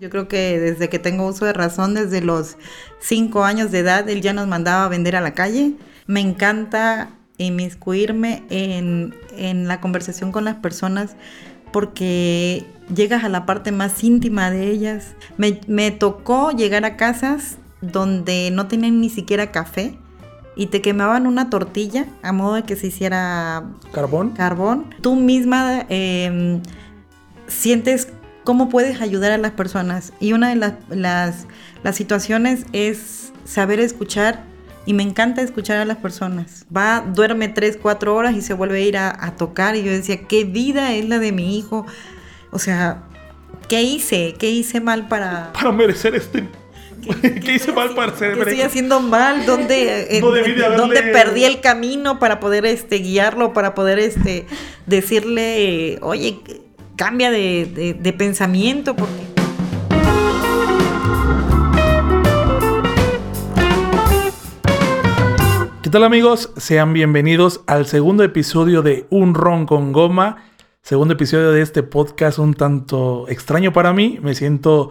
Yo 0.00 0.10
creo 0.10 0.28
que 0.28 0.60
desde 0.60 0.88
que 0.88 1.00
tengo 1.00 1.26
uso 1.26 1.44
de 1.44 1.52
razón, 1.52 1.94
desde 1.94 2.20
los 2.20 2.56
cinco 3.00 3.42
años 3.42 3.72
de 3.72 3.80
edad, 3.80 4.08
él 4.08 4.20
ya 4.20 4.32
nos 4.32 4.46
mandaba 4.46 4.84
a 4.84 4.88
vender 4.88 5.16
a 5.16 5.20
la 5.20 5.34
calle. 5.34 5.72
Me 6.06 6.20
encanta 6.20 7.10
inmiscuirme 7.36 8.44
en, 8.48 9.12
en 9.36 9.66
la 9.66 9.80
conversación 9.80 10.30
con 10.30 10.44
las 10.44 10.54
personas 10.54 11.16
porque 11.72 12.64
llegas 12.94 13.24
a 13.24 13.28
la 13.28 13.44
parte 13.44 13.72
más 13.72 14.04
íntima 14.04 14.52
de 14.52 14.70
ellas. 14.70 15.16
Me, 15.36 15.60
me 15.66 15.90
tocó 15.90 16.52
llegar 16.52 16.84
a 16.84 16.96
casas 16.96 17.58
donde 17.80 18.50
no 18.52 18.68
tenían 18.68 19.00
ni 19.00 19.10
siquiera 19.10 19.50
café 19.50 19.98
y 20.54 20.66
te 20.66 20.80
quemaban 20.80 21.26
una 21.26 21.50
tortilla 21.50 22.06
a 22.22 22.30
modo 22.30 22.54
de 22.54 22.62
que 22.62 22.76
se 22.76 22.86
hiciera 22.86 23.64
¿Carbón? 23.90 24.30
carbón. 24.30 24.94
Tú 25.00 25.16
misma 25.16 25.86
eh, 25.88 26.60
sientes 27.48 28.12
cómo 28.48 28.70
puedes 28.70 29.02
ayudar 29.02 29.32
a 29.32 29.36
las 29.36 29.52
personas. 29.52 30.14
Y 30.20 30.32
una 30.32 30.48
de 30.48 30.56
las, 30.56 30.72
las, 30.88 31.46
las, 31.82 31.96
situaciones 31.96 32.64
es 32.72 33.30
saber 33.44 33.78
escuchar. 33.78 34.42
Y 34.86 34.94
me 34.94 35.02
encanta 35.02 35.42
escuchar 35.42 35.76
a 35.76 35.84
las 35.84 35.98
personas. 35.98 36.64
Va, 36.74 37.04
duerme 37.06 37.50
3, 37.50 37.78
4 37.82 38.14
horas 38.14 38.34
y 38.34 38.40
se 38.40 38.54
vuelve 38.54 38.78
a 38.78 38.80
ir 38.80 38.96
a, 38.96 39.14
a 39.22 39.36
tocar. 39.36 39.76
Y 39.76 39.82
yo 39.82 39.90
decía, 39.90 40.22
¿qué 40.26 40.44
vida 40.44 40.94
es 40.94 41.06
la 41.06 41.18
de 41.18 41.30
mi 41.30 41.58
hijo? 41.58 41.84
O 42.50 42.58
sea, 42.58 43.02
¿qué 43.68 43.82
hice? 43.82 44.34
¿Qué 44.38 44.48
hice 44.48 44.80
mal 44.80 45.08
para... 45.08 45.52
Para 45.52 45.70
merecer 45.70 46.14
este 46.14 46.48
¿Qué, 47.20 47.40
¿Qué 47.40 47.52
hice 47.52 47.72
mal 47.72 47.94
para 47.94 48.16
ser 48.16 48.32
¿Qué 48.32 48.40
estoy 48.40 48.62
haciendo 48.62 49.00
mal? 49.00 49.44
¿Dónde, 49.44 50.08
no 50.22 50.30
debí 50.30 50.52
de 50.52 50.64
haberle... 50.64 50.86
¿dónde 50.86 51.02
perdí 51.02 51.44
el 51.44 51.60
camino 51.60 52.18
para 52.18 52.40
poder 52.40 52.64
este, 52.64 52.96
guiarlo, 52.96 53.52
para 53.52 53.74
poder 53.74 53.98
este, 53.98 54.46
decirle, 54.86 55.98
oye, 56.00 56.40
cambia 56.98 57.30
de, 57.30 57.64
de, 57.64 57.94
de 57.94 58.12
pensamiento? 58.12 58.96
Porque... 58.96 59.14
¿Qué 65.80 65.90
tal 65.90 66.02
amigos? 66.02 66.52
Sean 66.56 66.92
bienvenidos 66.92 67.62
al 67.68 67.86
segundo 67.86 68.24
episodio 68.24 68.82
de 68.82 69.06
Un 69.10 69.34
Ron 69.34 69.64
con 69.64 69.92
Goma. 69.92 70.44
Segundo 70.82 71.14
episodio 71.14 71.52
de 71.52 71.62
este 71.62 71.84
podcast 71.84 72.40
un 72.40 72.54
tanto 72.54 73.26
extraño 73.28 73.72
para 73.72 73.92
mí. 73.92 74.18
Me 74.20 74.34
siento 74.34 74.90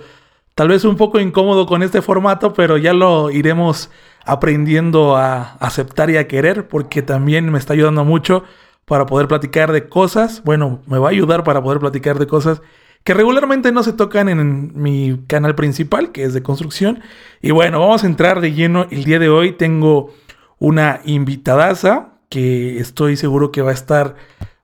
tal 0.56 0.70
vez 0.70 0.86
un 0.86 0.96
poco 0.96 1.20
incómodo 1.20 1.66
con 1.66 1.84
este 1.84 2.02
formato, 2.02 2.54
pero 2.54 2.78
ya 2.78 2.94
lo 2.94 3.32
iremos 3.32 3.92
aprendiendo 4.26 5.18
a 5.18 5.58
aceptar 5.60 6.10
y 6.10 6.16
a 6.16 6.28
querer 6.28 6.70
porque 6.70 7.02
también 7.02 7.52
me 7.52 7.60
está 7.60 7.74
ayudando 7.74 8.06
mucho 8.06 8.46
para 8.88 9.06
poder 9.06 9.28
platicar 9.28 9.74
de 9.74 9.90
cosas. 9.90 10.42
Bueno, 10.46 10.82
me 10.88 10.98
va 10.98 11.10
a 11.10 11.12
ayudar 11.12 11.44
para 11.44 11.62
poder 11.62 11.80
platicar 11.80 12.18
de 12.18 12.26
cosas 12.26 12.62
que 13.04 13.14
regularmente 13.14 13.74
no 13.74 13.84
se 13.84 13.92
tocan 13.92 14.30
en 14.30 14.72
mi 14.82 15.22
canal 15.28 15.56
principal, 15.56 16.14
que 16.14 16.24
es 16.24 16.34
de 16.34 16.42
construcción. 16.42 17.02
Y 17.42 17.52
bueno, 17.52 17.82
vamos 17.82 18.06
a 18.06 18.08
entrar 18.08 18.40
de 18.40 18.54
lleno. 18.54 18.88
El 18.90 19.04
día 19.04 19.20
de 19.20 19.28
hoy 19.28 19.52
tengo 19.52 20.14
una 20.58 21.02
invitadaza 21.04 22.14
que 22.30 22.80
estoy 22.80 23.18
seguro 23.18 23.52
que 23.52 23.62
va 23.62 23.72
a 23.72 23.74
estar 23.74 24.16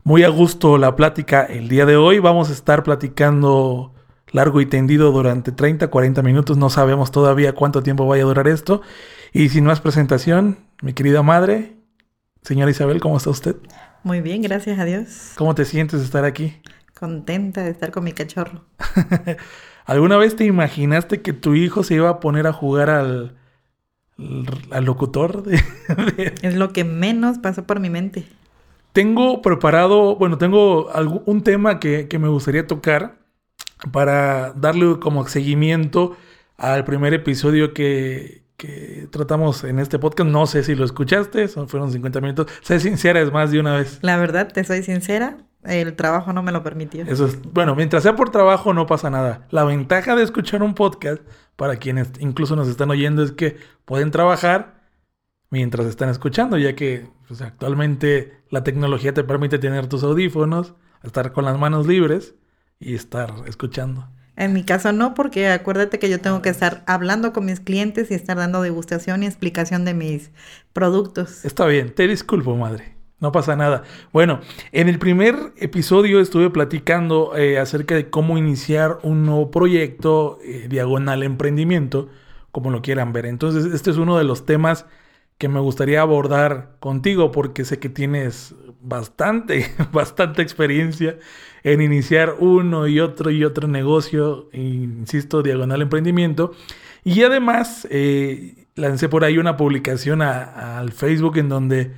muy 0.06 0.24
a 0.24 0.30
gusto 0.30 0.78
la 0.78 0.96
plática 0.96 1.44
el 1.44 1.68
día 1.68 1.86
de 1.86 1.98
hoy. 1.98 2.20
Vamos 2.20 2.50
a 2.50 2.54
estar 2.54 2.84
platicando 2.84 3.94
largo 4.32 4.62
y 4.62 4.66
tendido 4.66 5.12
durante 5.12 5.52
30, 5.52 5.90
40 5.90 6.22
minutos. 6.22 6.56
No 6.56 6.70
sabemos 6.70 7.12
todavía 7.12 7.54
cuánto 7.54 7.84
tiempo 7.84 8.08
vaya 8.08 8.24
a 8.24 8.28
durar 8.28 8.48
esto. 8.48 8.82
Y 9.34 9.50
sin 9.50 9.66
más 9.66 9.82
presentación, 9.82 10.60
mi 10.82 10.94
querida 10.94 11.24
madre, 11.24 11.76
señora 12.42 12.72
Isabel, 12.72 13.02
¿cómo 13.02 13.18
está 13.18 13.30
usted? 13.30 13.58
Muy 14.04 14.20
bien, 14.20 14.42
gracias 14.42 14.80
a 14.80 14.86
Dios. 14.86 15.32
¿Cómo 15.36 15.56
te 15.56 15.64
sientes 15.64 16.00
de 16.00 16.06
estar 16.06 16.26
aquí? 16.26 16.54
Contenta 16.94 17.64
de 17.64 17.72
estar 17.72 17.92
con 17.92 18.04
mi 18.04 18.12
cachorro. 18.12 18.66
¿Alguna 19.86 20.18
vez 20.18 20.36
te 20.36 20.44
imaginaste 20.44 21.22
que 21.22 21.32
tu 21.32 21.56
hijo 21.56 21.84
se 21.84 21.96
iba 21.96 22.10
a 22.10 22.20
poner 22.20 22.46
a 22.46 22.54
jugar 22.54 22.90
al, 22.90 23.38
al 24.72 24.84
locutor? 24.84 25.44
De, 25.44 25.62
de... 26.18 26.36
Es 26.42 26.56
lo 26.56 26.74
que 26.74 26.84
menos 26.84 27.40
pasó 27.40 27.64
por 27.64 27.80
mi 27.80 27.90
mente. 27.90 28.26
Tengo 28.92 29.42
preparado, 29.42 30.18
bueno, 30.18 30.38
tengo 30.38 30.92
algún, 30.92 31.24
un 31.26 31.42
tema 31.42 31.80
que, 31.80 32.10
que 32.10 32.20
me 32.20 32.28
gustaría 32.28 32.68
tocar 32.68 33.16
para 33.92 34.52
darle 34.54 35.00
como 35.00 35.26
seguimiento 35.28 36.18
al 36.58 36.84
primer 36.84 37.14
episodio 37.14 37.74
que, 37.74 38.43
que, 38.58 39.08
tratamos 39.12 39.64
en 39.64 39.80
este 39.80 40.00
podcast. 40.00 40.30
No 40.30 40.46
sé 40.48 40.64
si 40.64 40.76
lo 40.76 40.86
escuchaste, 40.86 41.48
son, 41.48 41.68
fueron 41.68 41.92
50 41.92 42.22
minutos. 42.22 42.48
Sé 42.62 42.80
sincera, 42.80 43.22
es 43.22 43.32
más 43.32 43.52
de 43.52 43.60
una 43.60 43.76
vez. 43.76 44.00
La 44.02 44.18
verdad, 44.18 44.52
te 44.52 44.64
soy 44.64 44.84
sincera, 44.84 45.38
el 45.64 45.96
trabajo 45.96 46.34
no 46.34 46.44
me 46.44 46.52
lo 46.52 46.64
permitió. 46.64 47.04
Eso 47.04 47.26
es, 47.26 47.42
bueno, 47.42 47.76
mientras 47.76 48.04
sea 48.04 48.16
por 48.16 48.30
trabajo 48.30 48.74
no 48.74 48.86
pasa 48.86 49.10
nada. 49.10 49.48
La 49.50 49.64
ventaja 49.64 50.16
de 50.16 50.24
escuchar 50.24 50.64
un 50.64 50.76
podcast, 50.76 51.22
para 51.56 51.78
quienes 51.78 52.12
incluso 52.20 52.56
nos 52.56 52.68
están 52.68 52.90
oyendo, 52.90 53.24
es 53.24 53.32
que 53.32 53.58
pueden 53.86 54.12
trabajar 54.12 54.84
mientras 55.50 55.86
están 55.86 56.10
escuchando, 56.10 56.58
ya 56.58 56.76
que 56.76 57.08
pues, 57.28 57.42
actualmente 57.42 58.44
la 58.50 58.64
tecnología 58.64 59.14
te 59.14 59.24
permite 59.24 59.60
tener 59.60 59.88
tus 59.88 60.04
audífonos, 60.04 60.74
estar 61.04 61.32
con 61.32 61.46
las 61.46 61.58
manos 61.60 61.88
libres 61.88 62.36
y 62.80 62.96
estar 62.96 63.34
escuchando. 63.48 64.10
En 64.36 64.54
mi 64.54 64.64
caso 64.64 64.92
no, 64.92 65.14
porque 65.14 65.48
acuérdate 65.48 66.00
que 66.00 66.10
yo 66.10 66.20
tengo 66.20 66.42
que 66.42 66.50
estar 66.50 66.84
hablando 66.88 67.34
con 67.34 67.46
mis 67.46 67.60
clientes 67.60 68.10
y 68.10 68.16
estar 68.16 68.38
dando 68.38 68.62
degustación 68.62 69.24
y 69.24 69.28
explicación 69.28 69.86
de 69.86 69.94
mis 69.94 70.32
productos. 70.74 71.46
Está 71.46 71.66
bien, 71.68 71.94
te 71.94 72.08
disculpo, 72.08 72.56
madre. 72.56 72.94
No 73.20 73.32
pasa 73.32 73.56
nada. 73.56 73.84
Bueno, 74.12 74.42
en 74.74 74.90
el 74.90 75.00
primer 75.00 75.54
episodio 75.56 76.20
estuve 76.20 76.50
platicando 76.50 77.38
eh, 77.38 77.58
acerca 77.58 77.96
de 77.96 78.10
cómo 78.10 78.38
iniciar 78.38 78.98
un 79.02 79.26
nuevo 79.26 79.50
proyecto, 79.50 80.40
eh, 80.44 80.68
diagonal 80.68 81.24
emprendimiento, 81.24 82.10
como 82.52 82.70
lo 82.70 82.82
quieran 82.82 83.14
ver. 83.14 83.26
Entonces, 83.28 83.74
este 83.74 83.92
es 83.92 83.98
uno 83.98 84.18
de 84.18 84.26
los 84.26 84.46
temas 84.46 84.88
que 85.38 85.48
me 85.48 85.62
gustaría 85.62 86.02
abordar 86.02 86.76
contigo 86.82 87.32
porque 87.32 87.64
sé 87.64 87.80
que 87.80 87.88
tienes 87.88 88.56
bastante, 88.82 89.72
bastante 89.94 90.42
experiencia 90.42 91.18
en 91.64 91.82
iniciar 91.82 92.36
uno 92.40 92.88
y 92.88 93.00
otro 93.00 93.32
y 93.32 93.44
otro 93.44 93.68
negocio, 93.68 94.50
insisto, 94.54 95.42
diagonal 95.42 95.82
emprendimiento. 95.82 96.52
Y 97.04 97.24
además 97.24 97.88
eh, 97.90 98.68
lancé 98.76 99.10
por 99.10 99.24
ahí 99.24 99.38
una 99.38 99.58
publicación 99.58 100.22
al 100.22 100.92
Facebook 100.92 101.38
en 101.38 101.50
donde 101.50 101.94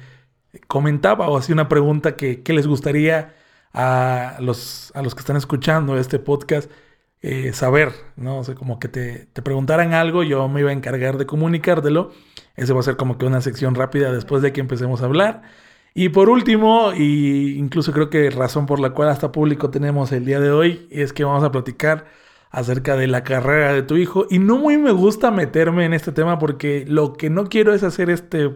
comentaba 0.68 1.30
o 1.30 1.38
hacía 1.38 1.54
una 1.54 1.68
pregunta 1.70 2.16
que, 2.16 2.42
que 2.42 2.54
les 2.54 2.68
gustaría 2.68 3.36
a 3.74 4.38
los, 4.40 4.92
a 4.96 5.02
los 5.02 5.16
que 5.16 5.20
están 5.20 5.36
escuchando 5.36 5.98
este 5.98 6.20
podcast 6.20 6.72
eh, 7.22 7.54
saber, 7.54 7.92
¿no? 8.16 8.38
O 8.40 8.44
sea, 8.44 8.56
como 8.56 8.80
que 8.80 8.88
te, 8.88 9.26
te, 9.34 9.42
preguntaran 9.42 9.94
algo, 9.94 10.24
yo 10.24 10.48
me 10.48 10.60
iba 10.62 10.70
a 10.70 10.74
encargar 10.74 11.18
de 11.18 11.26
comunicártelo. 11.26 12.12
Ese 12.56 12.72
va 12.74 12.80
a 12.82 12.84
ser 12.84 12.98
como 12.98 13.18
que 13.18 13.26
una 13.26 13.42
sección 13.42 13.76
rápida 13.76 14.12
después 14.12 14.42
de 14.44 14.54
que 14.54 14.62
empecemos 14.62 15.02
a 15.02 15.06
hablar. 15.06 15.42
Y 15.98 16.10
por 16.10 16.30
último, 16.30 16.92
y 16.94 17.58
incluso 17.58 17.94
creo 17.94 18.10
que 18.10 18.30
razón 18.30 18.66
por 18.66 18.82
la 18.82 18.90
cual 18.90 19.08
hasta 19.08 19.32
público 19.32 19.70
tenemos 19.70 20.12
el 20.12 20.26
día 20.26 20.42
de 20.42 20.52
hoy, 20.52 20.88
es 20.92 21.14
que 21.14 21.24
vamos 21.24 21.42
a 21.46 21.54
platicar 21.54 22.06
acerca 22.52 22.98
de 22.98 23.08
la 23.08 23.24
carrera 23.24 23.72
de 23.72 23.82
tu 23.82 23.96
hijo. 23.96 24.28
Y 24.30 24.40
no 24.40 24.58
muy 24.58 24.78
me 24.78 24.92
gusta 24.92 25.32
meterme 25.32 25.86
en 25.86 25.94
este 25.94 26.12
tema 26.12 26.38
porque 26.38 26.84
lo 26.86 27.14
que 27.14 27.30
no 27.30 27.48
quiero 27.48 27.74
es 27.74 27.82
hacer 27.84 28.10
este 28.10 28.50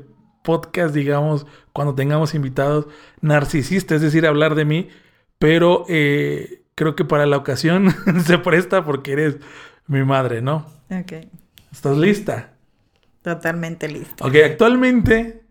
podcast, 0.44 0.94
digamos, 0.94 1.48
cuando 1.72 1.96
tengamos 1.96 2.36
invitados 2.36 2.88
narcisistas, 3.22 3.96
es 3.96 4.02
decir, 4.02 4.28
hablar 4.28 4.56
de 4.56 4.66
mí, 4.66 4.90
pero 5.38 5.86
eh, 5.88 6.64
creo 6.76 6.98
que 6.98 7.06
para 7.06 7.26
la 7.26 7.38
ocasión 7.38 7.96
se 8.26 8.38
presta 8.38 8.84
porque 8.84 9.14
eres 9.14 9.38
mi 9.88 10.04
madre, 10.04 10.42
¿no? 10.42 10.66
Ok. 10.92 11.14
¿Estás 11.72 11.98
lista? 11.98 12.52
Totalmente 13.22 13.88
lista. 13.88 14.26
Ok, 14.26 14.36
actualmente, 14.44 15.46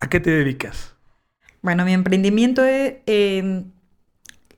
¿a 0.00 0.08
qué 0.08 0.18
te 0.18 0.30
dedicas? 0.30 0.91
Bueno, 1.62 1.84
mi 1.84 1.92
emprendimiento 1.92 2.62
eh, 2.66 3.64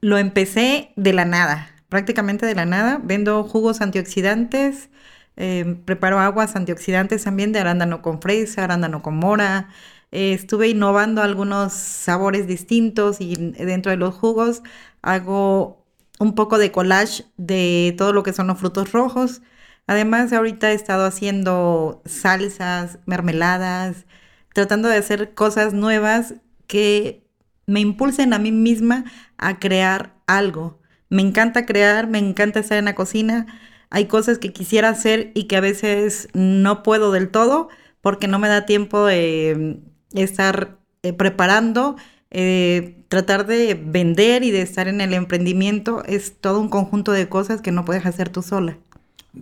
lo 0.01 0.19
empecé 0.19 0.93
de 0.97 1.13
la 1.13 1.27
nada, 1.27 1.69
prácticamente 1.91 2.47
de 2.47 2.55
la 2.55 2.65
nada. 2.65 2.99
Vendo 3.03 3.45
jugos 3.45 3.83
antioxidantes, 3.83 4.89
eh, 5.37 5.77
preparo 5.85 6.19
aguas 6.21 6.57
antioxidantes 6.57 7.25
también 7.25 7.53
de 7.53 7.61
arándano 7.61 8.01
con 8.03 8.23
fresa, 8.23 8.65
arándano 8.65 9.03
con 9.03 9.17
mora. 9.17 9.69
Eh, 10.13 10.33
estuve 10.33 10.69
innovando 10.69 11.21
algunos 11.23 11.75
sabores 11.75 12.47
distintos 12.47 13.21
y 13.21 13.35
dentro 13.37 13.91
de 13.91 13.99
los 13.99 14.15
jugos 14.15 14.63
hago 15.03 15.85
un 16.19 16.35
poco 16.35 16.59
de 16.59 16.73
collage 16.73 17.25
de 17.37 17.95
todo 17.99 18.13
lo 18.15 18.23
que 18.23 18.33
son 18.33 18.47
los 18.47 18.59
frutos 18.59 18.93
rojos. 18.93 19.43
Además, 19.87 20.33
ahorita 20.33 20.71
he 20.73 20.75
estado 20.75 21.05
haciendo 21.05 22.03
salsas, 22.07 22.99
mermeladas, 23.07 24.07
tratando 24.55 24.89
de 24.89 24.97
hacer 24.97 25.35
cosas 25.35 25.75
nuevas 25.75 26.35
que 26.67 27.25
me 27.67 27.81
impulsen 27.81 28.33
a 28.33 28.39
mí 28.39 28.53
misma 28.53 29.05
a 29.39 29.59
crear 29.59 30.15
algo. 30.27 30.79
Me 31.09 31.23
encanta 31.23 31.67
crear, 31.67 32.09
me 32.09 32.19
encanta 32.19 32.61
estar 32.61 32.79
en 32.79 32.87
la 32.87 32.95
cocina. 32.95 33.47
Hay 33.91 34.07
cosas 34.07 34.39
que 34.39 34.53
quisiera 34.53 34.89
hacer 34.89 35.31
y 35.35 35.45
que 35.45 35.57
a 35.57 35.61
veces 35.61 36.29
no 36.35 36.83
puedo 36.83 37.13
del 37.13 37.31
todo 37.31 37.69
porque 38.01 38.29
no 38.29 38.39
me 38.39 38.49
da 38.49 38.67
tiempo 38.67 39.07
de 39.07 39.81
estar 40.13 40.79
eh, 41.03 41.13
preparando. 41.13 41.97
Eh, 42.31 43.05
tratar 43.09 43.47
de 43.47 43.81
vender 43.81 44.43
y 44.43 44.51
de 44.51 44.63
estar 44.63 44.89
en 44.89 45.01
el 45.01 45.15
emprendimiento 45.15 46.03
es 46.05 46.35
todo 46.41 46.59
un 46.59 46.69
conjunto 46.69 47.13
de 47.13 47.29
cosas 47.29 47.63
que 47.63 47.71
no 47.71 47.85
puedes 47.85 48.07
hacer 48.07 48.29
tú 48.29 48.43
sola. 48.43 48.77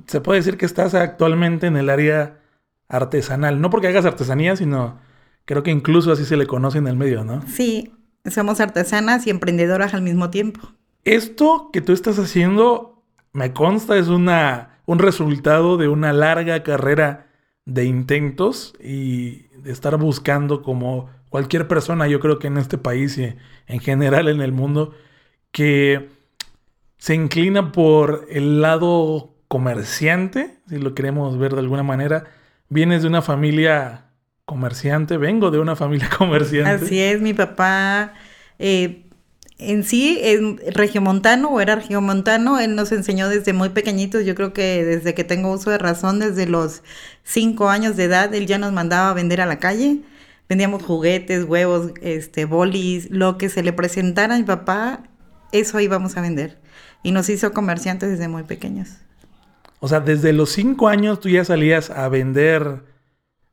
se 0.07 0.21
puede 0.21 0.41
decir 0.41 0.59
que 0.59 0.67
estás 0.67 0.95
actualmente 0.95 1.67
en 1.67 1.77
el 1.77 1.89
área 1.89 2.39
artesanal. 2.89 3.61
No 3.63 3.71
porque 3.71 3.89
hagas 3.89 4.05
artesanía, 4.05 4.57
sino 4.57 4.99
creo 5.45 5.63
que 5.63 5.71
incluso 5.71 6.13
así 6.13 6.25
se 6.25 6.37
le 6.37 6.47
conoce 6.47 6.79
en 6.79 6.87
el 6.87 6.97
medio, 6.97 7.25
¿no? 7.25 7.43
Sí, 7.47 7.93
somos 8.31 8.61
artesanas 8.61 9.27
y 9.27 9.31
emprendedoras 9.31 9.95
al 9.95 10.03
mismo 10.03 10.31
tiempo. 10.31 10.61
Esto 11.05 11.71
que 11.73 11.81
tú 11.81 11.93
estás 11.93 12.19
haciendo, 12.19 13.03
me 13.33 13.53
consta, 13.53 13.97
es 13.97 14.09
una, 14.09 14.79
un 14.87 14.99
resultado 14.99 15.77
de 15.77 15.89
una 15.89 16.13
larga 16.13 16.63
carrera 16.63 17.29
de 17.65 17.85
intentos 17.85 18.75
y 18.81 19.49
de 19.63 19.73
estar 19.73 19.97
buscando 19.97 20.63
como 20.63 21.11
cualquier 21.29 21.67
persona, 21.67 22.09
yo 22.09 22.21
creo 22.21 22.39
que 22.39 22.49
en 22.49 22.59
este 22.59 22.79
país 22.79 23.17
y 23.19 23.35
en 23.67 23.81
general 23.81 24.29
en 24.29 24.43
el 24.43 24.53
mundo, 24.53 24.95
que 25.51 26.11
se 26.99 27.15
inclina 27.15 27.73
por 27.73 28.27
el 28.31 28.61
lado 28.61 29.35
comerciante, 29.49 30.59
si 30.69 30.79
lo 30.79 30.95
queremos 30.95 31.39
ver 31.39 31.53
de 31.55 31.61
alguna 31.61 31.83
manera. 31.83 32.25
Vienes 32.69 33.03
de 33.03 33.09
una 33.09 33.23
familia 33.23 34.12
comerciante, 34.53 35.17
vengo 35.17 35.51
de 35.51 35.59
una 35.59 35.77
familia 35.77 36.11
comerciante. 36.19 36.85
Así 36.85 37.01
es, 37.01 37.23
mi 37.23 37.33
papá 37.33 38.13
eh, 38.59 39.07
en 39.57 39.83
sí 39.83 40.19
es 40.23 40.41
regiomontano 40.75 41.49
o 41.49 41.61
era 41.61 41.77
regiomontano, 41.77 42.61
él 42.61 42.75
nos 42.75 42.93
enseñó 42.93 43.31
desde 43.31 43.55
muy 43.55 43.71
pequeñitos, 43.71 44.27
yo 44.27 44.35
creo 44.35 44.53
que 44.53 44.85
desde 44.85 45.15
que 45.15 45.25
tengo 45.25 45.51
uso 45.51 45.71
de 45.71 45.79
razón, 45.79 46.19
desde 46.19 46.47
los 46.47 46.83
cinco 47.23 47.71
años 47.71 47.97
de 47.97 48.05
edad, 48.05 48.35
él 48.35 48.47
ya 48.47 48.59
nos 48.59 48.73
mandaba 48.73 49.11
a 49.11 49.15
vender 49.15 49.41
a 49.41 49.47
la 49.47 49.59
calle. 49.59 50.01
Vendíamos 50.51 50.83
juguetes, 50.83 51.45
huevos, 51.45 51.93
este, 52.03 52.45
bolis, 52.45 53.11
lo 53.11 53.39
que 53.39 53.49
se 53.49 53.63
le 53.63 53.73
presentara 53.73 54.35
a 54.35 54.39
mi 54.39 54.45
papá, 54.45 55.05
eso 55.51 55.81
íbamos 55.81 56.19
a 56.19 56.21
vender. 56.21 56.59
Y 57.03 57.13
nos 57.13 57.31
hizo 57.31 57.53
comerciantes 57.53 58.11
desde 58.11 58.29
muy 58.29 58.43
pequeños. 58.43 58.91
O 59.81 59.89
sea, 59.89 60.01
desde 60.01 60.33
los 60.33 60.51
cinco 60.51 60.89
años 60.89 61.21
tú 61.21 61.31
ya 61.31 61.45
salías 61.45 61.89
a 61.89 62.09
vender 62.09 62.83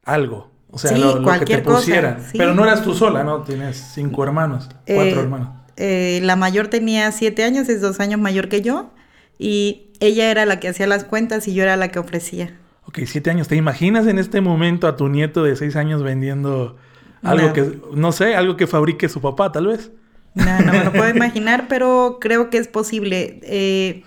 algo. 0.04 0.52
O 0.71 0.77
sea, 0.77 0.95
lo, 0.98 1.24
que 1.39 1.45
te 1.45 1.57
pusieran. 1.60 2.24
Pero 2.33 2.54
no 2.54 2.63
eras 2.63 2.83
tú 2.83 2.94
sola, 2.94 3.24
¿no? 3.24 3.42
Tienes 3.42 3.92
cinco 3.94 4.24
hermanos, 4.24 4.69
cuatro 4.86 5.04
eh, 5.04 5.24
hermanos. 5.24 5.50
Eh, 5.77 6.19
la 6.24 6.36
mayor 6.36 6.68
tenía 6.68 7.12
siete 7.12 7.44
años, 7.44 7.69
es 7.69 7.81
dos 7.81 8.00
años 8.00 8.19
mayor 8.19 8.50
que 8.50 8.62
yo. 8.62 8.92
Y 9.39 9.92
ella 10.00 10.30
era 10.30 10.45
la 10.45 10.60
que 10.60 10.68
hacía 10.68 10.86
las 10.86 11.06
cuentas 11.06 11.48
y 11.48 11.54
yo 11.54 11.63
era 11.63 11.77
la 11.77 11.88
que 11.88 12.00
ofrecía. 12.00 12.57
Ok, 12.86 13.00
siete 13.06 13.30
años. 13.30 13.48
¿Te 13.48 13.56
imaginas 13.56 14.06
en 14.07 14.19
este 14.19 14.42
momento 14.42 14.88
a 14.88 14.95
tu 14.95 15.10
nieto 15.10 15.44
de 15.44 15.56
seis 15.56 15.75
años 15.75 16.04
vendiendo 16.04 16.77
algo 17.24 17.54
que, 17.54 17.80
no 17.94 18.12
sé, 18.12 18.36
algo 18.36 18.57
que 18.57 18.68
fabrique 18.68 19.10
su 19.10 19.21
papá, 19.21 19.51
tal 19.51 19.68
vez? 19.68 19.92
No, 20.36 20.60
no 20.60 20.71
me 20.71 20.83
lo 20.83 20.92
puedo 20.92 21.10
imaginar, 21.16 21.66
pero 21.68 22.18
creo 22.21 22.50
que 22.50 22.57
es 22.57 22.68
posible. 22.68 23.39
Eh, 23.44 24.04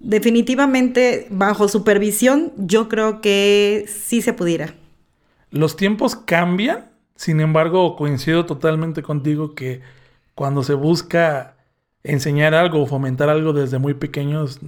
definitivamente, 0.00 1.26
bajo 1.30 1.68
supervisión, 1.68 2.52
yo 2.56 2.88
creo 2.88 3.20
que 3.20 3.86
sí 3.88 4.22
se 4.22 4.32
pudiera. 4.32 4.74
Los 5.56 5.76
tiempos 5.76 6.16
cambian, 6.16 6.90
sin 7.14 7.40
embargo, 7.40 7.96
coincido 7.96 8.46
totalmente 8.46 9.02
contigo 9.02 9.54
que 9.54 9.80
cuando 10.34 10.62
se 10.62 10.74
busca 10.74 11.56
enseñar 12.02 12.54
algo 12.54 12.82
o 12.82 12.86
fomentar 12.86 13.28
algo 13.28 13.52
desde 13.52 13.78
muy 13.78 13.94
pequeños, 13.94 14.60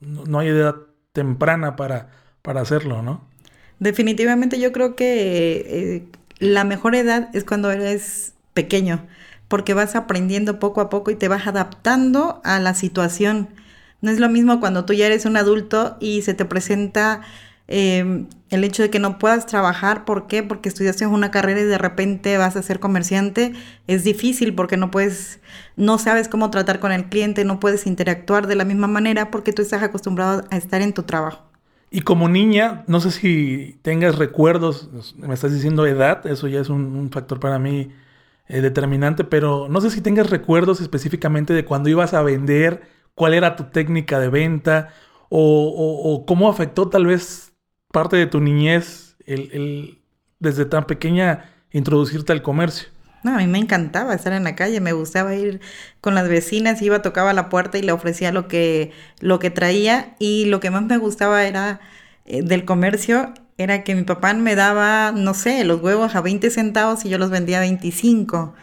no 0.00 0.38
hay 0.38 0.48
edad 0.48 0.76
temprana 1.12 1.76
para, 1.76 2.10
para 2.42 2.60
hacerlo, 2.60 3.02
¿no? 3.02 3.24
Definitivamente 3.78 4.60
yo 4.60 4.72
creo 4.72 4.96
que 4.96 5.64
eh, 5.66 6.04
la 6.38 6.64
mejor 6.64 6.94
edad 6.94 7.28
es 7.34 7.44
cuando 7.44 7.70
eres 7.70 8.34
pequeño 8.54 9.06
porque 9.52 9.74
vas 9.74 9.96
aprendiendo 9.96 10.58
poco 10.58 10.80
a 10.80 10.88
poco 10.88 11.10
y 11.10 11.14
te 11.14 11.28
vas 11.28 11.46
adaptando 11.46 12.40
a 12.42 12.58
la 12.58 12.72
situación. 12.72 13.50
No 14.00 14.10
es 14.10 14.18
lo 14.18 14.30
mismo 14.30 14.60
cuando 14.60 14.86
tú 14.86 14.94
ya 14.94 15.04
eres 15.04 15.26
un 15.26 15.36
adulto 15.36 15.98
y 16.00 16.22
se 16.22 16.32
te 16.32 16.46
presenta 16.46 17.20
em, 17.68 18.26
el 18.50 18.64
hecho 18.64 18.82
de 18.82 18.90
que 18.90 18.98
no 18.98 19.18
puedas 19.18 19.46
trabajar. 19.46 20.04
¿Por 20.04 20.26
qué? 20.26 20.42
Porque 20.42 20.68
estudiaste 20.68 21.06
una 21.06 21.30
carrera 21.30 21.60
y 21.60 21.64
de 21.64 21.78
repente 21.78 22.36
vas 22.38 22.56
a 22.56 22.62
ser 22.62 22.80
comerciante. 22.80 23.52
Es 23.86 24.04
difícil 24.04 24.54
porque 24.54 24.76
no 24.76 24.90
puedes, 24.90 25.40
no 25.76 25.98
sabes 25.98 26.28
cómo 26.28 26.50
tratar 26.50 26.80
con 26.80 26.92
el 26.92 27.06
cliente, 27.06 27.44
no 27.44 27.60
puedes 27.60 27.86
interactuar 27.86 28.46
de 28.46 28.56
la 28.56 28.64
misma 28.64 28.86
manera 28.86 29.30
porque 29.30 29.52
tú 29.52 29.62
estás 29.62 29.82
acostumbrado 29.82 30.44
a 30.50 30.56
estar 30.56 30.82
en 30.82 30.92
tu 30.92 31.02
trabajo. 31.02 31.42
Y 31.90 32.00
como 32.00 32.28
niña, 32.28 32.84
no 32.86 33.00
sé 33.00 33.10
si 33.10 33.78
tengas 33.82 34.16
recuerdos, 34.16 34.88
me 35.18 35.34
estás 35.34 35.52
diciendo 35.52 35.86
edad, 35.86 36.26
eso 36.26 36.48
ya 36.48 36.60
es 36.60 36.70
un 36.70 37.10
factor 37.10 37.38
para 37.38 37.58
mí 37.58 37.90
eh, 38.48 38.60
determinante, 38.60 39.24
pero 39.24 39.68
no 39.70 39.80
sé 39.80 39.88
si 39.90 40.00
tengas 40.00 40.28
recuerdos 40.28 40.80
específicamente 40.80 41.54
de 41.54 41.64
cuando 41.64 41.88
ibas 41.88 42.12
a 42.12 42.22
vender, 42.22 42.82
cuál 43.14 43.34
era 43.34 43.56
tu 43.56 43.64
técnica 43.70 44.18
de 44.18 44.28
venta 44.28 44.90
o, 45.30 46.24
cómo 46.26 46.50
afectó 46.50 46.88
tal 46.90 47.06
vez 47.06 47.51
parte 47.92 48.16
de 48.16 48.26
tu 48.26 48.40
niñez 48.40 49.16
el, 49.26 50.00
desde 50.40 50.64
tan 50.64 50.84
pequeña 50.84 51.44
introducirte 51.70 52.32
al 52.32 52.42
comercio. 52.42 52.88
No, 53.22 53.34
a 53.34 53.38
mí 53.38 53.46
me 53.46 53.58
encantaba 53.58 54.14
estar 54.14 54.32
en 54.32 54.42
la 54.42 54.56
calle, 54.56 54.80
me 54.80 54.92
gustaba 54.92 55.34
ir 55.36 55.60
con 56.00 56.16
las 56.16 56.28
vecinas, 56.28 56.82
iba, 56.82 57.02
tocaba 57.02 57.32
la 57.32 57.48
puerta 57.48 57.78
y 57.78 57.82
le 57.82 57.92
ofrecía 57.92 58.32
lo 58.32 58.48
que, 58.48 58.90
lo 59.20 59.38
que 59.38 59.50
traía 59.50 60.16
y 60.18 60.46
lo 60.46 60.58
que 60.58 60.70
más 60.70 60.82
me 60.82 60.96
gustaba 60.96 61.44
era 61.44 61.78
eh, 62.24 62.42
del 62.42 62.64
comercio 62.64 63.32
era 63.58 63.84
que 63.84 63.94
mi 63.94 64.02
papá 64.02 64.32
me 64.34 64.54
daba, 64.54 65.12
no 65.12 65.34
sé, 65.34 65.64
los 65.64 65.80
huevos 65.82 66.14
a 66.14 66.20
20 66.20 66.50
centavos 66.50 67.04
y 67.04 67.08
yo 67.10 67.18
los 67.18 67.30
vendía 67.30 67.58
a 67.58 67.60
25. 67.60 68.54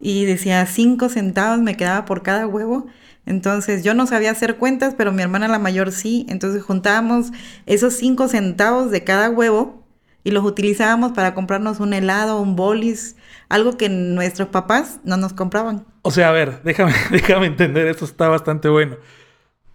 Y 0.00 0.24
decía 0.24 0.64
5 0.66 1.08
centavos 1.08 1.60
me 1.60 1.76
quedaba 1.76 2.04
por 2.04 2.22
cada 2.22 2.46
huevo. 2.46 2.86
Entonces 3.26 3.84
yo 3.84 3.94
no 3.94 4.06
sabía 4.06 4.30
hacer 4.30 4.56
cuentas, 4.56 4.94
pero 4.96 5.12
mi 5.12 5.22
hermana 5.22 5.48
la 5.48 5.58
mayor 5.58 5.92
sí. 5.92 6.26
Entonces 6.28 6.62
juntábamos 6.62 7.32
esos 7.66 7.94
5 7.94 8.28
centavos 8.28 8.90
de 8.90 9.04
cada 9.04 9.30
huevo 9.30 9.86
y 10.24 10.32
los 10.32 10.44
utilizábamos 10.44 11.12
para 11.12 11.34
comprarnos 11.34 11.80
un 11.80 11.94
helado, 11.94 12.40
un 12.40 12.56
bolis, 12.56 13.16
algo 13.48 13.76
que 13.76 13.88
nuestros 13.88 14.48
papás 14.48 15.00
no 15.04 15.16
nos 15.16 15.32
compraban. 15.32 15.86
O 16.02 16.10
sea, 16.10 16.28
a 16.28 16.32
ver, 16.32 16.62
déjame, 16.62 16.92
déjame 17.10 17.46
entender, 17.46 17.86
esto 17.86 18.04
está 18.04 18.28
bastante 18.28 18.68
bueno 18.68 18.96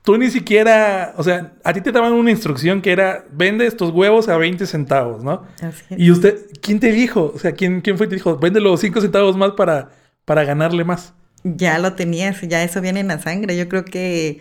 tú 0.05 0.17
ni 0.17 0.29
siquiera, 0.29 1.13
o 1.17 1.23
sea, 1.23 1.53
a 1.63 1.73
ti 1.73 1.81
te 1.81 1.91
daban 1.91 2.13
una 2.13 2.29
instrucción 2.29 2.81
que 2.81 2.91
era, 2.91 3.25
vende 3.31 3.65
estos 3.65 3.89
huevos 3.89 4.29
a 4.29 4.37
20 4.37 4.65
centavos, 4.67 5.23
¿no? 5.23 5.43
Así 5.61 5.83
es. 5.89 5.99
Y 5.99 6.11
usted, 6.11 6.39
¿quién 6.61 6.79
te 6.79 6.91
dijo? 6.91 7.31
O 7.33 7.39
sea, 7.39 7.53
¿quién, 7.53 7.81
quién 7.81 7.97
fue 7.97 8.05
y 8.05 8.09
te 8.09 8.15
dijo, 8.15 8.37
vende 8.37 8.61
los 8.61 8.79
5 8.79 9.01
centavos 9.01 9.35
más 9.35 9.51
para, 9.51 9.89
para 10.23 10.43
ganarle 10.45 10.83
más? 10.83 11.15
Ya 11.47 11.77
lo 11.77 11.93
tenías, 11.93 12.41
ya 12.41 12.63
eso 12.63 12.81
viene 12.81 13.01
en 13.01 13.07
la 13.09 13.19
sangre. 13.19 13.55
Yo 13.55 13.69
creo 13.69 13.85
que, 13.85 14.39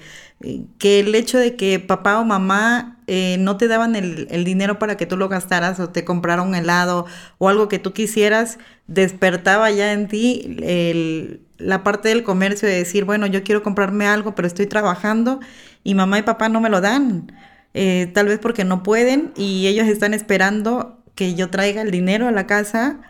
que 0.79 1.01
el 1.01 1.15
hecho 1.15 1.39
de 1.39 1.55
que 1.55 1.79
papá 1.79 2.19
o 2.19 2.25
mamá 2.25 2.99
eh, 3.06 3.37
no 3.41 3.59
te 3.59 3.69
daban 3.69 3.95
el, 3.95 4.27
el, 4.31 4.45
dinero 4.45 4.79
para 4.79 4.96
que 4.96 5.05
tú 5.05 5.19
lo 5.19 5.29
gastaras 5.29 5.79
o 5.81 5.91
te 5.91 6.06
compraron 6.06 6.49
un 6.49 6.55
helado 6.55 7.05
o 7.37 7.51
algo 7.51 7.69
que 7.69 7.79
tú 7.79 7.93
quisieras, 7.93 8.58
despertaba 8.87 9.70
ya 9.70 9.93
en 9.93 10.08
ti 10.08 10.56
el, 10.63 11.43
la 11.58 11.82
parte 11.82 12.08
del 12.08 12.23
comercio 12.25 12.67
de 12.67 12.77
decir, 12.77 13.05
bueno, 13.05 13.27
yo 13.27 13.44
quiero 13.44 13.63
comprarme 13.63 14.06
algo, 14.06 14.34
pero 14.34 14.49
estoy 14.49 14.67
trabajando 14.67 15.41
y 15.82 15.94
mamá 15.94 16.19
y 16.19 16.23
papá 16.23 16.49
no 16.49 16.63
me 16.63 16.70
lo 16.70 16.81
dan. 16.81 17.31
Eh, 17.75 18.11
tal 18.15 18.29
vez 18.29 18.39
porque 18.39 18.65
no 18.65 18.82
pueden 18.82 19.32
y 19.37 19.67
ellos 19.67 19.89
están 19.89 20.15
esperando 20.15 21.03
que 21.15 21.34
yo 21.34 21.51
traiga 21.51 21.82
el 21.82 21.91
dinero 21.91 22.29
a 22.29 22.32
la 22.32 22.46
casa 22.46 23.01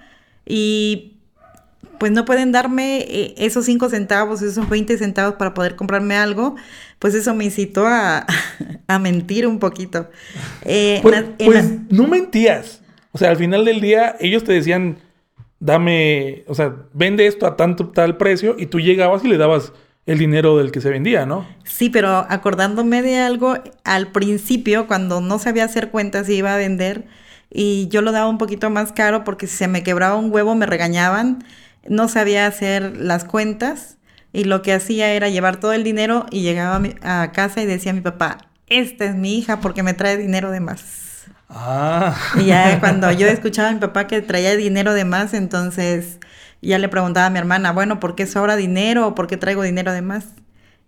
y 0.46 1.13
pues 1.98 2.12
no 2.12 2.24
pueden 2.24 2.52
darme 2.52 2.98
eh, 2.98 3.34
esos 3.38 3.64
5 3.66 3.88
centavos, 3.88 4.42
esos 4.42 4.68
20 4.68 4.98
centavos 4.98 5.34
para 5.34 5.54
poder 5.54 5.76
comprarme 5.76 6.16
algo, 6.16 6.56
pues 6.98 7.14
eso 7.14 7.34
me 7.34 7.44
incitó 7.44 7.86
a, 7.86 8.26
mentir 9.00 9.46
un 9.46 9.58
poquito. 9.58 10.08
Eh, 10.62 11.00
pues, 11.02 11.24
pues 11.38 11.64
no 11.90 12.06
mentías. 12.06 12.80
O 13.12 13.18
sea, 13.18 13.30
al 13.30 13.36
final 13.36 13.64
del 13.64 13.80
día 13.80 14.16
ellos 14.20 14.44
te 14.44 14.52
decían, 14.52 14.98
dame, 15.60 16.44
o 16.46 16.54
sea, 16.54 16.74
vende 16.92 17.26
esto 17.26 17.46
a 17.46 17.56
tanto 17.56 17.88
tal 17.88 18.16
precio 18.16 18.56
y 18.58 18.66
tú 18.66 18.80
llegabas 18.80 19.24
y 19.24 19.28
le 19.28 19.38
dabas 19.38 19.72
el 20.06 20.18
dinero 20.18 20.58
del 20.58 20.70
que 20.70 20.80
se 20.80 20.90
vendía, 20.90 21.24
¿no? 21.24 21.46
Sí, 21.64 21.88
pero 21.88 22.26
acordándome 22.28 23.02
de 23.02 23.18
algo, 23.18 23.56
al 23.84 24.12
principio, 24.12 24.86
cuando 24.86 25.20
no 25.20 25.38
sabía 25.38 25.64
hacer 25.64 25.90
cuentas 25.90 26.28
y 26.28 26.34
iba 26.34 26.54
a 26.54 26.58
vender, 26.58 27.06
y 27.50 27.88
yo 27.88 28.02
lo 28.02 28.12
daba 28.12 28.28
un 28.28 28.36
poquito 28.36 28.68
más 28.68 28.92
caro 28.92 29.24
porque 29.24 29.46
si 29.46 29.56
se 29.56 29.68
me 29.68 29.82
quebraba 29.82 30.16
un 30.16 30.32
huevo 30.32 30.54
me 30.54 30.66
regañaban, 30.66 31.44
no 31.88 32.08
sabía 32.08 32.46
hacer 32.46 32.96
las 32.96 33.24
cuentas 33.24 33.98
y 34.32 34.44
lo 34.44 34.62
que 34.62 34.72
hacía 34.72 35.12
era 35.12 35.28
llevar 35.28 35.60
todo 35.60 35.72
el 35.72 35.84
dinero 35.84 36.26
y 36.30 36.42
llegaba 36.42 36.82
a 37.02 37.32
casa 37.32 37.62
y 37.62 37.66
decía 37.66 37.92
a 37.92 37.94
mi 37.94 38.00
papá, 38.00 38.38
esta 38.66 39.04
es 39.04 39.14
mi 39.14 39.38
hija 39.38 39.60
porque 39.60 39.82
me 39.82 39.94
trae 39.94 40.16
dinero 40.16 40.50
de 40.50 40.60
más. 40.60 41.24
Ah. 41.48 42.16
Y 42.36 42.46
ya 42.46 42.80
cuando 42.80 43.10
yo 43.12 43.26
escuchaba 43.28 43.68
a 43.68 43.72
mi 43.72 43.78
papá 43.78 44.06
que 44.06 44.22
traía 44.22 44.56
dinero 44.56 44.92
de 44.94 45.04
más, 45.04 45.34
entonces 45.34 46.18
ya 46.62 46.78
le 46.78 46.88
preguntaba 46.88 47.26
a 47.26 47.30
mi 47.30 47.38
hermana, 47.38 47.72
bueno, 47.72 48.00
¿por 48.00 48.14
qué 48.14 48.26
sobra 48.26 48.56
dinero 48.56 49.08
o 49.08 49.14
por 49.14 49.26
qué 49.26 49.36
traigo 49.36 49.62
dinero 49.62 49.92
de 49.92 50.02
más? 50.02 50.26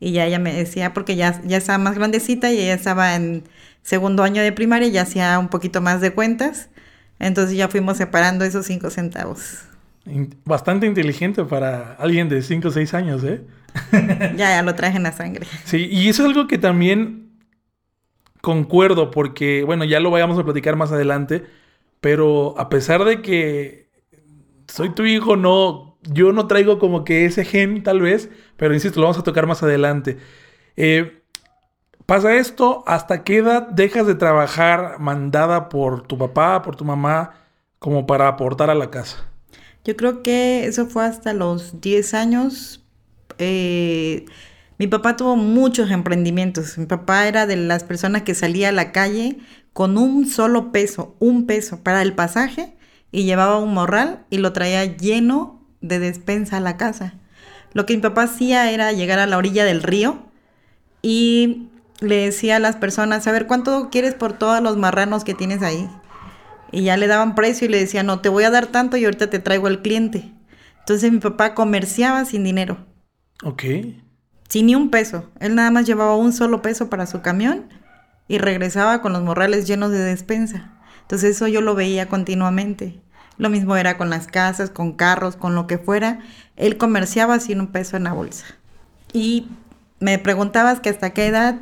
Y 0.00 0.12
ya 0.12 0.26
ella 0.26 0.38
me 0.38 0.52
decía, 0.52 0.92
porque 0.92 1.16
ya, 1.16 1.40
ya 1.44 1.56
estaba 1.56 1.78
más 1.78 1.94
grandecita 1.94 2.50
y 2.52 2.58
ella 2.58 2.74
estaba 2.74 3.14
en 3.14 3.44
segundo 3.82 4.24
año 4.24 4.42
de 4.42 4.52
primaria 4.52 4.88
y 4.88 4.92
ya 4.92 5.02
hacía 5.02 5.38
un 5.38 5.48
poquito 5.48 5.80
más 5.80 6.00
de 6.00 6.12
cuentas. 6.12 6.68
Entonces 7.18 7.56
ya 7.56 7.68
fuimos 7.68 7.96
separando 7.96 8.44
esos 8.44 8.66
cinco 8.66 8.90
centavos. 8.90 9.60
Bastante 10.44 10.86
inteligente 10.86 11.44
para 11.44 11.94
alguien 11.94 12.28
de 12.28 12.40
cinco 12.42 12.68
o 12.68 12.70
seis 12.70 12.94
años, 12.94 13.24
¿eh? 13.24 13.42
ya, 14.36 14.50
ya 14.50 14.62
lo 14.62 14.74
traje 14.74 14.96
en 14.96 15.02
la 15.02 15.12
sangre. 15.12 15.46
Sí, 15.64 15.88
y 15.90 16.08
eso 16.08 16.22
es 16.22 16.28
algo 16.28 16.46
que 16.46 16.58
también 16.58 17.26
concuerdo 18.40 19.10
porque, 19.10 19.64
bueno, 19.64 19.84
ya 19.84 19.98
lo 19.98 20.10
vayamos 20.10 20.38
a 20.38 20.44
platicar 20.44 20.76
más 20.76 20.92
adelante, 20.92 21.44
pero 22.00 22.54
a 22.58 22.68
pesar 22.68 23.04
de 23.04 23.20
que 23.20 23.90
soy 24.68 24.90
tu 24.90 25.04
hijo, 25.04 25.36
no, 25.36 25.98
yo 26.02 26.32
no 26.32 26.46
traigo 26.46 26.78
como 26.78 27.04
que 27.04 27.24
ese 27.24 27.44
gen 27.44 27.82
tal 27.82 28.00
vez, 28.00 28.30
pero 28.56 28.74
insisto, 28.74 29.00
lo 29.00 29.06
vamos 29.06 29.18
a 29.18 29.24
tocar 29.24 29.46
más 29.46 29.64
adelante. 29.64 30.18
Eh, 30.76 31.22
pasa 32.06 32.36
esto, 32.36 32.84
¿hasta 32.86 33.24
qué 33.24 33.38
edad 33.38 33.68
dejas 33.68 34.06
de 34.06 34.14
trabajar 34.14 35.00
mandada 35.00 35.68
por 35.68 36.02
tu 36.06 36.16
papá, 36.16 36.62
por 36.62 36.76
tu 36.76 36.84
mamá, 36.84 37.34
como 37.80 38.06
para 38.06 38.28
aportar 38.28 38.70
a 38.70 38.74
la 38.76 38.90
casa? 38.90 39.26
Yo 39.86 39.96
creo 39.96 40.24
que 40.24 40.66
eso 40.66 40.86
fue 40.86 41.04
hasta 41.04 41.32
los 41.32 41.80
10 41.80 42.14
años. 42.14 42.82
Eh, 43.38 44.26
mi 44.78 44.88
papá 44.88 45.16
tuvo 45.16 45.36
muchos 45.36 45.92
emprendimientos. 45.92 46.76
Mi 46.76 46.86
papá 46.86 47.28
era 47.28 47.46
de 47.46 47.54
las 47.54 47.84
personas 47.84 48.22
que 48.22 48.34
salía 48.34 48.70
a 48.70 48.72
la 48.72 48.90
calle 48.90 49.38
con 49.72 49.96
un 49.96 50.26
solo 50.26 50.72
peso, 50.72 51.14
un 51.20 51.46
peso 51.46 51.84
para 51.84 52.02
el 52.02 52.14
pasaje 52.14 52.76
y 53.12 53.22
llevaba 53.26 53.58
un 53.58 53.74
morral 53.74 54.24
y 54.28 54.38
lo 54.38 54.52
traía 54.52 54.84
lleno 54.84 55.64
de 55.80 56.00
despensa 56.00 56.56
a 56.56 56.60
la 56.60 56.76
casa. 56.76 57.14
Lo 57.72 57.86
que 57.86 57.94
mi 57.94 58.02
papá 58.02 58.24
hacía 58.24 58.72
era 58.72 58.90
llegar 58.90 59.20
a 59.20 59.26
la 59.26 59.36
orilla 59.36 59.64
del 59.64 59.84
río 59.84 60.18
y 61.00 61.68
le 62.00 62.16
decía 62.24 62.56
a 62.56 62.58
las 62.58 62.74
personas, 62.74 63.24
a 63.28 63.32
ver, 63.32 63.46
¿cuánto 63.46 63.88
quieres 63.90 64.14
por 64.14 64.32
todos 64.32 64.60
los 64.60 64.76
marranos 64.76 65.22
que 65.22 65.34
tienes 65.34 65.62
ahí? 65.62 65.88
Y 66.72 66.82
ya 66.82 66.96
le 66.96 67.06
daban 67.06 67.34
precio 67.34 67.66
y 67.66 67.70
le 67.70 67.78
decía, 67.78 68.02
no, 68.02 68.20
te 68.20 68.28
voy 68.28 68.44
a 68.44 68.50
dar 68.50 68.66
tanto 68.66 68.96
y 68.96 69.04
ahorita 69.04 69.30
te 69.30 69.38
traigo 69.38 69.66
al 69.66 69.82
cliente. 69.82 70.32
Entonces 70.80 71.10
mi 71.10 71.18
papá 71.18 71.54
comerciaba 71.54 72.24
sin 72.24 72.44
dinero. 72.44 72.78
Ok. 73.42 73.64
Sin 74.48 74.66
ni 74.66 74.74
un 74.74 74.90
peso. 74.90 75.30
Él 75.40 75.54
nada 75.54 75.70
más 75.70 75.86
llevaba 75.86 76.16
un 76.16 76.32
solo 76.32 76.62
peso 76.62 76.88
para 76.88 77.06
su 77.06 77.22
camión 77.22 77.68
y 78.28 78.38
regresaba 78.38 79.02
con 79.02 79.12
los 79.12 79.22
morrales 79.22 79.66
llenos 79.66 79.90
de 79.90 79.98
despensa. 79.98 80.72
Entonces 81.02 81.36
eso 81.36 81.48
yo 81.48 81.60
lo 81.60 81.74
veía 81.74 82.08
continuamente. 82.08 83.00
Lo 83.38 83.50
mismo 83.50 83.76
era 83.76 83.98
con 83.98 84.10
las 84.10 84.26
casas, 84.26 84.70
con 84.70 84.92
carros, 84.92 85.36
con 85.36 85.54
lo 85.54 85.66
que 85.66 85.78
fuera. 85.78 86.20
Él 86.56 86.76
comerciaba 86.76 87.38
sin 87.40 87.60
un 87.60 87.66
peso 87.68 87.96
en 87.96 88.04
la 88.04 88.12
bolsa. 88.12 88.46
Y 89.12 89.48
me 90.00 90.18
preguntabas 90.18 90.80
que 90.80 90.88
hasta 90.88 91.10
qué 91.10 91.26
edad. 91.26 91.60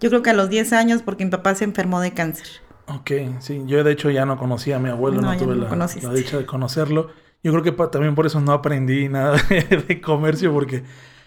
Yo 0.00 0.10
creo 0.10 0.22
que 0.22 0.30
a 0.30 0.34
los 0.34 0.50
10 0.50 0.72
años 0.72 1.02
porque 1.02 1.24
mi 1.24 1.30
papá 1.30 1.54
se 1.54 1.64
enfermó 1.64 2.00
de 2.00 2.12
cáncer. 2.12 2.46
Ok, 2.88 3.10
sí. 3.40 3.62
Yo 3.66 3.82
de 3.82 3.92
hecho 3.92 4.10
ya 4.10 4.24
no 4.24 4.38
conocía 4.38 4.76
a 4.76 4.78
mi 4.78 4.88
abuelo, 4.88 5.20
no, 5.20 5.36
tuve 5.36 5.56
la, 5.56 5.68
la, 5.68 6.12
dicha 6.12 6.38
de 6.38 6.46
conocerlo. 6.46 7.10
Yo 7.42 7.52
creo 7.52 7.62
que 7.62 7.72
también 7.88 8.14
por 8.14 8.26
eso 8.26 8.40
no 8.40 8.52
aprendí 8.52 9.08
nada 9.08 9.36
de, 9.50 10.00
comercio 10.00 10.52
porque 10.52 10.84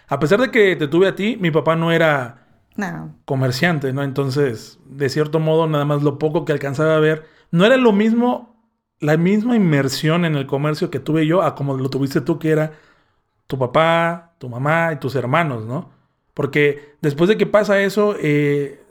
a 0.08 0.18
pesar 0.18 0.40
de 0.40 0.50
que 0.50 0.76
te 0.76 0.88
tuve 0.88 1.08
a 1.08 1.14
ti, 1.14 1.36
mi 1.40 1.50
papá 1.50 1.76
no 1.76 1.92
era 1.92 2.46
comerciante, 3.26 3.92
¿no? 3.92 4.02
Entonces, 4.02 4.78
de 4.86 5.08
cierto 5.08 5.38
modo, 5.38 5.66
nada 5.66 5.84
más 5.84 6.02
lo 6.02 6.18
poco 6.18 6.44
que 6.44 6.52
alcanzaba 6.52 6.96
a 6.96 7.00
ver, 7.00 7.26
no 7.50 7.66
era 7.66 7.76
lo 7.76 7.92
mismo, 7.92 8.56
la 9.00 9.16
misma 9.16 9.54
inmersión 9.54 10.24
en 10.24 10.36
el 10.36 10.46
comercio 10.46 10.90
que 10.90 10.98
tuve 10.98 11.26
yo 11.26 11.42
a 11.42 11.54
como 11.54 11.76
lo 11.76 11.90
tuviste 11.90 12.22
tú, 12.22 12.38
que 12.38 12.50
era 12.50 12.72
tu 13.46 13.58
papá, 13.58 14.34
tu 14.38 14.48
mamá 14.48 14.92
y 14.92 14.96
tus 14.96 15.14
hermanos, 15.14 15.66
¿no? 15.66 15.90
Porque 16.32 16.94
después 17.02 17.28
de 17.28 17.36
que 17.36 17.46
pasa 17.46 17.80
eso, 17.80 18.14
eh, 18.18 18.82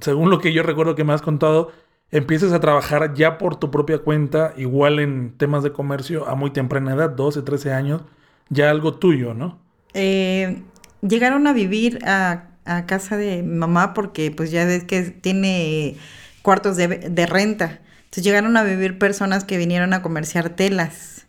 según 0.00 0.30
lo 0.30 0.38
que 0.38 0.52
yo 0.52 0.62
recuerdo 0.62 0.94
que 0.94 1.04
me 1.04 1.12
has 1.12 1.22
contado, 1.22 1.72
empiezas 2.10 2.52
a 2.52 2.60
trabajar 2.60 3.14
ya 3.14 3.38
por 3.38 3.56
tu 3.56 3.70
propia 3.70 3.98
cuenta, 3.98 4.54
igual 4.56 4.98
en 4.98 5.32
temas 5.36 5.62
de 5.62 5.72
comercio 5.72 6.28
a 6.28 6.34
muy 6.34 6.50
temprana 6.50 6.94
edad, 6.94 7.10
12, 7.10 7.42
13 7.42 7.72
años, 7.72 8.02
ya 8.48 8.70
algo 8.70 8.94
tuyo, 8.94 9.34
¿no? 9.34 9.58
Eh, 9.94 10.62
llegaron 11.02 11.46
a 11.46 11.52
vivir 11.52 11.98
a, 12.04 12.44
casa 12.86 13.16
de 13.16 13.42
mamá 13.42 13.94
porque 13.94 14.30
pues 14.30 14.50
ya 14.50 14.66
ves 14.66 14.84
que 14.84 15.02
tiene 15.04 15.96
cuartos 16.42 16.76
de, 16.76 17.26
renta. 17.26 17.80
Entonces 18.04 18.24
llegaron 18.24 18.58
a 18.58 18.62
vivir 18.62 18.98
personas 18.98 19.44
que 19.44 19.56
vinieron 19.56 19.94
a 19.94 20.02
comerciar 20.02 20.50
telas. 20.50 21.26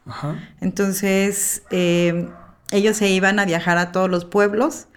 Entonces 0.59 1.63
eh, 1.71 2.27
ellos 2.71 2.97
se 2.97 3.07
iban 3.07 3.39
a 3.39 3.45
viajar 3.45 3.77
a 3.77 3.93
todos 3.93 4.09
los 4.09 4.25
pueblos 4.25 4.89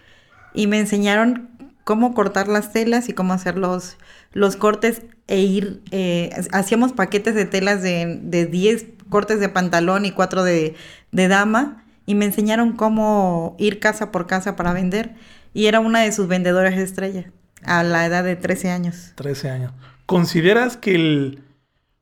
y 0.53 0.67
me 0.67 0.81
enseñaron 0.81 1.49
cómo 1.85 2.12
cortar 2.12 2.49
las 2.49 2.73
telas 2.73 3.09
y 3.09 3.12
cómo 3.12 3.35
hacer 3.35 3.57
los, 3.57 3.97
los 4.33 4.57
cortes 4.57 5.03
e 5.27 5.41
ir, 5.41 5.83
eh, 5.91 6.31
hacíamos 6.53 6.93
paquetes 6.93 7.35
de 7.35 7.45
telas 7.45 7.83
de, 7.83 8.21
de 8.23 8.47
10 8.47 8.87
cortes 9.09 9.41
de 9.41 9.49
pantalón 9.49 10.05
y 10.05 10.11
4 10.11 10.43
de, 10.43 10.75
de 11.11 11.29
dama 11.29 11.85
y 12.07 12.15
me 12.15 12.25
enseñaron 12.25 12.73
cómo 12.73 13.57
ir 13.59 13.79
casa 13.79 14.11
por 14.11 14.27
casa 14.27 14.57
para 14.57 14.73
vender 14.73 15.15
y 15.55 15.67
era 15.67 15.81
una 15.81 16.01
de 16.01 16.12
sus 16.12 16.29
vendedoras 16.29 16.75
estrella 16.75 17.31
a 17.65 17.83
la 17.83 18.07
edad 18.07 18.25
de 18.25 18.37
13 18.37 18.71
años. 18.71 19.12
13 19.15 19.51
años. 19.51 19.73
¿Consideras 20.07 20.77
que 20.77 20.95
el 20.95 21.43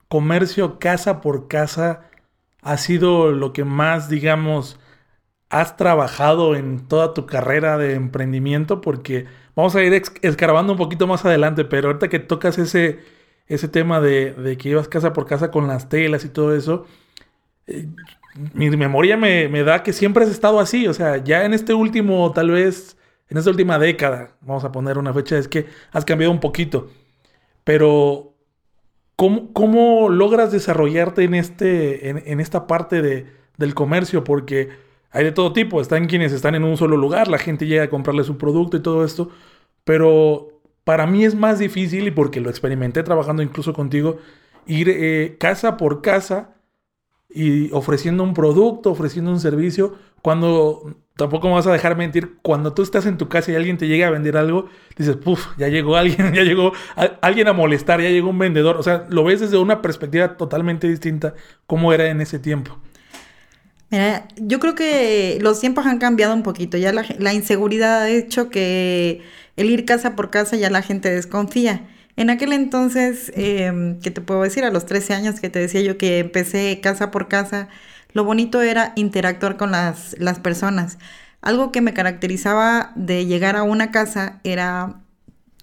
comercio 0.09 0.79
casa 0.79 1.21
por 1.21 1.49
casa 1.49 2.03
ha 2.63 2.77
sido 2.77 3.33
lo 3.33 3.53
que 3.53 3.65
más, 3.65 4.09
digamos, 4.09 4.79
has 5.49 5.77
trabajado 5.77 6.57
en 6.57 6.87
toda 6.87 7.15
tu 7.15 7.27
carrera 7.27 7.77
de 7.77 7.95
emprendimiento? 7.95 8.81
Porque 8.81 9.27
vamos 9.61 9.77
a 9.77 9.83
ir 9.83 10.03
escarbando 10.23 10.73
un 10.73 10.79
poquito 10.79 11.07
más 11.07 11.25
adelante, 11.25 11.65
pero 11.65 11.89
ahorita 11.89 12.09
que 12.09 12.19
tocas 12.19 12.59
ese, 12.59 13.01
ese 13.47 13.69
tema 13.69 14.01
de, 14.01 14.57
que 14.59 14.71
ibas 14.71 14.89
casa 14.89 15.13
por 15.13 15.27
casa 15.27 15.51
con 15.51 15.67
las 15.69 15.89
telas 15.89 16.25
y 16.25 16.31
todo 16.31 16.57
eso, 16.57 16.87
eh, 17.67 17.87
mi 18.55 18.71
memoria 18.71 19.17
me, 19.17 19.49
me, 19.49 19.63
da 19.63 19.83
que 19.83 19.93
siempre 19.93 20.25
has 20.25 20.31
estado 20.31 20.61
así, 20.61 20.89
o 20.89 20.95
sea, 20.95 21.19
ya 21.19 21.45
en 21.45 21.53
este 21.53 21.75
último, 21.75 22.33
tal 22.33 22.51
vez, 22.51 22.97
en 23.29 23.37
esta 23.37 23.51
última 23.51 23.79
década, 23.79 24.37
vamos 24.41 24.65
a 24.65 24.73
poner 24.73 24.97
una 24.97 25.13
fecha, 25.13 25.37
es 25.37 25.47
que 25.47 25.67
has 25.93 26.07
cambiado 26.07 26.33
un 26.33 26.41
poquito, 26.41 26.89
pero 27.63 28.35
¿cómo, 29.17 29.53
cómo 29.53 30.09
logras 30.09 30.53
desarrollarte 30.53 31.25
en, 31.25 31.35
este, 31.35 32.09
en, 32.09 32.23
en 32.25 32.41
esta 32.41 32.67
parte 32.67 33.03
de, 33.03 33.27
del 33.59 33.75
comercio? 33.75 34.25
Porque 34.25 34.71
hay 35.11 35.25
de 35.25 35.33
todo 35.33 35.53
tipo, 35.53 35.81
están 35.81 36.07
quienes 36.07 36.33
están 36.33 36.55
en 36.55 36.65
un 36.65 36.77
solo 36.77 36.97
lugar, 36.97 37.29
la 37.29 37.39
gente 37.39 37.67
llega 37.67 37.85
a 37.85 37.91
comprarle 37.91 38.25
su 38.25 38.39
producto 38.39 38.77
y 38.77 38.81
todo 38.81 39.05
esto, 39.05 39.31
pero 39.85 40.61
para 40.85 41.07
mí 41.07 41.25
es 41.25 41.35
más 41.35 41.59
difícil, 41.59 42.07
y 42.07 42.11
porque 42.11 42.41
lo 42.41 42.51
experimenté 42.51 43.03
trabajando 43.03 43.43
incluso 43.43 43.73
contigo, 43.73 44.19
ir 44.67 44.89
eh, 44.89 45.37
casa 45.39 45.77
por 45.77 46.03
casa 46.03 46.55
y 47.29 47.71
ofreciendo 47.73 48.23
un 48.25 48.35
producto, 48.35 48.91
ofreciendo 48.91 49.31
un 49.31 49.41
servicio, 49.41 49.95
cuando 50.23 50.97
tampoco 51.17 51.49
me 51.49 51.55
vas 51.55 51.67
a 51.67 51.73
dejar 51.73 51.97
mentir, 51.97 52.39
cuando 52.43 52.73
tú 52.73 52.83
estás 52.83 53.07
en 53.07 53.19
tu 53.19 53.29
casa 53.29 53.53
y 53.53 53.55
alguien 53.55 53.79
te 53.79 53.87
llega 53.87 54.09
a 54.09 54.11
vender 54.11 54.37
algo, 54.37 54.69
dices, 54.97 55.17
puff, 55.17 55.49
ya 55.59 55.69
llegó 55.69 55.97
alguien, 55.97 56.33
ya 56.35 56.43
llegó 56.43 56.73
alguien 57.21 57.49
a 57.49 57.53
molestar, 57.53 58.01
ya 58.01 58.09
llegó 58.09 58.31
un 58.31 58.39
vendedor, 58.39 58.77
o 58.77 58.83
sea, 58.83 59.07
lo 59.11 59.25
ves 59.25 59.41
desde 59.41 59.59
una 59.59 59.83
perspectiva 59.83 60.37
totalmente 60.37 60.89
distinta 60.89 61.35
como 61.67 61.93
era 61.93 62.09
en 62.09 62.21
ese 62.21 62.39
tiempo. 62.39 62.79
Yo 64.37 64.61
creo 64.61 64.75
que 64.75 65.39
los 65.41 65.61
tiempos 65.61 65.87
han 65.87 65.99
cambiado 65.99 66.35
un 66.35 66.43
poquito. 66.43 66.77
Ya 66.77 66.93
la, 66.93 67.35
inseguridad 67.35 68.03
ha 68.03 68.11
hecho 68.11 68.49
que 68.49 69.23
el 69.57 69.71
ir 69.71 69.85
casa 69.85 70.15
por 70.15 70.31
casa 70.31 70.57
ya 70.57 70.71
la 70.71 70.83
gente 70.83 71.11
desconfía. 71.11 71.89
En 72.17 72.31
aquel 72.31 72.53
entonces, 72.53 73.33
eh, 73.35 73.97
¿qué 74.03 74.11
te 74.11 74.21
puedo 74.21 74.43
decir? 74.43 74.65
A 74.65 74.71
los 74.71 74.87
13 74.87 75.15
años 75.15 75.41
que 75.41 75.51
te 75.51 75.59
decía 75.59 75.81
yo 75.81 75.99
que 75.99 76.19
empecé 76.19 76.81
casa 76.81 77.11
por 77.11 77.29
casa, 77.29 77.69
lo 78.13 78.25
bonito 78.25 78.63
era 78.63 78.93
interactuar 78.97 79.57
con 79.57 79.73
las, 79.73 80.17
las 80.19 80.39
personas. 80.39 80.99
Algo 81.41 81.73
que 81.73 81.81
me 81.81 81.95
caracterizaba 81.95 82.93
de 82.97 83.27
llegar 83.27 83.57
a 83.57 83.63
una 83.63 83.91
casa 83.91 84.41
era 84.45 85.01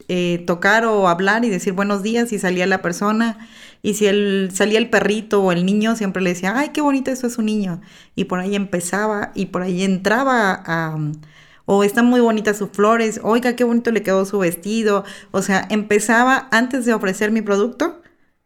eh, 0.09 0.43
tocar 0.47 0.85
o 0.85 1.09
hablar 1.09 1.43
y 1.43 1.49
decir 1.49 1.73
buenos 1.73 2.01
días 2.01 2.31
y 2.31 2.39
salía 2.39 2.65
la 2.65 2.81
persona. 2.81 3.37
Y 3.81 3.93
si 3.95 4.07
él, 4.07 4.49
salía 4.53 4.79
el 4.79 4.89
perrito 4.89 5.41
o 5.43 5.51
el 5.51 5.65
niño, 5.65 5.95
siempre 5.95 6.21
le 6.21 6.31
decía, 6.31 6.57
ay, 6.57 6.69
qué 6.69 6.81
bonito 6.81 7.11
eso 7.11 7.27
es 7.27 7.37
un 7.37 7.45
niño. 7.45 7.81
Y 8.15 8.25
por 8.25 8.39
ahí 8.39 8.55
empezaba 8.55 9.31
y 9.35 9.47
por 9.47 9.61
ahí 9.61 9.83
entraba 9.83 10.63
a... 10.65 10.97
o 11.65 11.83
están 11.83 12.05
muy 12.07 12.21
bonitas 12.21 12.57
sus 12.57 12.69
flores, 12.69 13.19
oiga, 13.23 13.55
qué 13.55 13.63
bonito 13.63 13.91
le 13.91 14.03
quedó 14.03 14.25
su 14.25 14.39
vestido. 14.39 15.03
O 15.31 15.41
sea, 15.41 15.67
empezaba, 15.69 16.47
antes 16.51 16.85
de 16.85 16.93
ofrecer 16.93 17.31
mi 17.31 17.41
producto, 17.41 18.01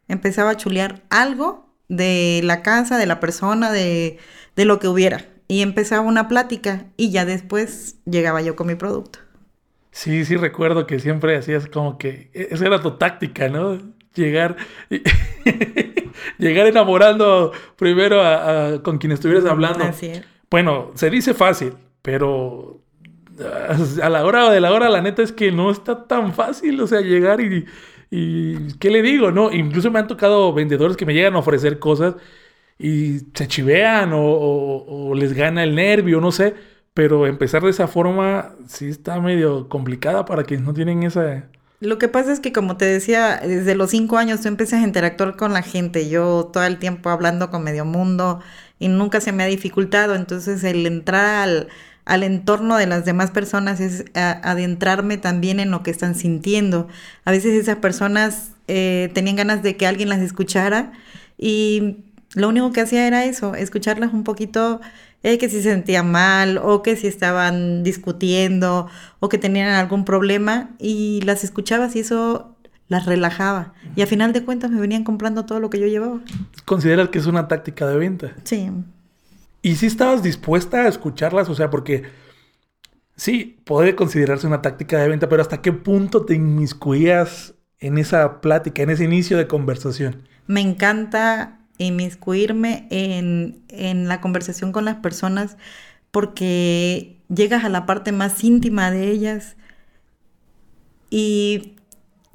empezaba 0.08 0.52
a 0.52 0.58
chulear 0.58 1.04
algo 1.10 1.70
de 1.88 2.42
la 2.44 2.62
casa, 2.62 2.98
de 2.98 3.06
la 3.06 3.20
persona, 3.20 3.72
de, 3.72 4.18
de 4.56 4.66
lo 4.66 4.80
que 4.80 4.88
hubiera. 4.88 5.26
Y 5.48 5.62
empezaba 5.62 6.02
una 6.02 6.28
plática 6.28 6.86
y 6.98 7.12
ya 7.12 7.26
después 7.26 7.98
llegaba 8.06 8.42
yo 8.42 8.56
con 8.56 8.68
mi 8.68 8.76
producto. 8.76 9.20
Sí, 9.92 10.26
sí 10.26 10.38
recuerdo 10.38 10.88
que 10.88 11.00
siempre 11.00 11.36
hacías 11.38 11.68
como 11.68 11.98
que 11.98 12.32
e-, 12.34 12.48
esa 12.52 12.66
era 12.66 12.82
tu 12.82 12.98
táctica, 12.98 13.50
¿no? 13.50 13.78
Llegar 14.14 14.58
llegar 16.38 16.68
enamorando 16.68 17.52
primero 17.78 18.22
a, 18.22 18.82
con 18.84 18.98
quien 18.98 19.12
estuvieras 19.12 19.46
hablando. 19.46 19.84
Así 19.84 20.12
Bueno, 20.50 20.92
se 20.96 21.10
dice 21.10 21.34
fácil, 21.34 21.74
pero 22.02 22.82
a 24.02 24.10
la 24.10 24.26
hora 24.26 24.50
de 24.52 24.60
la 24.60 24.72
hora 24.72 24.90
la 24.90 25.02
neta 25.02 25.22
es 25.22 25.32
que 25.32 25.52
no 25.52 25.72
está 25.72 26.08
tan 26.08 26.34
fácil, 26.34 26.80
o 26.82 26.88
sea, 26.88 27.02
llegar 27.02 27.42
y, 27.42 27.66
y 28.10 28.74
¿qué 28.78 28.90
le 28.90 29.02
digo? 29.02 29.32
No, 29.32 29.52
incluso 29.52 29.90
me 29.92 30.00
han 30.00 30.08
tocado 30.08 30.54
vendedores 30.54 30.98
que 30.98 31.06
me 31.06 31.14
llegan 31.14 31.36
a 31.36 31.40
ofrecer 31.40 31.80
cosas 31.80 32.16
y 32.78 33.20
se 33.34 33.48
chivean 33.48 34.12
o, 34.14 34.22
o 34.22 35.16
les 35.16 35.34
gana 35.34 35.64
el 35.64 35.76
nervio, 35.76 36.20
no 36.20 36.32
sé. 36.32 36.56
Pero 36.94 37.26
empezar 37.26 37.64
de 37.64 37.70
esa 37.70 37.88
forma 37.88 38.56
sí 38.68 38.90
está 38.90 39.20
medio 39.22 39.70
complicada 39.70 40.26
para 40.26 40.44
quienes 40.44 40.66
no 40.66 40.74
tienen 40.74 41.04
esa, 41.04 41.50
Lo 41.82 41.98
que 41.98 42.08
pasa 42.08 42.32
es 42.32 42.40
que, 42.40 42.54
como 42.54 42.78
te 42.78 42.86
decía, 42.86 43.42
desde 43.44 43.74
los 43.74 43.90
cinco 43.90 44.18
años 44.18 44.42
tú 44.42 44.48
empiezas 44.48 44.82
a 44.82 44.86
interactuar 44.86 45.36
con 45.36 45.52
la 45.52 45.64
gente. 45.64 46.08
Yo 46.10 46.52
todo 46.54 46.64
el 46.64 46.78
tiempo 46.78 47.10
hablando 47.10 47.50
con 47.50 47.64
medio 47.64 47.86
mundo 47.86 48.40
y 48.78 48.88
nunca 48.88 49.20
se 49.20 49.32
me 49.32 49.44
ha 49.44 49.48
dificultado. 49.48 50.14
Entonces, 50.14 50.64
el 50.64 50.86
entrar 50.86 51.44
al, 51.44 51.70
al 52.06 52.22
entorno 52.22 52.78
de 52.78 52.86
las 52.86 53.04
demás 53.04 53.32
personas 53.32 53.80
es 53.80 54.06
adentrarme 54.14 55.18
también 55.18 55.60
en 55.60 55.72
lo 55.72 55.82
que 55.82 55.90
están 55.90 56.14
sintiendo. 56.14 56.88
A 57.26 57.32
veces 57.32 57.54
esas 57.54 57.78
personas 57.78 58.52
eh, 58.68 59.10
tenían 59.16 59.36
ganas 59.36 59.64
de 59.64 59.76
que 59.76 59.88
alguien 59.88 60.10
las 60.10 60.22
escuchara 60.22 60.92
y 61.38 61.98
lo 62.36 62.48
único 62.50 62.72
que 62.72 62.82
hacía 62.82 63.08
era 63.08 63.26
eso, 63.26 63.56
escucharlas 63.56 64.14
un 64.14 64.24
poquito 64.24 64.82
eh, 65.24 65.38
que 65.38 65.50
si 65.50 65.58
se 65.58 65.70
sentían 65.70 66.12
mal 66.12 66.58
o 66.58 66.82
que 66.82 66.96
si 66.96 67.08
estaban 67.08 67.84
discutiendo 67.84 68.88
o 69.20 69.30
que 69.30 69.38
tenían 69.38 69.70
algún 69.70 70.06
problema 70.06 70.72
y 70.80 71.22
las 71.22 71.44
escuchabas 71.44 71.96
y 71.96 72.00
eso 72.00 72.56
las 72.88 73.06
relajaba. 73.06 73.74
Y 73.96 74.02
a 74.02 74.08
final 74.08 74.34
de 74.34 74.44
cuentas 74.44 74.70
me 74.70 74.82
venían 74.82 75.04
comprando 75.06 75.46
todo 75.46 75.60
lo 75.60 75.70
que 75.70 75.80
yo 75.80 75.88
llevaba. 75.88 76.20
¿Consideras 76.66 77.10
que 77.10 77.20
es 77.20 77.26
una 77.26 77.48
táctica 77.48 77.88
de 77.88 77.98
venta? 77.98 78.34
Sí. 78.44 78.70
¿Y 79.62 79.76
si 79.76 79.86
estabas 79.86 80.24
dispuesta 80.24 80.82
a 80.82 80.88
escucharlas? 80.90 81.48
O 81.48 81.56
sea, 81.56 81.70
porque 81.70 82.04
sí, 83.16 83.62
puede 83.64 83.96
considerarse 83.96 84.46
una 84.46 84.62
táctica 84.62 84.98
de 84.98 85.08
venta, 85.08 85.30
pero 85.30 85.42
¿hasta 85.42 85.62
qué 85.62 85.72
punto 85.72 86.26
te 86.26 86.34
inmiscuías 86.34 87.54
en 87.80 87.98
esa 87.98 88.42
plática, 88.42 88.82
en 88.84 88.90
ese 88.90 89.06
inicio 89.06 89.38
de 89.38 89.48
conversación? 89.48 90.24
Me 90.48 90.60
encanta 90.60 91.61
inmiscuirme 91.86 92.88
en, 92.90 93.62
en 93.70 94.08
la 94.08 94.22
conversación 94.22 94.72
con 94.72 94.86
las 94.86 94.98
personas 94.98 95.58
porque 96.12 97.18
llegas 97.34 97.64
a 97.64 97.70
la 97.70 97.86
parte 97.86 98.12
más 98.12 98.44
íntima 98.44 98.92
de 98.92 99.10
ellas 99.10 99.56
y 101.10 101.76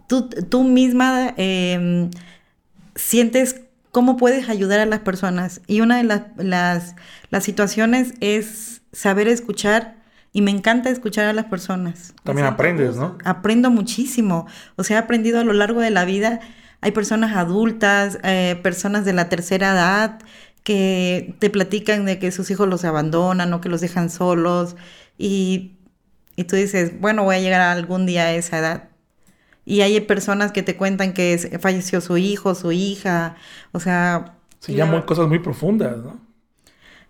tú, 0.06 0.28
tú 0.28 0.64
misma 0.64 1.34
em, 1.36 2.10
sientes 2.94 3.62
cómo 3.90 4.16
puedes 4.16 4.48
ayudar 4.48 4.80
a 4.80 4.86
las 4.86 5.00
personas. 5.00 5.62
Y 5.66 5.80
una 5.80 5.96
de 5.96 6.04
las, 6.04 6.22
las, 6.36 6.96
las, 7.30 7.44
situaciones 7.44 8.14
es 8.20 8.82
saber 8.92 9.28
escuchar 9.28 9.96
y 10.32 10.42
me 10.42 10.50
encanta 10.50 10.90
escuchar 10.90 11.24
a 11.24 11.32
las 11.32 11.46
personas. 11.46 12.14
También 12.22 12.46
aprendes, 12.46 12.96
¿no? 12.96 13.16
Aprendo 13.24 13.70
muchísimo. 13.70 14.46
O 14.76 14.84
sea, 14.84 14.98
he 14.98 15.00
aprendido 15.00 15.40
a 15.40 15.44
lo 15.44 15.54
largo 15.54 15.80
de 15.80 15.90
la 15.90 16.04
vida 16.04 16.40
hay 16.86 16.92
personas 16.92 17.34
adultas, 17.36 18.20
eh, 18.22 18.60
personas 18.62 19.04
de 19.04 19.12
la 19.12 19.28
tercera 19.28 19.72
edad 19.72 20.20
que 20.62 21.34
te 21.40 21.50
platican 21.50 22.04
de 22.04 22.20
que 22.20 22.30
sus 22.30 22.48
hijos 22.52 22.68
los 22.68 22.84
abandonan 22.84 23.52
o 23.52 23.60
que 23.60 23.68
los 23.68 23.80
dejan 23.80 24.08
solos 24.08 24.76
y, 25.18 25.72
y 26.36 26.44
tú 26.44 26.54
dices, 26.54 27.00
bueno, 27.00 27.24
voy 27.24 27.34
a 27.34 27.40
llegar 27.40 27.60
algún 27.60 28.06
día 28.06 28.26
a 28.26 28.34
esa 28.34 28.60
edad. 28.60 28.88
Y 29.64 29.80
hay 29.80 29.98
personas 30.00 30.52
que 30.52 30.62
te 30.62 30.76
cuentan 30.76 31.12
que 31.12 31.58
falleció 31.60 32.00
su 32.00 32.18
hijo, 32.18 32.54
su 32.54 32.70
hija, 32.70 33.34
o 33.72 33.80
sea... 33.80 34.36
Sí, 34.60 34.74
ya 34.74 34.86
muy, 34.86 35.02
cosas 35.02 35.26
muy 35.26 35.40
profundas, 35.40 35.96
¿no? 35.96 36.20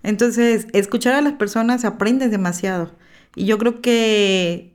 Entonces, 0.02 0.68
escuchar 0.72 1.12
a 1.12 1.20
las 1.20 1.34
personas 1.34 1.84
aprendes 1.84 2.30
demasiado. 2.30 2.92
Y 3.34 3.44
yo 3.44 3.58
creo 3.58 3.82
que 3.82 4.72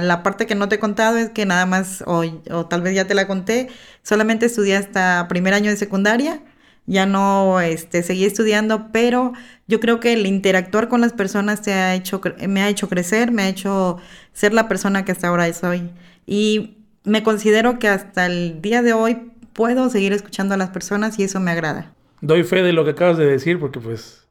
la 0.00 0.22
parte 0.22 0.46
que 0.46 0.54
no 0.54 0.68
te 0.68 0.76
he 0.76 0.78
contado 0.78 1.16
es 1.16 1.30
que 1.30 1.46
nada 1.46 1.66
más, 1.66 2.02
o, 2.06 2.24
o, 2.50 2.66
tal 2.66 2.82
vez 2.82 2.94
ya 2.94 3.06
te 3.06 3.14
la 3.14 3.26
conté, 3.26 3.68
solamente 4.02 4.46
estudié 4.46 4.76
hasta 4.76 5.26
primer 5.28 5.54
año 5.54 5.70
de 5.70 5.76
secundaria, 5.76 6.42
ya 6.86 7.06
no 7.06 7.60
este, 7.60 8.02
seguí 8.02 8.24
estudiando, 8.24 8.88
pero 8.92 9.32
yo 9.68 9.80
creo 9.80 10.00
que 10.00 10.12
el 10.12 10.26
interactuar 10.26 10.88
con 10.88 11.00
las 11.00 11.12
personas 11.12 11.62
te 11.62 11.72
ha 11.72 11.94
hecho, 11.94 12.20
me 12.48 12.62
ha 12.62 12.68
hecho 12.68 12.88
crecer, 12.88 13.30
me 13.30 13.42
ha 13.42 13.48
hecho 13.48 13.98
ser 14.32 14.52
la 14.52 14.68
persona 14.68 15.04
que 15.04 15.12
hasta 15.12 15.28
ahora 15.28 15.52
soy. 15.52 15.90
Y 16.26 16.78
me 17.04 17.22
considero 17.22 17.78
que 17.78 17.88
hasta 17.88 18.26
el 18.26 18.60
día 18.60 18.82
de 18.82 18.92
hoy 18.92 19.32
puedo 19.52 19.88
seguir 19.88 20.12
escuchando 20.12 20.54
a 20.54 20.56
las 20.56 20.70
personas 20.70 21.18
y 21.18 21.24
eso 21.24 21.40
me 21.40 21.50
agrada. 21.50 21.92
Doy 22.20 22.44
fe 22.44 22.62
de 22.62 22.72
lo 22.72 22.84
que 22.84 22.90
acabas 22.90 23.18
de 23.18 23.26
decir 23.26 23.58
porque 23.58 23.80
pues 23.80 24.26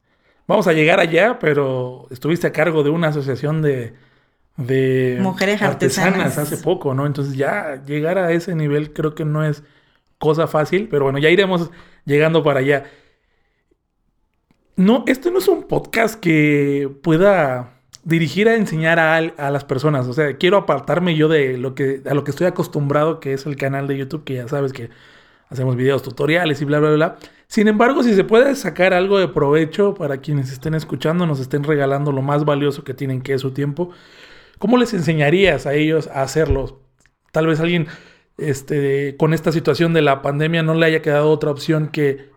vamos 0.48 0.68
a 0.68 0.74
llegar 0.74 1.00
allá, 1.00 1.40
pero 1.40 2.08
estuviste 2.12 2.48
a 2.48 2.52
cargo 2.52 2.84
de 2.84 2.90
una 2.90 3.08
asociación 3.08 3.62
de 3.62 3.94
de 4.60 5.18
mujeres 5.22 5.62
artesanas. 5.62 6.38
hace 6.38 6.58
poco, 6.58 6.94
¿no? 6.94 7.06
Entonces 7.06 7.36
ya 7.36 7.82
llegar 7.86 8.18
a 8.18 8.32
ese 8.32 8.56
nivel 8.56 8.94
creo 8.94 9.16
que 9.16 9.26
no 9.26 9.44
es 9.44 9.64
cosa 10.18 10.48
fácil, 10.48 10.90
pero 10.90 11.06
bueno, 11.06 11.18
ya 11.18 11.30
iremos 11.30 11.72
llegando 12.06 12.44
para 12.44 12.60
allá. 12.60 12.84
No, 14.76 15.04
esto 15.08 15.32
no 15.32 15.40
es 15.40 15.48
un 15.48 15.64
podcast 15.64 16.20
que 16.20 16.90
pueda 17.02 17.80
dirigir 18.04 18.48
a 18.48 18.56
enseñar 18.56 19.00
a, 19.00 19.18
a, 19.18 19.50
las 19.52 19.64
personas. 19.66 20.08
O 20.08 20.14
sea, 20.14 20.38
quiero 20.38 20.58
apartarme 20.58 21.16
yo 21.16 21.28
de 21.28 21.58
lo 21.58 21.76
que, 21.76 22.02
a 22.10 22.14
lo 22.14 22.24
que 22.24 22.32
estoy 22.32 22.48
acostumbrado, 22.48 23.20
que 23.20 23.34
es 23.34 23.46
el 23.46 23.56
canal 23.56 23.88
de 23.88 23.98
YouTube, 23.98 24.24
que 24.24 24.36
ya 24.36 24.48
sabes 24.48 24.74
que 24.74 24.90
hacemos 25.50 25.76
videos 25.76 26.04
tutoriales 26.04 26.62
y 26.62 26.66
bla, 26.66 26.80
bla, 26.80 26.92
bla. 26.92 27.18
Sin 27.48 27.68
embargo, 27.68 28.04
si 28.04 28.14
se 28.14 28.24
puede 28.24 28.56
sacar 28.56 28.94
algo 28.94 29.20
de 29.20 29.28
provecho 29.28 29.96
para 29.96 30.18
quienes 30.18 30.52
estén 30.52 30.76
escuchando, 30.76 31.26
nos 31.26 31.40
estén 31.40 31.64
regalando 31.64 32.12
lo 32.12 32.22
más 32.22 32.46
valioso 32.46 32.84
que 32.84 32.94
tienen, 32.94 33.22
que 33.22 33.34
es 33.34 33.42
su 33.42 33.52
tiempo, 33.52 33.90
¿Cómo 34.60 34.78
les 34.78 34.94
enseñarías 34.94 35.66
a 35.66 35.74
ellos 35.74 36.08
a 36.08 36.22
hacerlo? 36.22 36.82
Tal 37.32 37.48
vez 37.48 37.60
alguien 37.60 37.88
este, 38.38 39.16
con 39.18 39.34
esta 39.34 39.52
situación 39.52 39.94
de 39.94 40.02
la 40.02 40.22
pandemia 40.22 40.64
no 40.64 40.74
le 40.76 40.86
haya 40.86 41.02
quedado 41.02 41.30
otra 41.30 41.50
opción 41.50 41.88
que 41.88 42.30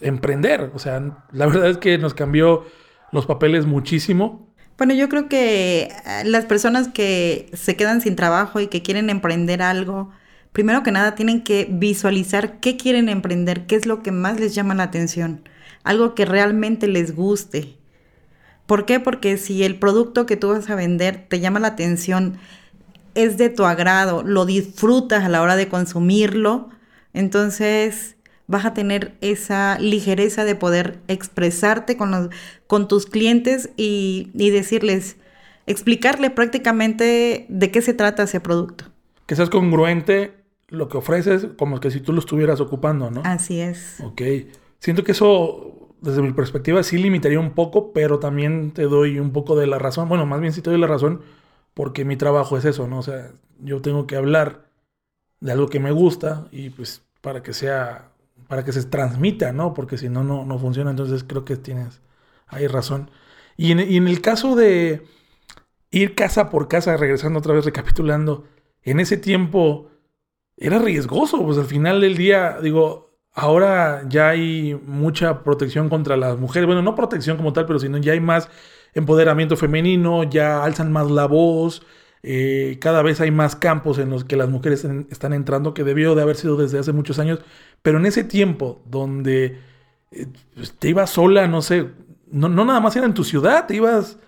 emprender. 0.00 0.70
O 0.74 0.78
sea, 0.78 1.26
la 1.32 1.46
verdad 1.46 1.70
es 1.70 1.78
que 1.78 1.98
nos 1.98 2.14
cambió 2.14 2.64
los 3.12 3.26
papeles 3.26 3.66
muchísimo. 3.66 4.54
Bueno, 4.76 4.94
yo 4.94 5.08
creo 5.08 5.28
que 5.28 5.82
eh, 6.06 6.24
las 6.24 6.46
personas 6.46 6.88
que 6.88 7.50
se 7.52 7.76
quedan 7.76 8.00
sin 8.00 8.16
trabajo 8.16 8.60
y 8.60 8.68
que 8.68 8.82
quieren 8.82 9.10
emprender 9.10 9.62
algo, 9.62 10.10
primero 10.52 10.82
que 10.82 10.92
nada 10.92 11.14
tienen 11.14 11.42
que 11.42 11.66
visualizar 11.70 12.60
qué 12.60 12.76
quieren 12.76 13.08
emprender, 13.08 13.66
qué 13.66 13.76
es 13.76 13.86
lo 13.86 14.02
que 14.02 14.12
más 14.12 14.40
les 14.40 14.54
llama 14.54 14.74
la 14.74 14.84
atención, 14.84 15.48
algo 15.84 16.14
que 16.14 16.24
realmente 16.24 16.88
les 16.88 17.14
guste. 17.14 17.79
¿Por 18.70 18.84
qué? 18.86 19.00
Porque 19.00 19.36
si 19.36 19.64
el 19.64 19.80
producto 19.80 20.26
que 20.26 20.36
tú 20.36 20.50
vas 20.50 20.70
a 20.70 20.76
vender 20.76 21.26
te 21.26 21.40
llama 21.40 21.58
la 21.58 21.66
atención, 21.66 22.38
es 23.16 23.36
de 23.36 23.48
tu 23.48 23.64
agrado, 23.64 24.22
lo 24.22 24.46
disfrutas 24.46 25.24
a 25.24 25.28
la 25.28 25.42
hora 25.42 25.56
de 25.56 25.66
consumirlo, 25.66 26.68
entonces 27.12 28.14
vas 28.46 28.64
a 28.64 28.72
tener 28.72 29.16
esa 29.22 29.76
ligereza 29.80 30.44
de 30.44 30.54
poder 30.54 31.00
expresarte 31.08 31.96
con, 31.96 32.12
los, 32.12 32.28
con 32.68 32.86
tus 32.86 33.06
clientes 33.06 33.70
y, 33.76 34.30
y 34.34 34.50
decirles, 34.50 35.16
explicarles 35.66 36.30
prácticamente 36.30 37.46
de 37.48 37.70
qué 37.72 37.82
se 37.82 37.92
trata 37.92 38.22
ese 38.22 38.38
producto. 38.38 38.84
Que 39.26 39.34
seas 39.34 39.50
congruente 39.50 40.44
lo 40.68 40.88
que 40.88 40.96
ofreces 40.96 41.48
como 41.58 41.80
que 41.80 41.90
si 41.90 41.98
tú 41.98 42.12
lo 42.12 42.20
estuvieras 42.20 42.60
ocupando, 42.60 43.10
¿no? 43.10 43.22
Así 43.24 43.58
es. 43.58 43.96
Ok. 44.00 44.22
Siento 44.78 45.02
que 45.02 45.10
eso 45.10 45.79
desde 46.00 46.22
mi 46.22 46.32
perspectiva 46.32 46.82
sí 46.82 46.98
limitaría 46.98 47.40
un 47.40 47.52
poco, 47.52 47.92
pero 47.92 48.18
también 48.18 48.72
te 48.72 48.82
doy 48.84 49.18
un 49.18 49.32
poco 49.32 49.56
de 49.56 49.66
la 49.66 49.78
razón. 49.78 50.08
Bueno, 50.08 50.26
más 50.26 50.40
bien 50.40 50.52
sí 50.52 50.62
te 50.62 50.70
doy 50.70 50.78
la 50.80 50.86
razón 50.86 51.22
porque 51.74 52.04
mi 52.04 52.16
trabajo 52.16 52.56
es 52.58 52.64
eso, 52.64 52.88
¿no? 52.88 52.98
O 52.98 53.02
sea, 53.02 53.32
yo 53.60 53.80
tengo 53.82 54.06
que 54.06 54.16
hablar 54.16 54.66
de 55.40 55.52
algo 55.52 55.68
que 55.68 55.80
me 55.80 55.92
gusta 55.92 56.48
y 56.52 56.70
pues 56.70 57.02
para 57.20 57.42
que 57.42 57.52
sea, 57.52 58.10
para 58.48 58.64
que 58.64 58.72
se 58.72 58.84
transmita, 58.84 59.52
¿no? 59.52 59.74
Porque 59.74 59.98
si 59.98 60.08
no, 60.08 60.24
no, 60.24 60.44
no 60.44 60.58
funciona. 60.58 60.90
Entonces 60.90 61.24
creo 61.24 61.44
que 61.44 61.56
tienes, 61.56 62.00
hay 62.48 62.66
razón. 62.66 63.10
En, 63.58 63.80
y 63.80 63.96
en 63.96 64.08
el 64.08 64.20
caso 64.22 64.56
de 64.56 65.06
ir 65.90 66.14
casa 66.14 66.50
por 66.50 66.68
casa, 66.68 66.96
regresando 66.96 67.38
otra 67.40 67.54
vez, 67.54 67.64
recapitulando, 67.64 68.46
en 68.82 69.00
ese 69.00 69.16
tiempo 69.16 69.90
era 70.56 70.78
riesgoso, 70.78 71.44
pues 71.44 71.58
al 71.58 71.66
final 71.66 72.00
del 72.00 72.16
día, 72.16 72.58
digo, 72.62 73.09
ahora 73.40 74.02
ya 74.08 74.28
hay 74.28 74.78
mucha 74.86 75.42
protección 75.42 75.88
contra 75.88 76.16
las 76.16 76.38
mujeres. 76.38 76.66
Bueno, 76.66 76.82
no 76.82 76.94
protección 76.94 77.38
como 77.38 77.52
tal, 77.52 77.66
pero 77.66 77.78
sino 77.78 77.96
ya 77.98 78.12
hay 78.12 78.20
más 78.20 78.50
empoderamiento 78.94 79.56
femenino, 79.56 80.24
ya 80.24 80.62
alzan 80.62 80.92
más 80.92 81.10
la 81.10 81.26
voz. 81.26 81.82
Eh, 82.22 82.76
cada 82.82 83.02
vez 83.02 83.20
hay 83.22 83.30
más 83.30 83.56
campos 83.56 83.98
en 83.98 84.10
los 84.10 84.24
que 84.24 84.36
las 84.36 84.50
mujeres 84.50 84.84
están 85.10 85.32
entrando, 85.32 85.72
que 85.72 85.84
debió 85.84 86.14
de 86.14 86.20
haber 86.20 86.36
sido 86.36 86.56
desde 86.56 86.78
hace 86.78 86.92
muchos 86.92 87.18
años. 87.18 87.40
Pero 87.80 87.98
en 87.98 88.04
ese 88.04 88.24
tiempo 88.24 88.82
donde 88.84 89.58
eh, 90.10 90.26
pues, 90.54 90.72
te 90.78 90.90
ibas 90.90 91.08
sola, 91.08 91.48
no 91.48 91.62
sé, 91.62 91.88
no, 92.30 92.50
no 92.50 92.66
nada 92.66 92.80
más 92.80 92.94
era 92.96 93.06
en 93.06 93.14
tu 93.14 93.24
ciudad, 93.24 93.66
te 93.66 93.76
ibas 93.76 94.18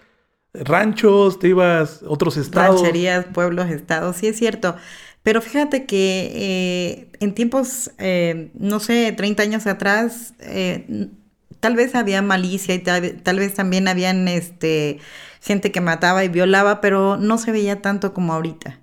ranchos, 0.55 1.38
te 1.38 1.48
ibas 1.48 2.03
otros 2.07 2.38
estados. 2.38 2.81
Rancherías, 2.81 3.27
pueblos, 3.27 3.68
estados, 3.68 4.16
sí 4.16 4.27
es 4.27 4.38
cierto. 4.38 4.75
Pero 5.22 5.40
fíjate 5.40 5.87
que 5.87 6.32
eh, 6.35 7.08
en 7.20 7.35
tiempos, 7.35 7.92
eh, 7.98 8.50
no 8.54 8.80
sé, 8.80 9.12
30 9.12 9.42
años 9.44 9.66
atrás, 9.66 10.35
eh, 10.40 11.11
tal 11.61 11.76
vez 11.76 11.94
había 11.94 12.22
malicia 12.22 12.74
y 12.74 12.80
tal, 12.80 13.38
vez 13.38 13.54
también 13.54 13.87
habían 13.88 14.26
este, 14.28 14.98
gente 15.40 15.70
que 15.72 15.80
mataba 15.80 16.24
y 16.24 16.28
violaba, 16.28 16.80
pero 16.80 17.16
no 17.18 17.38
se 17.38 17.52
veía 17.52 17.80
tanto 17.82 18.12
como 18.14 18.32
ahorita. 18.32 18.80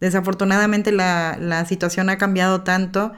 Desafortunadamente 0.00 0.92
la, 0.92 1.38
la 1.40 1.64
situación 1.66 2.10
ha 2.10 2.18
cambiado 2.18 2.62
tanto. 2.62 3.12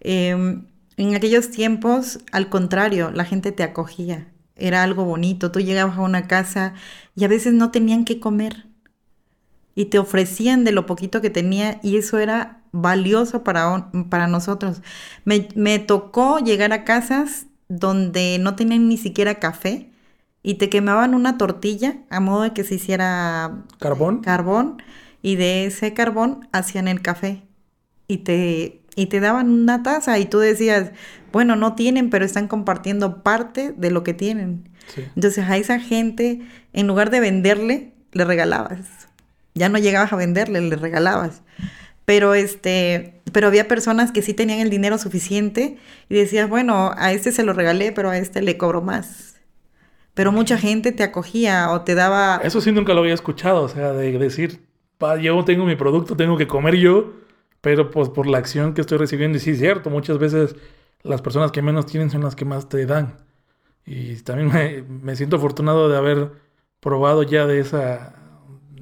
Em, 0.00 0.66
en 0.96 1.14
aquellos 1.16 1.50
tiempos, 1.50 2.20
al 2.32 2.48
contrario, 2.48 3.10
la 3.10 3.24
gente 3.24 3.52
te 3.52 3.64
acogía. 3.64 4.28
Era 4.56 4.82
algo 4.84 5.04
bonito. 5.04 5.50
Tú 5.50 5.60
llegabas 5.60 5.98
a 5.98 6.02
una 6.02 6.28
casa 6.28 6.74
y 7.16 7.24
a 7.24 7.28
veces 7.28 7.54
no 7.54 7.70
tenían 7.72 8.04
que 8.04 8.20
comer 8.20 8.66
y 9.74 9.86
te 9.86 9.98
ofrecían 9.98 10.64
de 10.64 10.72
lo 10.72 10.86
poquito 10.86 11.20
que 11.20 11.30
tenía 11.30 11.80
y 11.82 11.96
eso 11.96 12.18
era 12.18 12.62
valioso 12.72 13.42
para, 13.44 13.90
para 14.08 14.26
nosotros. 14.26 14.82
Me, 15.24 15.48
me 15.54 15.78
tocó 15.78 16.38
llegar 16.38 16.72
a 16.72 16.84
casas 16.84 17.46
donde 17.68 18.38
no 18.40 18.56
tenían 18.56 18.88
ni 18.88 18.96
siquiera 18.96 19.36
café 19.36 19.90
y 20.42 20.54
te 20.54 20.68
quemaban 20.68 21.14
una 21.14 21.38
tortilla 21.38 21.96
a 22.10 22.20
modo 22.20 22.42
de 22.42 22.52
que 22.52 22.64
se 22.64 22.76
hiciera 22.76 23.64
carbón. 23.78 24.20
Carbón 24.20 24.82
y 25.22 25.36
de 25.36 25.66
ese 25.66 25.94
carbón 25.94 26.48
hacían 26.52 26.86
el 26.88 27.00
café 27.00 27.42
y 28.06 28.18
te 28.18 28.84
y 28.96 29.06
te 29.06 29.20
daban 29.20 29.50
una 29.50 29.82
taza 29.82 30.18
y 30.18 30.26
tú 30.26 30.38
decías, 30.38 30.92
bueno, 31.32 31.56
no 31.56 31.74
tienen, 31.74 32.10
pero 32.10 32.24
están 32.24 32.46
compartiendo 32.46 33.22
parte 33.22 33.72
de 33.76 33.90
lo 33.90 34.04
que 34.04 34.14
tienen. 34.14 34.68
Entonces 35.16 35.44
a 35.48 35.56
esa 35.56 35.80
gente, 35.80 36.42
en 36.72 36.86
lugar 36.86 37.10
de 37.10 37.20
venderle, 37.20 37.92
le 38.12 38.24
regalabas. 38.24 39.03
Ya 39.54 39.68
no 39.68 39.78
llegabas 39.78 40.12
a 40.12 40.16
venderle, 40.16 40.60
le 40.60 40.76
regalabas. 40.76 41.42
Pero 42.04 42.34
este, 42.34 43.22
pero 43.32 43.46
había 43.46 43.66
personas 43.66 44.12
que 44.12 44.22
sí 44.22 44.34
tenían 44.34 44.60
el 44.60 44.70
dinero 44.70 44.98
suficiente 44.98 45.78
y 46.08 46.14
decías, 46.14 46.48
bueno, 46.48 46.92
a 46.96 47.12
este 47.12 47.32
se 47.32 47.44
lo 47.44 47.52
regalé, 47.52 47.92
pero 47.92 48.10
a 48.10 48.18
este 48.18 48.42
le 48.42 48.58
cobro 48.58 48.82
más. 48.82 49.36
Pero 50.14 50.30
mucha 50.30 50.58
gente 50.58 50.92
te 50.92 51.02
acogía 51.02 51.70
o 51.70 51.80
te 51.80 51.94
daba... 51.94 52.40
Eso 52.44 52.60
sí 52.60 52.70
nunca 52.72 52.94
lo 52.94 53.00
había 53.00 53.14
escuchado, 53.14 53.62
o 53.62 53.68
sea, 53.68 53.92
de 53.92 54.16
decir, 54.18 54.60
yo 55.20 55.44
tengo 55.44 55.64
mi 55.64 55.76
producto, 55.76 56.16
tengo 56.16 56.36
que 56.36 56.46
comer 56.46 56.76
yo, 56.76 57.12
pero 57.60 57.90
pues 57.90 58.08
por 58.08 58.26
la 58.26 58.38
acción 58.38 58.74
que 58.74 58.80
estoy 58.80 58.98
recibiendo, 58.98 59.38
y 59.38 59.40
sí 59.40 59.50
es 59.50 59.58
cierto, 59.58 59.90
muchas 59.90 60.18
veces 60.18 60.54
las 61.02 61.20
personas 61.20 61.50
que 61.50 61.62
menos 61.62 61.86
tienen 61.86 62.10
son 62.10 62.22
las 62.22 62.36
que 62.36 62.44
más 62.44 62.68
te 62.68 62.86
dan. 62.86 63.16
Y 63.86 64.16
también 64.16 64.86
me, 65.02 65.16
siento 65.16 65.36
afortunado 65.36 65.88
de 65.88 65.96
haber 65.96 66.32
probado 66.80 67.22
ya 67.22 67.46
de 67.46 67.60
esa, 67.60 68.13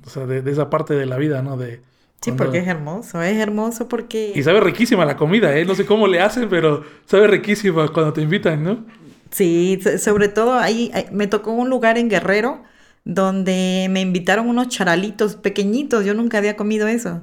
o 0.05 0.11
sea, 0.11 0.27
de, 0.27 0.51
esa 0.51 0.71
parte 0.71 0.95
de 0.95 1.07
la 1.07 1.17
vida, 1.17 1.43
¿no? 1.43 1.57
De, 1.57 1.81
sí, 2.21 2.33
porque 2.33 2.59
es 2.59 2.69
hermoso, 2.69 3.23
es 3.23 3.37
hermoso 3.37 3.88
porque... 3.88 4.33
Y 4.35 4.43
sabe 4.43 4.61
riquísima 4.61 5.05
la 5.05 5.17
comida, 5.17 5.57
¿eh? 5.57 5.65
No 5.65 5.75
sé 5.75 5.87
cómo 5.87 6.07
le 6.07 6.21
hacen, 6.21 6.49
pero 6.49 6.83
sabe 7.07 7.27
riquísima 7.27 7.88
cuando 7.88 8.12
te 8.12 8.23
invitan, 8.23 8.62
¿no? 8.62 8.85
Sí, 9.31 9.81
sobre 9.99 10.29
todo 10.29 10.55
ahí 10.55 10.93
me 11.11 11.27
tocó 11.27 11.53
un 11.53 11.71
lugar 11.71 11.97
en 11.97 12.09
Guerrero 12.11 12.62
donde 13.05 13.88
me 13.91 14.01
invitaron 14.01 14.49
unos 14.49 14.69
charalitos 14.69 15.37
pequeñitos, 15.37 16.05
yo 16.05 16.15
nunca 16.15 16.38
había 16.38 16.57
comido 16.57 16.87
eso 16.87 17.23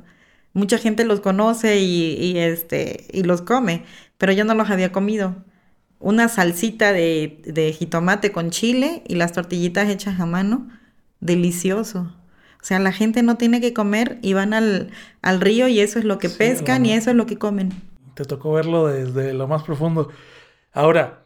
mucha 0.54 0.78
gente 0.78 1.06
los 1.06 1.20
conoce 1.20 1.80
y, 1.80 2.38
este, 2.38 3.08
y 3.12 3.24
los 3.24 3.42
come, 3.42 3.84
pero 4.18 4.32
yo 4.34 4.46
no 4.46 4.56
los 4.56 4.70
había 4.70 4.92
comido. 4.92 5.36
Una 6.00 6.30
salsita 6.30 6.94
de, 6.94 7.42
de 7.46 7.74
jitomate 7.74 8.32
con 8.32 8.52
chile 8.52 9.04
y 9.08 9.16
las 9.16 9.34
tortillitas 9.34 9.90
hechas 9.90 10.20
a 10.20 10.26
mano, 10.26 10.70
delicioso. 11.20 12.16
O 12.62 12.66
sea, 12.66 12.80
la 12.80 12.92
gente 12.92 13.24
no 13.24 13.38
tiene 13.38 13.62
que 13.62 13.74
comer 13.74 14.18
y 14.22 14.34
van 14.34 14.54
al, 14.54 14.92
al 15.22 15.40
río 15.40 15.68
y 15.68 15.80
eso 15.80 15.98
es 15.98 16.06
lo 16.06 16.20
que 16.20 16.30
pescan 16.30 16.86
y 16.86 16.94
eso 16.94 17.10
es 17.10 17.16
lo 17.16 17.26
que 17.26 17.38
comen. 17.38 17.72
Te 18.16 18.26
tocó 18.26 18.52
verlo 18.52 18.88
desde 18.88 19.34
lo 19.34 19.48
más 19.48 19.64
profundo. 19.64 20.10
Ahora, 20.74 21.24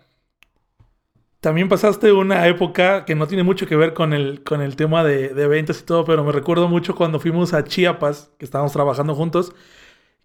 también 1.39 1.69
pasaste 1.69 2.11
una 2.13 2.47
época 2.47 3.03
que 3.03 3.15
no 3.15 3.27
tiene 3.27 3.43
mucho 3.43 3.67
que 3.67 3.75
ver 3.75 3.93
con 3.93 4.13
el, 4.13 4.43
con 4.43 4.61
el 4.61 4.75
tema 4.75 5.03
de, 5.03 5.29
de 5.29 5.47
ventas 5.47 5.81
y 5.81 5.83
todo, 5.83 6.05
pero 6.05 6.23
me 6.23 6.31
recuerdo 6.31 6.67
mucho 6.69 6.95
cuando 6.95 7.19
fuimos 7.19 7.53
a 7.53 7.63
Chiapas, 7.63 8.31
que 8.37 8.45
estábamos 8.45 8.71
trabajando 8.71 9.15
juntos, 9.15 9.53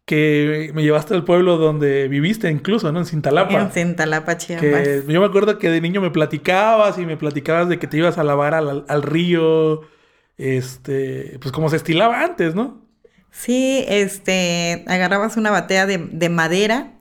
que 0.05 0.71
me 0.75 0.83
llevaste 0.83 1.15
al 1.15 1.25
pueblo 1.25 1.57
donde 1.57 2.07
viviste 2.09 2.51
incluso, 2.51 2.93
¿no? 2.93 3.01
En 3.01 3.07
Cintalapa. 3.07 3.61
En 3.61 3.71
Cintalapa, 3.71 4.37
Chiapas. 4.37 5.07
yo 5.07 5.21
me 5.21 5.27
acuerdo 5.27 5.59
que 5.59 5.71
de 5.71 5.81
niño 5.81 6.01
me 6.01 6.11
platicabas 6.11 6.99
y 6.99 7.07
me 7.07 7.17
platicabas 7.17 7.69
de 7.69 7.79
que 7.79 7.87
te 7.87 7.97
ibas 7.97 8.17
a 8.17 8.25
lavar 8.25 8.55
al, 8.55 8.85
al 8.87 9.03
río, 9.03 9.83
este, 10.39 11.39
pues 11.41 11.53
como 11.53 11.69
se 11.69 11.77
estilaba 11.77 12.23
antes, 12.23 12.55
¿no? 12.55 12.81
Sí, 13.31 13.85
este, 13.89 14.85
agarrabas 14.87 15.37
una 15.37 15.51
batea 15.51 15.85
de, 15.87 15.99
de 15.99 16.29
madera 16.29 16.93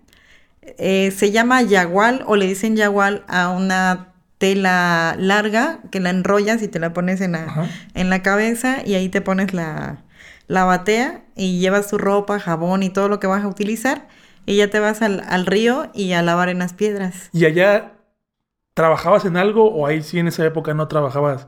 eh, 0.77 1.11
se 1.11 1.31
llama 1.31 1.61
yagual 1.61 2.23
o 2.27 2.35
le 2.35 2.45
dicen 2.45 2.75
yagual 2.75 3.23
a 3.27 3.49
una 3.49 4.13
tela 4.37 5.15
larga 5.17 5.79
que 5.91 5.99
la 5.99 6.09
enrollas 6.09 6.61
y 6.61 6.67
te 6.67 6.79
la 6.79 6.93
pones 6.93 7.21
en 7.21 7.31
la, 7.31 7.69
en 7.93 8.09
la 8.09 8.21
cabeza 8.21 8.85
y 8.85 8.95
ahí 8.95 9.07
te 9.09 9.21
pones 9.21 9.53
la, 9.53 10.03
la, 10.47 10.65
batea 10.65 11.23
y 11.35 11.59
llevas 11.59 11.89
tu 11.89 11.97
ropa, 11.97 12.39
jabón 12.39 12.83
y 12.83 12.89
todo 12.89 13.07
lo 13.07 13.19
que 13.19 13.27
vas 13.27 13.43
a 13.43 13.47
utilizar 13.47 14.07
y 14.45 14.57
ya 14.57 14.69
te 14.69 14.79
vas 14.79 15.01
al, 15.01 15.23
al 15.27 15.45
río 15.45 15.89
y 15.93 16.11
a 16.11 16.21
lavar 16.21 16.49
en 16.49 16.59
las 16.59 16.73
piedras. 16.73 17.29
¿Y 17.31 17.45
allá 17.45 17.93
trabajabas 18.73 19.25
en 19.25 19.37
algo 19.37 19.71
o 19.71 19.87
ahí 19.87 20.03
sí 20.03 20.19
en 20.19 20.27
esa 20.27 20.45
época 20.45 20.73
no 20.73 20.87
trabajabas 20.87 21.47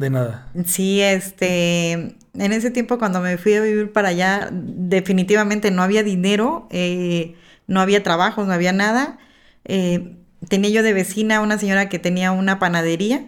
de 0.00 0.10
nada? 0.10 0.48
Sí, 0.64 1.00
este, 1.02 1.92
en 1.92 2.52
ese 2.52 2.70
tiempo 2.70 2.98
cuando 2.98 3.20
me 3.20 3.36
fui 3.36 3.54
a 3.54 3.60
vivir 3.60 3.92
para 3.92 4.08
allá 4.08 4.48
definitivamente 4.50 5.70
no 5.70 5.82
había 5.82 6.02
dinero. 6.02 6.66
Eh, 6.70 7.36
no 7.66 7.80
había 7.80 8.02
trabajos, 8.02 8.46
no 8.46 8.52
había 8.52 8.72
nada. 8.72 9.18
Eh, 9.64 10.16
tenía 10.48 10.70
yo 10.70 10.82
de 10.82 10.94
vecina 10.94 11.40
una 11.40 11.58
señora 11.58 11.88
que 11.88 11.98
tenía 11.98 12.32
una 12.32 12.58
panadería 12.58 13.26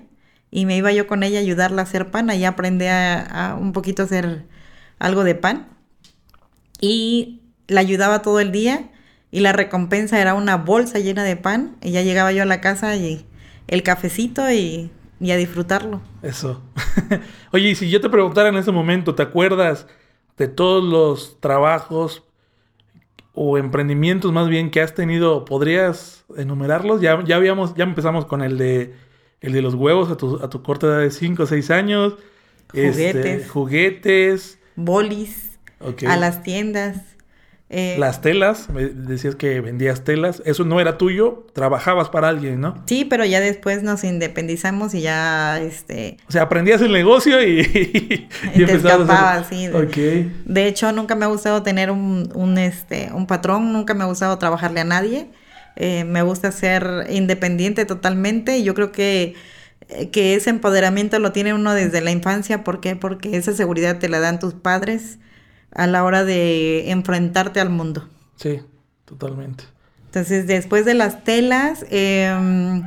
y 0.50 0.64
me 0.64 0.76
iba 0.76 0.90
yo 0.92 1.06
con 1.06 1.22
ella 1.22 1.38
a 1.38 1.42
ayudarla 1.42 1.82
a 1.82 1.84
hacer 1.84 2.10
pan, 2.10 2.30
y 2.30 2.44
aprendí 2.44 2.86
a, 2.86 3.56
un 3.58 3.72
poquito 3.72 4.02
a 4.02 4.06
hacer 4.06 4.46
algo 4.98 5.24
de 5.24 5.34
pan 5.34 5.68
y 6.80 7.42
la 7.68 7.80
ayudaba 7.80 8.22
todo 8.22 8.40
el 8.40 8.50
día 8.50 8.90
y 9.30 9.40
la 9.40 9.52
recompensa 9.52 10.20
era 10.20 10.34
una 10.34 10.56
bolsa 10.56 10.98
llena 10.98 11.22
de 11.22 11.36
pan 11.36 11.76
y 11.82 11.92
ya 11.92 12.02
llegaba 12.02 12.32
yo 12.32 12.42
a 12.42 12.46
la 12.46 12.60
casa 12.60 12.96
y 12.96 13.26
el 13.68 13.82
cafecito 13.82 14.50
y, 14.50 14.90
y 15.22 15.30
a 15.30 15.36
disfrutarlo. 15.36 16.00
Eso. 16.22 16.60
Oye, 17.52 17.70
y 17.70 17.74
si 17.76 17.88
yo 17.88 18.00
te 18.00 18.10
preguntara 18.10 18.48
en 18.48 18.56
ese 18.56 18.72
momento, 18.72 19.14
¿te 19.14 19.22
acuerdas 19.22 19.86
de 20.36 20.48
todos 20.48 20.82
los 20.82 21.40
trabajos 21.40 22.24
o 23.32 23.56
emprendimientos 23.56 24.32
más 24.32 24.48
bien 24.48 24.70
que 24.72 24.80
has 24.80 24.94
tenido, 24.94 25.44
¿podrías 25.44 26.24
enumerarlos? 26.36 27.00
Ya, 27.00 27.22
ya 27.24 27.36
habíamos, 27.36 27.74
ya 27.76 27.84
empezamos 27.84 28.26
con 28.26 28.42
el 28.42 28.58
de 28.58 28.94
el 29.40 29.52
de 29.52 29.62
los 29.62 29.74
huevos 29.74 30.10
a 30.10 30.16
tu, 30.16 30.42
a 30.42 30.48
tu 30.48 30.62
corta 30.62 30.86
edad 30.86 31.00
de 31.00 31.10
5 31.10 31.42
o 31.42 31.46
6 31.46 31.70
años. 31.70 32.16
Juguetes. 32.70 32.98
Este, 32.98 33.48
juguetes. 33.48 34.58
Bolis. 34.76 35.58
A 36.06 36.16
las 36.16 36.42
tiendas. 36.42 37.11
Eh, 37.74 37.96
Las 37.98 38.20
telas, 38.20 38.68
me 38.68 38.84
decías 38.88 39.34
que 39.34 39.62
vendías 39.62 40.04
telas, 40.04 40.42
eso 40.44 40.64
no 40.64 40.78
era 40.78 40.98
tuyo, 40.98 41.46
trabajabas 41.54 42.10
para 42.10 42.28
alguien, 42.28 42.60
¿no? 42.60 42.74
Sí, 42.86 43.06
pero 43.06 43.24
ya 43.24 43.40
después 43.40 43.82
nos 43.82 44.04
independizamos 44.04 44.92
y 44.92 45.00
ya, 45.00 45.58
este... 45.58 46.18
O 46.28 46.32
sea, 46.32 46.42
aprendías 46.42 46.82
el 46.82 46.92
negocio 46.92 47.42
y... 47.42 47.60
y, 48.54 48.64
te 48.66 48.74
escapabas, 48.74 49.46
sí. 49.48 49.68
De 50.44 50.66
hecho, 50.66 50.92
nunca 50.92 51.14
me 51.14 51.24
ha 51.24 51.28
gustado 51.28 51.62
tener 51.62 51.90
un, 51.90 52.30
un, 52.34 52.58
este, 52.58 53.08
un 53.14 53.26
patrón, 53.26 53.72
nunca 53.72 53.94
me 53.94 54.04
ha 54.04 54.06
gustado 54.06 54.36
trabajarle 54.36 54.80
a 54.80 54.84
nadie. 54.84 55.30
Eh, 55.76 56.04
me 56.04 56.20
gusta 56.20 56.52
ser 56.52 57.06
independiente 57.08 57.86
totalmente 57.86 58.58
y 58.58 58.64
yo 58.64 58.74
creo 58.74 58.92
que 58.92 59.34
eh, 59.88 60.10
que 60.10 60.34
ese 60.34 60.50
empoderamiento 60.50 61.18
lo 61.18 61.32
tiene 61.32 61.54
uno 61.54 61.72
desde 61.72 62.02
la 62.02 62.10
infancia. 62.10 62.64
¿Por 62.64 62.80
qué? 62.80 62.96
Porque 62.96 63.36
esa 63.36 63.54
seguridad 63.54 63.98
te 63.98 64.10
la 64.10 64.20
dan 64.20 64.38
tus 64.38 64.52
padres 64.52 65.18
a 65.74 65.86
la 65.86 66.04
hora 66.04 66.24
de 66.24 66.90
enfrentarte 66.90 67.60
al 67.60 67.70
mundo. 67.70 68.08
Sí, 68.36 68.60
totalmente. 69.04 69.64
Entonces, 70.06 70.46
después 70.46 70.84
de 70.84 70.94
las 70.94 71.24
telas, 71.24 71.86
em, 71.90 72.82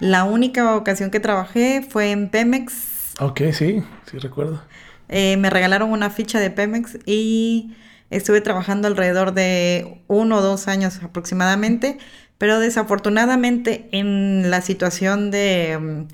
la 0.00 0.24
única 0.24 0.76
ocasión 0.76 1.10
que 1.10 1.20
trabajé 1.20 1.86
fue 1.88 2.10
en 2.10 2.30
Pemex. 2.30 3.14
Ok, 3.20 3.42
sí, 3.52 3.82
sí 4.10 4.18
recuerdo. 4.18 4.62
Eh, 5.08 5.36
me 5.36 5.50
regalaron 5.50 5.90
una 5.90 6.08
ficha 6.08 6.40
de 6.40 6.50
Pemex 6.50 6.98
y 7.04 7.74
estuve 8.08 8.40
trabajando 8.40 8.88
alrededor 8.88 9.34
de 9.34 10.00
uno 10.08 10.38
o 10.38 10.40
dos 10.40 10.68
años 10.68 11.00
aproximadamente, 11.02 11.98
pero 12.38 12.58
desafortunadamente 12.58 13.88
en 13.92 14.50
la 14.50 14.62
situación 14.62 15.30
de, 15.30 15.72
em, 15.72 16.08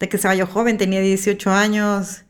de 0.00 0.08
que 0.08 0.16
estaba 0.16 0.34
yo 0.34 0.46
joven, 0.46 0.78
tenía 0.78 1.00
18 1.00 1.52
años, 1.52 2.24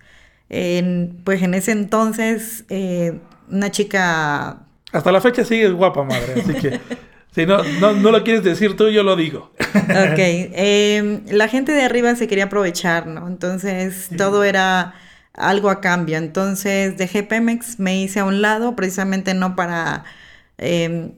pues 1.25 1.43
en 1.43 1.55
ese 1.55 1.73
entonces, 1.73 2.65
eh, 2.69 3.19
una 3.51 3.71
chica... 3.71 4.67
Hasta 4.93 5.11
la 5.11 5.21
fecha 5.21 5.45
sigues 5.45 5.73
guapa, 5.73 6.05
madre, 6.05 6.41
así 6.41 6.55
que... 6.55 6.81
Si 7.35 7.47
no, 7.47 7.63
no, 7.81 7.95
no, 7.95 8.11
lo 8.11 8.25
quieres 8.25 8.45
decir 8.45 8.77
tú, 8.77 8.91
yo 8.91 9.03
lo 9.03 9.17
digo. 9.17 9.53
Ok. 9.59 10.19
Em, 10.19 11.23
la 11.31 11.49
gente 11.49 11.73
de 11.73 11.81
arriba 11.81 12.15
se 12.15 12.29
quería 12.29 12.45
aprovechar, 12.45 13.07
¿no? 13.07 13.27
Entonces 13.27 14.11
todo 14.19 14.45
era 14.45 14.93
algo 15.33 15.71
a 15.71 15.81
cambio. 15.81 16.19
Entonces 16.19 16.99
dejé 16.99 17.23
Pemex, 17.23 17.79
me 17.79 17.99
hice 18.03 18.21
a 18.21 18.27
un 18.27 18.43
lado, 18.43 18.77
precisamente 18.77 19.33
no 19.33 19.57
para... 19.57 20.05
Em, 20.59 21.13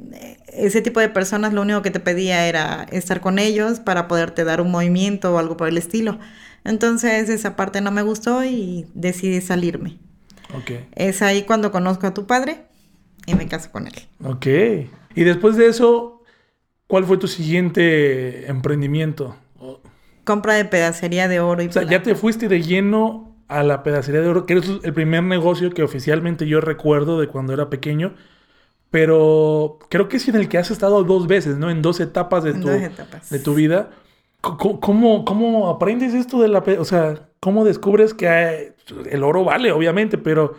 ese 0.53 0.81
tipo 0.83 1.01
de 1.01 1.09
personas 1.09 1.53
lo 1.53 1.63
único 1.63 1.83
que 1.83 1.91
te 1.91 1.99
pedía 1.99 2.47
era 2.47 2.87
estar 2.93 3.21
con 3.21 3.41
ellos 3.41 3.81
para 3.81 4.07
poderte 4.07 4.45
dar 4.45 4.61
un 4.61 4.71
movimiento 4.71 5.35
o 5.35 5.39
algo 5.39 5.57
por 5.57 5.67
el 5.67 5.77
estilo. 5.77 6.21
Entonces 6.65 7.29
esa 7.29 7.57
parte 7.57 7.81
no 7.81 7.91
me 7.91 8.03
gustó 8.03 8.43
y 8.45 8.87
decidí 8.95 9.41
salirme. 9.41 9.99
Okay. 10.63 10.89
Es 10.93 11.23
ahí 11.23 11.43
cuando 11.43 11.71
conozco 11.71 12.07
a 12.07 12.15
tu 12.15 12.27
padre 12.27 12.63
y 13.27 13.35
me 13.35 13.47
caso 13.47 13.71
con 13.71 13.87
él. 13.87 13.95
Ok. 14.23 14.47
Y 15.15 15.25
después 15.25 15.57
de 15.57 15.67
eso, 15.67 16.23
¿cuál 16.87 17.05
fue 17.05 17.19
tu 17.19 17.29
siguiente 17.29 18.49
emprendimiento? 18.49 19.37
Compra 20.25 20.55
de 20.55 20.65
pedacería 20.65 21.29
de 21.29 21.41
oro 21.41 21.63
y 21.63 21.67
O 21.67 21.73
sea, 21.73 21.83
ya 21.83 22.03
te 22.03 22.15
fuiste 22.15 22.49
de 22.49 22.63
lleno 22.63 23.37
a 23.49 23.63
la 23.63 23.83
pedacería 23.83 24.23
de 24.23 24.29
oro, 24.29 24.47
que 24.47 24.55
es 24.55 24.71
el 24.83 24.95
primer 24.95 25.23
negocio 25.23 25.71
que 25.71 25.83
oficialmente 25.83 26.47
yo 26.47 26.63
recuerdo 26.63 27.21
de 27.21 27.29
cuando 27.29 27.53
era 27.53 27.69
pequeño. 27.69 28.15
Pero 28.91 29.81
creo 29.91 30.09
que 30.09 30.19
es 30.19 30.29
en 30.29 30.37
el 30.37 30.49
que 30.49 30.57
has 30.57 30.71
estado 30.71 31.03
dos 31.03 31.27
veces, 31.27 31.57
¿no? 31.57 31.69
En 31.69 31.83
dos 31.83 32.01
etapas 32.01 32.45
de, 32.45 32.55
tu, 32.55 32.69
De 32.69 33.39
tu 33.41 33.55
vida. 33.55 33.91
¿Cómo, 34.81 35.25
¿Cómo, 35.25 35.69
aprendes 35.69 36.15
esto 36.15 36.41
de 36.41 36.49
la... 36.49 36.59
O 36.79 36.85
sea, 36.85 37.29
¿cómo 37.41 37.65
descubres 37.65 38.15
que 38.15 38.75
el 39.11 39.23
oro 39.23 39.45
vale, 39.45 39.73
obviamente, 39.73 40.19
pero 40.19 40.55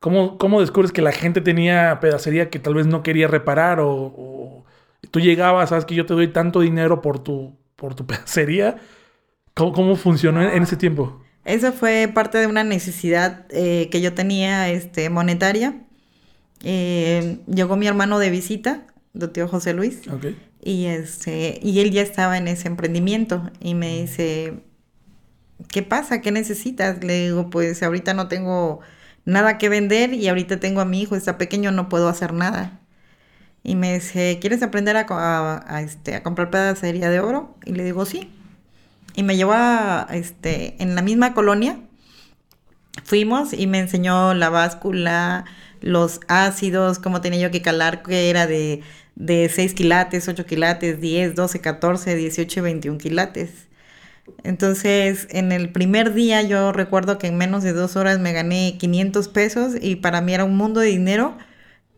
¿cómo, 0.00 0.38
¿cómo 0.38 0.60
descubres 0.60 0.92
que 0.92 1.02
la 1.02 1.12
gente 1.12 1.40
tenía 1.40 1.98
pedacería 2.00 2.50
que 2.50 2.58
tal 2.58 2.74
vez 2.74 2.86
no 2.86 3.02
quería 3.02 3.28
reparar 3.28 3.78
o, 3.80 4.64
tú 5.10 5.20
llegabas, 5.20 5.70
sabes 5.70 5.84
que 5.84 5.94
yo 5.94 6.06
te 6.06 6.14
doy 6.14 6.28
tanto 6.28 6.60
dinero 6.60 7.00
por 7.00 7.18
tu, 7.18 7.56
por 7.76 7.94
tu 7.94 8.06
pedacería? 8.08 8.76
¿Cómo, 9.54 9.72
cómo 9.72 9.96
funcionó 9.96 10.42
en, 10.42 10.62
ese 10.62 10.76
tiempo? 10.76 11.22
Eso 11.44 11.72
fue 11.72 12.10
parte 12.12 12.38
de 12.38 12.46
una 12.46 12.64
necesidad 12.64 13.46
eh, 13.50 13.88
que 13.90 14.00
yo 14.00 14.14
tenía 14.14 14.70
este, 14.70 15.08
monetaria 15.10 15.74
eh, 16.62 17.38
llegó 17.46 17.76
mi 17.76 17.86
hermano 17.86 18.18
de 18.18 18.30
visita, 18.30 18.86
tu 19.18 19.28
tío 19.28 19.48
José 19.48 19.74
Luis. 19.74 20.02
Y, 20.62 20.86
este, 20.86 21.58
y 21.62 21.80
él 21.80 21.90
ya 21.90 22.02
estaba 22.02 22.36
en 22.36 22.48
ese 22.48 22.68
emprendimiento 22.68 23.50
y 23.60 23.74
me 23.74 24.02
dice, 24.02 24.62
¿qué 25.68 25.82
pasa? 25.82 26.20
¿Qué 26.20 26.32
necesitas? 26.32 27.02
Le 27.02 27.26
digo, 27.26 27.50
pues 27.50 27.82
ahorita 27.82 28.14
no 28.14 28.28
tengo 28.28 28.80
nada 29.24 29.58
que 29.58 29.68
vender 29.68 30.12
y 30.12 30.28
ahorita 30.28 30.60
tengo 30.60 30.80
a 30.80 30.84
mi 30.84 31.00
hijo, 31.02 31.16
está 31.16 31.38
pequeño, 31.38 31.72
no 31.72 31.88
puedo 31.88 32.08
hacer 32.08 32.32
nada. 32.34 32.80
Y 33.62 33.74
me 33.74 33.94
dice, 33.94 34.38
¿quieres 34.40 34.62
aprender 34.62 34.96
a, 34.96 35.64
a, 35.66 35.82
este, 35.82 36.14
a 36.14 36.22
comprar 36.22 36.50
pedacería 36.50 37.10
de 37.10 37.20
oro? 37.20 37.56
Y 37.64 37.72
le 37.72 37.84
digo, 37.84 38.06
sí. 38.06 38.30
Y 39.14 39.22
me 39.22 39.36
llevó 39.36 39.52
a, 39.54 40.06
este, 40.12 40.82
en 40.82 40.94
la 40.94 41.02
misma 41.02 41.34
colonia. 41.34 41.78
Fuimos 43.04 43.52
y 43.52 43.66
me 43.66 43.78
enseñó 43.78 44.34
la 44.34 44.50
báscula, 44.50 45.44
los 45.80 46.20
ácidos, 46.28 46.98
cómo 46.98 47.20
tenía 47.20 47.40
yo 47.40 47.50
que 47.50 47.62
calar, 47.62 48.02
que 48.02 48.30
era 48.30 48.46
de, 48.46 48.82
de 49.20 49.50
6 49.50 49.74
quilates, 49.74 50.28
8 50.28 50.46
quilates, 50.46 51.00
10, 51.00 51.34
12, 51.34 51.60
14, 51.60 52.16
18 52.16 52.58
y 52.58 52.62
21 52.62 52.98
quilates. 52.98 53.50
Entonces, 54.44 55.28
en 55.30 55.52
el 55.52 55.70
primer 55.70 56.14
día 56.14 56.42
yo 56.42 56.72
recuerdo 56.72 57.18
que 57.18 57.26
en 57.26 57.36
menos 57.36 57.62
de 57.62 57.72
dos 57.72 57.96
horas 57.96 58.18
me 58.18 58.32
gané 58.32 58.76
500 58.78 59.28
pesos 59.28 59.74
y 59.80 59.96
para 59.96 60.22
mí 60.22 60.32
era 60.32 60.44
un 60.44 60.56
mundo 60.56 60.80
de 60.80 60.86
dinero. 60.86 61.36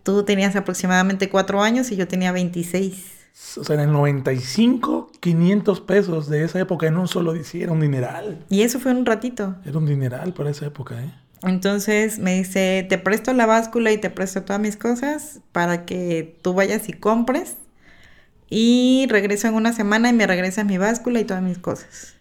Tú 0.02 0.24
tenías 0.24 0.56
aproximadamente 0.56 1.28
4 1.28 1.62
años 1.62 1.92
y 1.92 1.96
yo 1.96 2.08
tenía 2.08 2.32
26. 2.32 3.12
O 3.58 3.64
sea, 3.64 3.74
en 3.74 3.82
el 3.82 3.92
95, 3.92 5.12
500 5.20 5.80
pesos 5.82 6.28
de 6.28 6.44
esa 6.44 6.58
época 6.58 6.86
en 6.88 6.96
un 6.96 7.06
solo 7.06 7.32
día, 7.34 7.44
era 7.54 7.72
un 7.72 7.80
dineral. 7.80 8.44
Y 8.48 8.62
eso 8.62 8.80
fue 8.80 8.92
un 8.92 9.06
ratito. 9.06 9.56
Era 9.64 9.78
un 9.78 9.86
dineral 9.86 10.34
para 10.34 10.50
esa 10.50 10.66
época, 10.66 11.00
¿eh? 11.02 11.12
Entonces 11.42 12.18
me 12.18 12.36
dice, 12.38 12.86
te 12.88 12.98
presto 12.98 13.32
la 13.32 13.46
báscula 13.46 13.92
y 13.92 13.98
te 13.98 14.10
presto 14.10 14.42
todas 14.42 14.60
mis 14.60 14.76
cosas 14.76 15.40
para 15.50 15.84
que 15.84 16.38
tú 16.42 16.54
vayas 16.54 16.88
y 16.88 16.92
compres. 16.92 17.56
Y 18.48 19.06
regreso 19.08 19.48
en 19.48 19.54
una 19.54 19.72
semana 19.72 20.10
y 20.10 20.12
me 20.12 20.26
regresas 20.26 20.66
mi 20.66 20.78
báscula 20.78 21.20
y 21.20 21.24
todas 21.24 21.42
mis 21.42 21.58
cosas. 21.58 22.14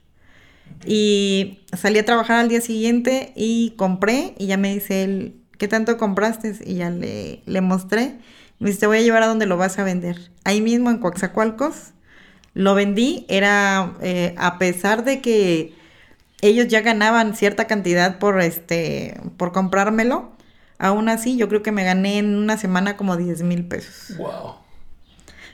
Y 0.86 1.60
salí 1.78 2.00
a 2.00 2.06
trabajar 2.06 2.40
al 2.40 2.50
día 2.50 2.62
siguiente 2.62 3.34
y 3.36 3.72
compré 3.78 4.34
y 4.38 4.48
ya 4.48 4.58
me 4.58 4.74
dice 4.74 5.04
él, 5.04 5.36
¿qué 5.58 5.68
tanto 5.68 5.98
compraste? 5.98 6.56
Y 6.66 6.76
ya 6.76 6.90
le, 6.90 7.44
le 7.46 7.62
mostré. 7.62 8.16
Me 8.60 8.70
dice, 8.70 8.82
te 8.82 8.88
voy 8.88 9.00
a 9.00 9.02
llevar 9.02 9.24
a 9.24 9.28
donde 9.28 9.46
lo 9.46 9.58
vas 9.58 9.78
a 9.78 9.84
vender. 9.84 10.32
Ahí 10.44 10.62
mismo 10.62 10.90
en 10.90 10.98
Coaxacualcos. 10.98 11.92
Lo 12.54 12.76
vendí, 12.76 13.26
era 13.30 13.94
eh, 14.02 14.34
a 14.38 14.58
pesar 14.58 15.04
de 15.04 15.22
que 15.22 15.74
ellos 16.42 16.68
ya 16.68 16.82
ganaban 16.82 17.36
cierta 17.36 17.68
cantidad 17.68 18.20
por 18.20 18.42
este 18.42 19.20
por 19.38 19.52
comprármelo. 19.52 20.32
Aún 20.78 21.10
así, 21.10 21.38
yo 21.38 21.48
creo 21.48 21.62
que 21.62 21.72
me 21.72 21.84
gané 21.84 22.18
en 22.18 22.36
una 22.36 22.58
semana 22.58 22.98
como 22.98 23.16
10 23.16 23.44
mil 23.44 23.66
pesos. 23.66 24.18
Wow. 24.18 24.56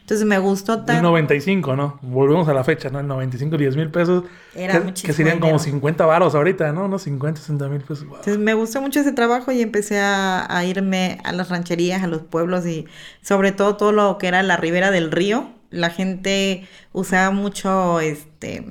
Entonces 0.07 0.25
me 0.25 0.39
gustó 0.39 0.77
tanto. 0.85 0.93
El 0.93 1.01
95, 1.01 1.75
¿no? 1.75 1.99
Volvemos 2.01 2.47
a 2.47 2.53
la 2.53 2.63
fecha, 2.63 2.89
¿no? 2.89 3.01
El 3.01 3.07
95, 3.07 3.57
10 3.57 3.75
mil 3.75 3.91
pesos. 3.91 4.23
Era 4.55 4.81
que, 4.81 4.93
que 4.93 5.11
serían 5.11 5.41
como 5.41 5.59
50 5.59 6.05
varos 6.05 6.33
ahorita, 6.33 6.71
¿no? 6.71 6.85
Unos 6.85 7.01
50, 7.01 7.41
60 7.41 7.67
mil 7.67 7.81
pesos. 7.81 8.03
Entonces 8.03 8.37
me 8.37 8.53
gustó 8.53 8.81
mucho 8.81 9.01
ese 9.01 9.11
trabajo 9.11 9.51
y 9.51 9.61
empecé 9.61 9.99
a, 9.99 10.47
a, 10.49 10.63
irme 10.63 11.17
a 11.25 11.33
las 11.33 11.49
rancherías, 11.49 12.03
a 12.03 12.07
los 12.07 12.21
pueblos 12.21 12.65
y 12.65 12.87
sobre 13.21 13.51
todo 13.51 13.75
todo 13.75 13.91
lo 13.91 14.17
que 14.17 14.27
era 14.27 14.43
la 14.43 14.55
ribera 14.55 14.91
del 14.91 15.11
río. 15.11 15.49
La 15.71 15.89
gente 15.89 16.65
usaba 16.93 17.31
mucho 17.31 17.99
este 17.99 18.65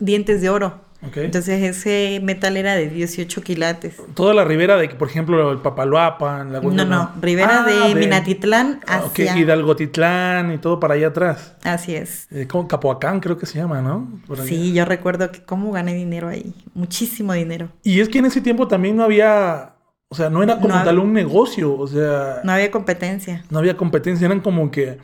dientes 0.00 0.42
de 0.42 0.50
oro. 0.50 0.83
Entonces 1.14 1.62
ese 1.62 2.20
metal 2.22 2.56
era 2.56 2.74
de 2.74 2.88
18 2.88 3.42
quilates. 3.42 3.96
Toda 4.14 4.34
la 4.34 4.44
ribera 4.44 4.76
de, 4.76 4.88
por 4.88 5.08
ejemplo, 5.08 5.50
el 5.50 5.58
Papaloapan, 5.58 6.52
la 6.52 6.60
No, 6.60 6.84
no, 6.84 7.12
ribera 7.20 7.64
ah, 7.64 7.88
de, 7.88 7.94
Minatitlán 7.94 8.80
ah, 8.86 9.02
hacia... 9.04 9.36
Hidalgotitlán 9.36 10.52
y 10.52 10.58
todo 10.58 10.80
para 10.80 10.94
allá 10.94 11.08
atrás. 11.08 11.54
Así 11.62 11.94
es. 11.94 12.28
Eh, 12.30 12.46
como 12.46 12.68
Capoacán 12.68 13.20
creo 13.20 13.38
que 13.38 13.46
se 13.46 13.58
llama, 13.58 13.80
¿no? 13.80 14.08
sí, 14.44 14.72
yo 14.72 14.84
recuerdo 14.84 15.30
que 15.30 15.42
cómo 15.42 15.72
gané 15.72 15.94
dinero 15.94 16.28
ahí. 16.28 16.54
Muchísimo 16.74 17.32
dinero. 17.32 17.68
Y 17.82 18.00
es 18.00 18.08
que 18.08 18.18
en 18.18 18.26
ese 18.26 18.40
tiempo 18.40 18.68
también 18.68 18.96
no 18.96 19.04
había... 19.04 19.70
O 20.08 20.16
sea, 20.16 20.30
no 20.30 20.42
era 20.42 20.60
como 20.60 20.74
tal 20.84 20.98
un 21.00 21.12
negocio, 21.12 21.76
o 21.76 21.86
sea... 21.88 22.40
No 22.44 22.52
había 22.52 22.70
competencia. 22.70 23.44
No 23.50 23.58
había 23.58 23.76
competencia, 23.76 24.26
eran 24.26 24.40
como 24.40 24.70
que 24.70 24.98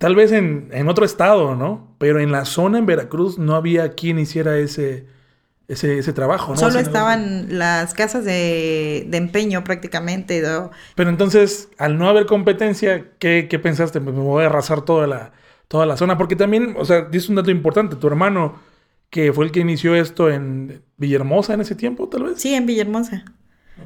Tal 0.00 0.14
vez 0.14 0.32
en, 0.32 0.88
otro 0.88 1.04
estado, 1.04 1.54
¿no? 1.54 1.94
Pero 1.98 2.20
en 2.20 2.32
la 2.32 2.46
zona 2.46 2.78
en 2.78 2.86
Veracruz 2.86 3.38
no 3.38 3.54
había 3.54 3.92
quien 3.92 4.18
hiciera 4.18 4.56
ese, 4.56 5.04
ese, 5.68 6.12
trabajo, 6.14 6.52
¿no? 6.52 6.56
Solo 6.58 6.78
estaban 6.78 7.58
las 7.58 7.92
casas 7.92 8.24
de, 8.24 9.06
empeño 9.12 9.62
prácticamente. 9.62 10.42
Pero 10.94 11.10
entonces, 11.10 11.68
al 11.76 11.98
no 11.98 12.08
haber 12.08 12.24
competencia, 12.24 13.10
¿qué, 13.18 13.60
pensaste? 13.62 14.00
Me 14.00 14.10
voy 14.12 14.42
a 14.42 14.46
arrasar 14.46 14.86
toda 14.86 15.06
la, 15.06 15.32
toda 15.68 15.84
la 15.84 15.98
zona. 15.98 16.16
Porque 16.16 16.34
también, 16.34 16.76
o 16.78 16.86
sea, 16.86 17.02
dice 17.02 17.28
un 17.28 17.36
dato 17.36 17.50
importante. 17.50 17.96
Tu 17.96 18.06
hermano, 18.06 18.58
que 19.10 19.34
fue 19.34 19.44
el 19.44 19.52
que 19.52 19.60
inició 19.60 19.94
esto 19.94 20.30
en 20.30 20.82
Villahermosa 20.96 21.52
en 21.52 21.60
ese 21.60 21.74
tiempo, 21.74 22.08
tal 22.08 22.22
vez. 22.22 22.40
Sí, 22.40 22.54
en 22.54 22.64
Villahermosa. 22.64 23.26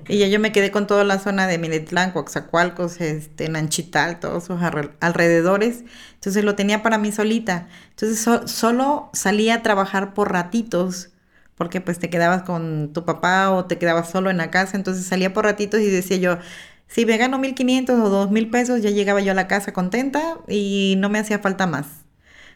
Y 0.07 0.19
ya 0.19 0.27
yo 0.27 0.39
me 0.39 0.53
quedé 0.53 0.71
con 0.71 0.87
toda 0.87 1.03
la 1.05 1.19
zona 1.19 1.47
de 1.47 1.57
Minetlán, 1.59 2.13
Coaxacualcos, 2.13 3.01
este, 3.01 3.49
Nanchital, 3.49 4.21
todos 4.21 4.45
sus 4.45 4.61
alrededores. 5.01 5.85
Entonces 6.15 6.45
lo 6.45 6.55
tenía 6.55 6.83
para 6.83 6.99
mí 6.99 7.11
solita. 7.11 7.69
Entonces 7.91 8.21
solo 8.51 9.11
salía 9.15 9.57
a 9.57 9.63
trabajar 9.63 10.13
por 10.15 10.33
ratitos, 10.33 11.11
porque 11.55 11.81
pues 11.81 11.99
te 11.99 12.11
quedabas 12.11 12.43
con 12.43 12.93
tu 12.93 13.05
papá 13.05 13.51
o 13.51 13.65
te 13.67 13.79
quedabas 13.79 14.11
solo 14.11 14.31
en 14.31 14.37
la 14.37 14.51
casa. 14.51 14.77
Entonces 14.77 15.07
salía 15.07 15.33
por 15.33 15.45
ratitos 15.45 15.81
y 15.81 15.89
decía 15.89 16.19
yo, 16.19 16.39
si 16.87 17.07
me 17.07 17.17
gano 17.17 17.39
1500 17.39 17.99
o 18.01 18.09
2000 18.11 18.51
pesos, 18.51 18.83
ya 18.83 18.91
llegaba 18.91 19.21
yo 19.21 19.33
a 19.33 19.35
la 19.35 19.49
casa 19.49 19.73
contenta 19.73 20.39
y 20.49 20.97
no 20.99 21.09
me 21.09 21.19
hacía 21.19 21.39
falta 21.39 21.67
más. 21.67 21.87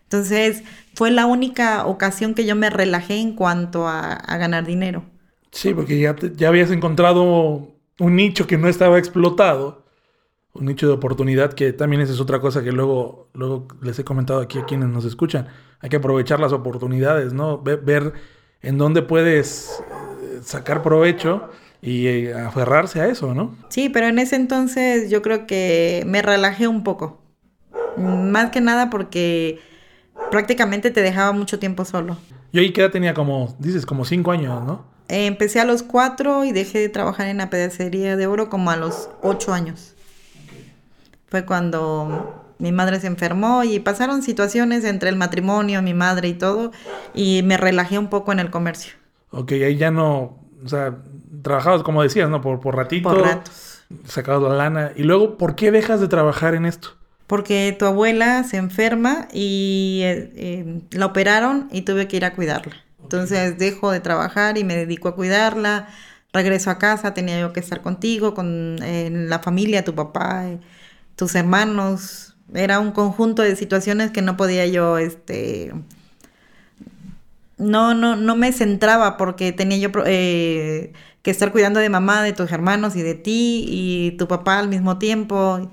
Entonces 0.04 0.64
fue 0.94 1.10
la 1.10 1.26
única 1.26 1.86
ocasión 1.86 2.34
que 2.34 2.44
yo 2.46 2.56
me 2.56 2.70
relajé 2.70 3.16
en 3.16 3.34
cuanto 3.34 3.88
a 3.88 4.36
ganar 4.38 4.66
dinero. 4.66 5.04
Sí, 5.52 5.74
porque 5.74 5.98
ya, 5.98 6.14
ya 6.36 6.48
habías 6.48 6.70
encontrado 6.70 7.74
un 7.98 8.16
nicho 8.16 8.46
que 8.46 8.58
no 8.58 8.68
estaba 8.68 8.98
explotado, 8.98 9.84
un 10.52 10.66
nicho 10.66 10.86
de 10.86 10.92
oportunidad 10.92 11.52
que 11.52 11.72
también 11.72 12.02
esa 12.02 12.12
es 12.12 12.20
otra 12.20 12.40
cosa 12.40 12.62
que 12.62 12.72
luego, 12.72 13.28
luego 13.34 13.68
les 13.82 13.98
he 13.98 14.04
comentado 14.04 14.40
aquí 14.40 14.58
a 14.58 14.64
quienes 14.64 14.88
nos 14.88 15.04
escuchan. 15.04 15.48
Hay 15.80 15.88
que 15.88 15.96
aprovechar 15.96 16.40
las 16.40 16.52
oportunidades, 16.52 17.32
¿no? 17.32 17.58
Ver, 17.58 18.12
en 18.62 18.78
dónde 18.78 19.02
puedes 19.02 19.80
eh, 20.22 20.40
sacar 20.42 20.82
provecho 20.82 21.50
y 21.80 22.06
eh, 22.06 22.34
aferrarse 22.34 23.00
a 23.00 23.06
eso, 23.06 23.34
¿no? 23.34 23.54
Sí, 23.68 23.88
pero 23.88 24.06
en 24.06 24.18
ese 24.18 24.36
entonces 24.36 25.10
yo 25.10 25.22
creo 25.22 25.46
que 25.46 26.02
me 26.06 26.22
relajé 26.22 26.66
un 26.66 26.82
poco. 26.82 27.22
Más 27.96 28.50
que 28.50 28.60
nada 28.60 28.90
porque 28.90 29.60
prácticamente 30.30 30.90
te 30.90 31.02
dejaba 31.02 31.32
mucho 31.32 31.58
tiempo 31.58 31.84
solo. 31.84 32.16
Yo 32.52 32.60
ahí 32.60 32.72
que 32.72 32.88
tenía 32.88 33.14
como, 33.14 33.56
dices, 33.58 33.86
como 33.86 34.04
cinco 34.04 34.32
años, 34.32 34.64
¿no? 34.64 34.97
Empecé 35.08 35.60
a 35.60 35.64
los 35.64 35.82
cuatro 35.82 36.44
y 36.44 36.52
dejé 36.52 36.78
de 36.78 36.88
trabajar 36.88 37.26
en 37.28 37.38
la 37.38 37.50
pedacería 37.50 38.16
de 38.16 38.26
oro 38.26 38.48
como 38.48 38.70
a 38.70 38.76
los 38.76 39.10
ocho 39.22 39.52
años. 39.52 39.94
Fue 41.28 41.44
cuando 41.44 42.44
mi 42.58 42.72
madre 42.72 43.00
se 43.00 43.06
enfermó 43.06 43.64
y 43.64 43.78
pasaron 43.80 44.22
situaciones 44.22 44.84
entre 44.84 45.08
el 45.10 45.16
matrimonio, 45.16 45.82
mi 45.82 45.94
madre 45.94 46.28
y 46.28 46.34
todo, 46.34 46.72
y 47.14 47.42
me 47.44 47.56
relajé 47.56 47.98
un 47.98 48.08
poco 48.08 48.32
en 48.32 48.40
el 48.40 48.50
comercio. 48.50 48.94
Ok, 49.30 49.52
ahí 49.52 49.76
ya 49.76 49.90
no, 49.90 50.38
o 50.64 50.68
sea, 50.68 50.96
trabajabas 51.42 51.82
como 51.82 52.02
decías, 52.02 52.28
¿no? 52.28 52.40
Por, 52.40 52.60
por 52.60 52.76
ratito. 52.76 53.08
Por 53.08 53.22
ratos. 53.22 53.82
Sacabas 54.06 54.42
la 54.50 54.56
lana. 54.56 54.92
Y 54.96 55.02
luego, 55.02 55.38
¿por 55.38 55.54
qué 55.54 55.70
dejas 55.70 56.00
de 56.00 56.08
trabajar 56.08 56.54
en 56.54 56.66
esto? 56.66 56.90
Porque 57.26 57.76
tu 57.78 57.84
abuela 57.84 58.42
se 58.44 58.56
enferma 58.56 59.28
y 59.32 60.00
eh, 60.02 60.32
eh, 60.34 60.80
la 60.90 61.06
operaron 61.06 61.68
y 61.70 61.82
tuve 61.82 62.08
que 62.08 62.16
ir 62.16 62.24
a 62.24 62.34
cuidarla. 62.34 62.76
Entonces 63.08 63.56
dejo 63.56 63.90
de 63.90 64.00
trabajar 64.00 64.58
y 64.58 64.64
me 64.64 64.76
dedico 64.76 65.08
a 65.08 65.14
cuidarla. 65.14 65.88
Regreso 66.30 66.68
a 66.70 66.76
casa, 66.76 67.14
tenía 67.14 67.40
yo 67.40 67.54
que 67.54 67.60
estar 67.60 67.80
contigo, 67.80 68.34
con 68.34 68.76
la 68.76 69.38
familia, 69.38 69.82
tu 69.82 69.94
papá, 69.94 70.46
eh, 70.46 70.60
tus 71.16 71.34
hermanos. 71.34 72.36
Era 72.52 72.80
un 72.80 72.92
conjunto 72.92 73.40
de 73.40 73.56
situaciones 73.56 74.10
que 74.10 74.20
no 74.20 74.36
podía 74.36 74.66
yo 74.66 74.98
este, 74.98 75.72
no, 77.56 77.94
no, 77.94 78.14
no 78.14 78.36
me 78.36 78.52
centraba 78.52 79.16
porque 79.16 79.52
tenía 79.52 79.78
yo 79.78 79.88
eh, 80.04 80.92
que 81.22 81.30
estar 81.30 81.50
cuidando 81.50 81.80
de 81.80 81.88
mamá, 81.88 82.22
de 82.22 82.34
tus 82.34 82.52
hermanos 82.52 82.94
y 82.94 83.00
de 83.00 83.14
ti 83.14 83.64
y 83.66 84.10
tu 84.18 84.28
papá 84.28 84.58
al 84.58 84.68
mismo 84.68 84.98
tiempo. 84.98 85.70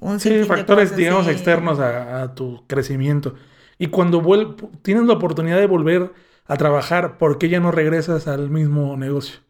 Un 0.00 0.20
sí, 0.20 0.42
factores, 0.44 0.96
digamos, 0.96 1.28
externos 1.28 1.78
a, 1.80 2.34
tu 2.34 2.64
crecimiento. 2.66 3.34
Y 3.78 3.88
cuando 3.88 4.56
tienes 4.80 5.04
la 5.04 5.12
oportunidad 5.12 5.58
de 5.58 5.66
volver 5.66 6.31
a 6.46 6.56
trabajar, 6.56 7.18
¿por 7.18 7.38
qué 7.38 7.48
ya 7.48 7.60
no 7.60 7.70
regresas 7.70 8.26
al 8.26 8.50
mismo 8.50 8.96
negocio? 8.96 9.40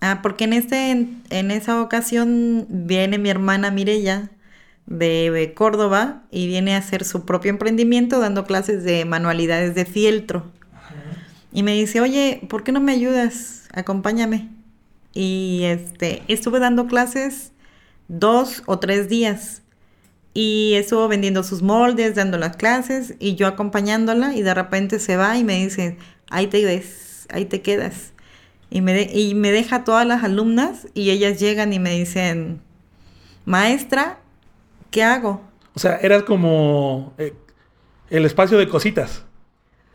Ah, 0.00 0.20
porque 0.22 0.44
en, 0.44 0.52
este, 0.52 0.90
en, 0.90 1.50
esa 1.50 1.82
ocasión 1.82 2.66
viene 2.68 3.18
mi 3.18 3.28
hermana 3.28 3.70
Mirella 3.70 4.30
de 4.86 5.52
Córdoba 5.54 6.22
y 6.30 6.46
viene 6.46 6.74
a 6.74 6.78
hacer 6.78 7.04
su 7.04 7.24
propio 7.24 7.50
emprendimiento 7.50 8.18
dando 8.18 8.44
clases 8.44 8.82
de 8.82 9.04
manualidades 9.04 9.74
de 9.74 9.84
fieltro. 9.84 10.50
Y 11.52 11.62
me 11.62 11.72
dice, 11.72 12.00
oye, 12.00 12.40
¿por 12.48 12.62
qué 12.64 12.72
no 12.72 12.80
me 12.80 12.92
ayudas? 12.92 13.68
Acompáñame. 13.72 14.48
Y 15.12 15.62
este, 15.64 16.22
estuve 16.28 16.60
dando 16.60 16.86
clases 16.86 17.52
dos 18.08 18.62
o 18.66 18.78
tres 18.78 19.08
días. 19.08 19.62
Y 20.32 20.74
estuvo 20.74 21.08
vendiendo 21.08 21.42
sus 21.42 21.62
moldes, 21.62 22.14
dando 22.14 22.38
las 22.38 22.56
clases 22.56 23.14
y 23.18 23.34
yo 23.34 23.46
acompañándola 23.46 24.34
y 24.34 24.42
de 24.42 24.54
repente 24.54 24.98
se 24.98 25.16
va 25.16 25.36
y 25.36 25.44
me 25.44 25.64
dice, 25.64 25.96
ahí 26.30 26.46
te 26.46 26.64
ves, 26.64 27.26
ahí 27.30 27.44
te 27.44 27.62
quedas. 27.62 28.12
Y 28.70 28.80
me, 28.80 29.02
y 29.02 29.34
me 29.34 29.50
deja 29.50 29.82
todas 29.82 30.06
las 30.06 30.22
alumnas 30.22 30.86
y 30.94 31.10
ellas 31.10 31.40
llegan 31.40 31.72
y 31.72 31.80
me 31.80 31.98
dicen, 31.98 32.60
maestra, 33.44 34.20
¿qué 34.90 35.02
hago? 35.02 35.42
O 35.74 35.78
sea, 35.80 35.96
eras 35.96 36.22
como 36.22 37.14
eh, 37.18 37.34
el 38.10 38.24
espacio 38.24 38.58
de 38.58 38.68
cositas. 38.68 39.24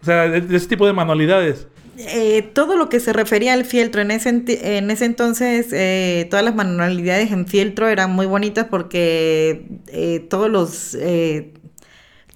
O 0.01 0.05
sea, 0.05 0.27
de, 0.27 0.55
ese 0.55 0.67
tipo 0.67 0.85
de 0.85 0.93
manualidades. 0.93 1.67
Eh, 1.97 2.41
todo 2.53 2.75
lo 2.75 2.89
que 2.89 2.99
se 2.99 3.13
refería 3.13 3.53
al 3.53 3.65
fieltro, 3.65 4.01
en 4.01 4.12
ese, 4.12 4.29
en 4.29 4.91
ese 4.91 5.05
entonces 5.05 5.67
eh, 5.71 6.27
todas 6.29 6.43
las 6.43 6.55
manualidades 6.55 7.31
en 7.31 7.47
fieltro 7.47 7.88
eran 7.88 8.12
muy 8.12 8.25
bonitas 8.25 8.67
porque 8.69 9.65
eh, 9.88 10.19
todos 10.29 10.49
los 10.49 10.97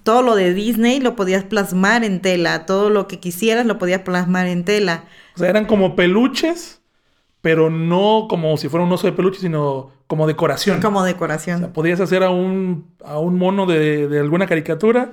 todo 0.02 0.22
lo 0.22 0.34
de 0.34 0.54
Disney 0.54 0.98
lo 0.98 1.14
podías 1.14 1.44
plasmar 1.44 2.04
en 2.04 2.20
tela, 2.20 2.64
todo 2.64 2.88
lo 2.88 3.06
que 3.06 3.20
quisieras 3.20 3.66
lo 3.66 3.78
podías 3.78 4.00
plasmar 4.00 4.46
en 4.46 4.64
tela. 4.64 5.04
O 5.34 5.38
sea, 5.38 5.50
eran 5.50 5.66
como 5.66 5.94
peluches, 5.94 6.80
pero 7.42 7.68
no 7.68 8.26
como 8.28 8.56
si 8.56 8.68
fuera 8.68 8.84
un 8.84 8.92
oso 8.92 9.06
de 9.06 9.12
peluche, 9.12 9.40
sino 9.40 9.90
como 10.06 10.26
decoración. 10.26 10.80
Como 10.80 11.04
decoración. 11.04 11.56
O 11.56 11.58
sea, 11.60 11.72
podías 11.72 12.00
hacer 12.00 12.22
a 12.22 12.30
un, 12.30 12.86
a 13.04 13.18
un 13.18 13.36
mono 13.36 13.66
de, 13.66 14.08
de 14.08 14.20
alguna 14.20 14.46
caricatura 14.46 15.12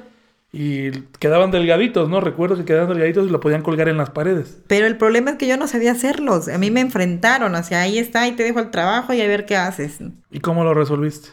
y 0.52 0.92
quedaban 1.20 1.52
delgaditos, 1.52 2.10
¿no? 2.10 2.22
Recuerdo 2.22 2.56
que 2.56 2.66
quedaban 2.66 2.90
delgaditos 2.90 3.28
y 3.28 3.30
lo 3.30 3.40
podían 3.40 3.62
colgar 3.62 3.90
en 3.90 3.98
las 3.98 4.10
paredes. 4.10 4.60
Pero 4.68 4.88
el 4.88 4.98
problema 4.98 5.32
es 5.32 5.38
que 5.38 5.48
yo 5.48 5.58
no 5.58 5.68
sabía 5.68 5.92
hacerlos. 5.92 6.48
A 6.48 6.58
mí 6.58 6.72
me 6.72 6.80
enfrentaron, 6.80 7.54
o 7.54 7.64
sea, 7.64 7.82
ahí 7.82 7.98
está, 7.98 8.28
y 8.28 8.32
te 8.32 8.44
dejo 8.44 8.60
el 8.60 8.72
trabajo 8.72 9.14
y 9.14 9.22
a 9.22 9.28
ver 9.28 9.46
qué 9.46 9.58
haces. 9.58 10.00
¿Y 10.32 10.40
cómo 10.40 10.64
lo 10.64 10.74
resolviste? 10.74 11.30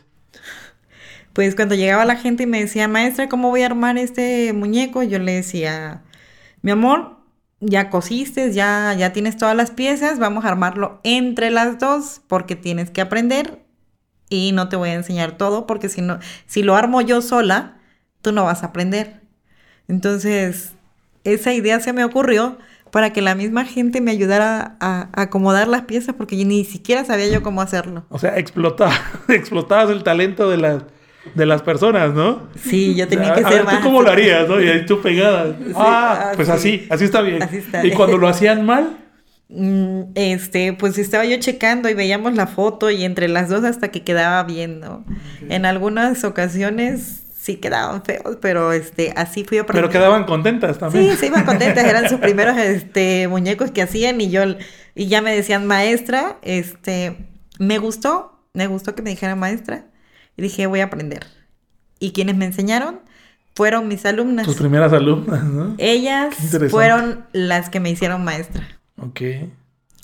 Pues 1.32 1.54
cuando 1.56 1.74
llegaba 1.74 2.04
la 2.04 2.16
gente 2.16 2.44
y 2.44 2.46
me 2.46 2.60
decía, 2.60 2.86
maestra, 2.86 3.28
¿cómo 3.28 3.50
voy 3.50 3.62
a 3.62 3.66
armar 3.66 3.98
este 3.98 4.52
muñeco? 4.52 5.02
Yo 5.02 5.18
le 5.18 5.32
decía, 5.32 6.02
mi 6.62 6.70
amor, 6.70 7.16
ya 7.60 7.90
cosiste, 7.90 8.52
ya, 8.52 8.94
ya 8.96 9.12
tienes 9.12 9.36
todas 9.36 9.56
las 9.56 9.70
piezas, 9.70 10.18
vamos 10.18 10.44
a 10.44 10.48
armarlo 10.48 11.00
entre 11.02 11.50
las 11.50 11.78
dos 11.78 12.20
porque 12.28 12.56
tienes 12.56 12.90
que 12.90 13.00
aprender 13.00 13.64
y 14.28 14.52
no 14.52 14.68
te 14.68 14.76
voy 14.76 14.90
a 14.90 14.94
enseñar 14.94 15.36
todo 15.36 15.66
porque 15.66 15.88
si 15.88 16.02
no, 16.02 16.18
si 16.46 16.62
lo 16.62 16.76
armo 16.76 17.00
yo 17.00 17.22
sola, 17.22 17.78
tú 18.24 18.32
no 18.32 18.44
vas 18.44 18.64
a 18.64 18.66
aprender. 18.66 19.20
Entonces, 19.86 20.72
esa 21.22 21.52
idea 21.52 21.78
se 21.78 21.92
me 21.92 22.04
ocurrió 22.04 22.58
para 22.90 23.12
que 23.12 23.22
la 23.22 23.34
misma 23.34 23.64
gente 23.64 24.00
me 24.00 24.10
ayudara 24.10 24.76
a, 24.80 25.08
acomodar 25.12 25.68
las 25.68 25.82
piezas 25.82 26.14
porque 26.16 26.42
ni 26.44 26.64
siquiera 26.64 27.04
sabía 27.04 27.28
yo 27.28 27.42
cómo 27.42 27.60
hacerlo. 27.60 28.04
O 28.08 28.18
sea, 28.18 28.38
explotaba, 28.38 28.94
explotabas 29.28 29.90
el 29.90 30.02
talento 30.02 30.48
de 30.48 30.56
las, 30.56 30.82
de 31.34 31.46
las 31.46 31.62
personas, 31.62 32.14
¿no? 32.14 32.48
Sí, 32.56 32.94
yo 32.94 33.06
tenía 33.06 33.34
que 33.34 33.42
ser 33.44 33.64
ver, 33.64 33.76
¿Tú 33.76 33.82
cómo 33.82 34.02
lo 34.02 34.10
harías, 34.10 34.48
no? 34.48 34.60
Y 34.60 34.68
ahí 34.68 34.86
tú 34.86 35.00
pegada. 35.02 35.56
ah, 35.74 36.32
pues 36.34 36.48
así, 36.48 36.86
así 36.88 37.04
está 37.04 37.20
bien. 37.20 37.40
y 37.82 37.90
cuando 37.90 38.16
lo 38.16 38.26
hacían 38.26 38.64
mal. 38.64 38.98
Mm, 39.50 40.12
este, 40.14 40.72
pues 40.72 40.96
estaba 40.96 41.26
yo 41.26 41.38
checando 41.38 41.90
y 41.90 41.94
veíamos 41.94 42.34
la 42.34 42.46
foto 42.46 42.90
y 42.90 43.04
entre 43.04 43.28
las 43.28 43.50
dos 43.50 43.62
hasta 43.64 43.88
que 43.88 44.02
quedaba 44.02 44.42
bien, 44.44 44.80
¿no? 44.80 45.04
En 45.48 45.66
algunas 45.66 46.24
ocasiones 46.24 47.23
sí 47.44 47.56
quedaban 47.56 48.02
feos, 48.02 48.38
pero 48.40 48.72
este, 48.72 49.12
así 49.16 49.44
fui 49.44 49.58
aprendiendo. 49.58 49.90
Pero 49.90 50.00
quedaban 50.00 50.24
contentas 50.24 50.78
también. 50.78 51.10
Sí, 51.10 51.16
se 51.18 51.26
iban 51.26 51.44
contentas, 51.44 51.84
eran 51.84 52.08
sus 52.08 52.18
primeros 52.18 52.56
este, 52.56 53.28
muñecos 53.28 53.70
que 53.70 53.82
hacían 53.82 54.18
y 54.22 54.30
yo, 54.30 54.42
y 54.94 55.08
ya 55.08 55.20
me 55.20 55.36
decían 55.36 55.66
maestra, 55.66 56.38
este, 56.40 57.18
me 57.58 57.76
gustó, 57.76 58.40
me 58.54 58.66
gustó 58.66 58.94
que 58.94 59.02
me 59.02 59.10
dijeran 59.10 59.38
maestra, 59.38 59.84
y 60.38 60.42
dije, 60.42 60.66
voy 60.66 60.80
a 60.80 60.84
aprender. 60.84 61.26
Y 61.98 62.12
quienes 62.12 62.34
me 62.34 62.46
enseñaron 62.46 63.00
fueron 63.54 63.88
mis 63.88 64.06
alumnas. 64.06 64.46
Tus 64.46 64.56
primeras 64.56 64.94
alumnas, 64.94 65.44
¿no? 65.44 65.74
Ellas 65.76 66.34
fueron 66.70 67.26
las 67.32 67.68
que 67.68 67.78
me 67.78 67.90
hicieron 67.90 68.24
maestra. 68.24 68.66
Ok. 68.96 69.20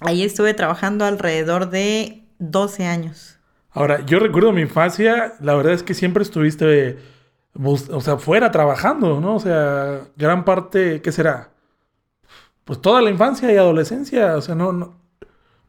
Ahí 0.02 0.22
estuve 0.24 0.52
trabajando 0.52 1.06
alrededor 1.06 1.70
de 1.70 2.22
12 2.38 2.84
años. 2.84 3.38
Ahora, 3.72 4.04
yo 4.04 4.18
recuerdo 4.18 4.52
mi 4.52 4.60
infancia, 4.60 5.34
la 5.40 5.54
verdad 5.54 5.72
es 5.72 5.82
que 5.82 5.94
siempre 5.94 6.22
estuviste 6.22 6.98
o 7.54 8.00
sea, 8.00 8.16
fuera 8.18 8.50
trabajando, 8.50 9.20
¿no? 9.20 9.36
O 9.36 9.40
sea, 9.40 10.02
gran 10.16 10.44
parte, 10.44 11.02
¿qué 11.02 11.12
será? 11.12 11.50
Pues 12.64 12.80
toda 12.80 13.02
la 13.02 13.10
infancia 13.10 13.52
y 13.52 13.56
adolescencia, 13.56 14.36
o 14.36 14.40
sea, 14.40 14.54
no, 14.54 14.72
no, 14.72 14.96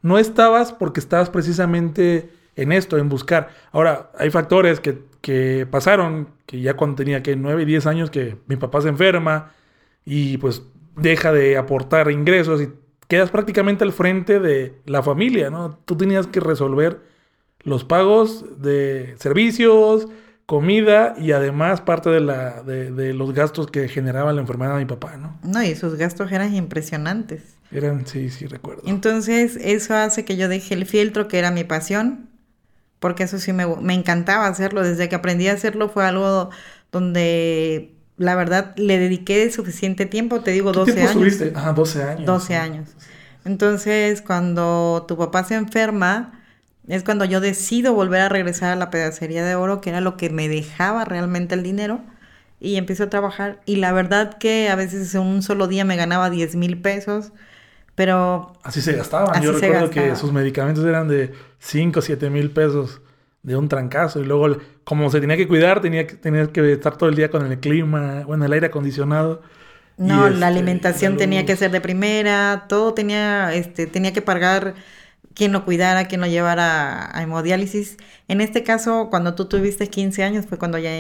no 0.02 0.18
estabas 0.18 0.72
porque 0.74 1.00
estabas 1.00 1.30
precisamente 1.30 2.32
en 2.56 2.72
esto, 2.72 2.98
en 2.98 3.10
buscar. 3.10 3.50
Ahora, 3.72 4.12
hay 4.18 4.30
factores 4.30 4.80
que, 4.80 5.04
que 5.22 5.68
pasaron, 5.70 6.30
que 6.46 6.62
ya 6.62 6.76
cuando 6.76 6.98
tenía 6.98 7.24
que 7.24 7.36
9, 7.36 7.66
10 7.66 7.88
años, 7.88 8.10
que 8.10 8.38
mi 8.48 8.56
papá 8.56 8.82
se 8.82 8.90
enferma 8.90 9.52
y 10.06 10.38
pues 10.38 10.64
deja 10.96 11.32
de 11.32 11.58
aportar 11.58 12.12
ingresos 12.12 12.62
y 12.62 12.70
quedas 13.08 13.32
prácticamente 13.32 13.84
al 13.84 13.94
frente 13.94 14.40
de 14.40 14.76
la 14.86 15.04
familia, 15.04 15.50
¿no? 15.50 15.80
Tú 15.86 15.98
tenías 15.98 16.28
que 16.28 16.40
resolver 16.40 17.02
los 17.64 17.84
pagos 17.84 18.62
de 18.62 19.16
servicios, 19.18 20.08
comida 20.46 21.14
y 21.18 21.32
además 21.32 21.82
parte 21.82 22.10
de, 22.10 22.20
la, 22.20 22.62
de, 22.64 23.14
los 23.14 23.34
gastos 23.34 23.68
que 23.68 23.88
generaba 23.88 24.34
la 24.34 24.42
enfermedad 24.42 24.74
de 24.74 24.80
mi 24.80 24.86
papá, 24.86 25.18
¿no? 25.18 25.40
No, 25.44 25.64
y 25.64 25.76
sus 25.76 25.96
gastos 25.96 26.32
eran 26.32 26.54
impresionantes. 26.56 27.56
Eran, 27.72 28.06
sí, 28.06 28.30
sí, 28.30 28.48
recuerdo. 28.48 28.84
Entonces, 28.86 29.58
eso 29.62 29.96
hace 29.96 30.26
que 30.26 30.36
yo 30.36 30.50
deje 30.50 30.74
el 30.74 30.86
fieltro, 30.86 31.28
que 31.28 31.40
era 31.40 31.52
mi 31.52 31.64
pasión, 31.64 32.30
porque 33.00 33.24
eso 33.24 33.40
sí 33.40 33.54
me, 33.54 33.66
me 33.78 33.94
encantaba 33.94 34.48
hacerlo. 34.48 34.84
Desde 34.84 35.08
que 35.08 35.16
aprendí 35.16 35.48
a 35.48 35.54
hacerlo 35.54 35.90
fue 35.90 36.06
algo 36.06 36.50
donde 36.92 37.96
la 38.18 38.36
verdad 38.36 38.76
le 38.76 39.00
dediqué 39.00 39.50
suficiente 39.52 40.06
tiempo, 40.06 40.42
te 40.42 40.52
digo 40.52 40.72
12 40.72 41.00
años. 41.02 41.14
Subiste? 41.14 41.54
Ah, 41.56 41.74
12 41.74 42.04
años. 42.04 42.26
12 42.26 42.56
años. 42.56 42.90
Entonces, 43.46 44.22
cuando 44.22 45.06
tu 45.08 45.18
papá 45.18 45.44
se 45.44 45.56
enferma, 45.56 46.41
es 46.96 47.04
cuando 47.04 47.24
yo 47.24 47.40
decido 47.40 47.94
volver 47.94 48.20
a 48.20 48.30
regresar 48.30 48.72
a 48.74 48.76
la 48.76 48.90
pedacería 48.90 49.46
de 49.46 49.56
oro, 49.56 49.80
que 49.80 49.90
era 49.90 50.02
lo 50.02 50.18
que 50.18 50.30
me 50.30 50.50
dejaba 50.50 51.06
realmente 51.06 51.56
el 51.56 51.64
dinero, 51.64 52.02
y 52.60 52.76
empiezo 52.76 53.06
a 53.06 53.10
trabajar. 53.10 53.62
Y 53.66 53.78
la 53.78 53.94
verdad 53.94 54.38
que 54.38 54.70
a 54.70 54.76
veces 54.76 55.16
en 55.16 55.22
un 55.22 55.42
solo 55.42 55.68
día 55.68 55.86
me 55.86 55.96
ganaba 55.96 56.30
10 56.30 56.58
mil 56.58 56.82
pesos, 56.82 57.32
pero... 57.96 58.52
Así 58.64 58.82
se 58.82 58.92
gastaban. 58.92 59.42
yo 59.42 59.54
recuerdo 59.54 59.90
que 59.90 60.18
sus 60.18 60.34
medicamentos 60.34 60.84
eran 60.84 61.08
de 61.08 61.32
5 61.60 62.02
7 62.02 62.30
mil 62.30 62.52
pesos 62.52 63.00
de 63.42 63.56
un 63.56 63.70
trancazo. 63.70 64.20
Y 64.20 64.26
luego, 64.26 64.58
como 64.84 65.10
se 65.10 65.22
tenía 65.22 65.38
que 65.38 65.48
cuidar, 65.48 65.80
tenía 65.80 66.06
que, 66.06 66.16
tenía 66.16 66.48
que 66.48 66.74
estar 66.74 66.98
todo 66.98 67.08
el 67.08 67.16
día 67.16 67.32
con 67.32 67.50
el 67.50 67.58
clima, 67.60 68.24
bueno, 68.26 68.44
el 68.44 68.52
aire 68.52 68.68
acondicionado. 68.68 69.42
No, 69.98 70.28
la 70.28 70.34
este, 70.34 70.46
alimentación 70.46 71.16
tenía 71.16 71.46
que 71.46 71.56
ser 71.56 71.72
de 71.72 71.80
primera, 71.80 72.66
todo 72.68 72.94
tenía, 72.94 73.54
este, 73.54 73.88
tenía 73.88 74.12
que 74.12 74.22
pagar 74.22 74.74
quien 75.34 75.52
lo 75.52 75.66
cuidara, 75.66 76.06
quien 76.06 76.22
lo 76.22 76.28
llevara 76.28 77.16
a 77.16 77.24
hemodiálisis. 77.24 77.98
En 78.28 78.42
este 78.42 78.64
caso, 78.64 79.08
cuando 79.10 79.36
tú 79.36 79.46
tuviste 79.46 79.88
15 79.88 80.24
años, 80.24 80.46
fue 80.46 80.58
cuando 80.58 80.78
ya 80.78 80.92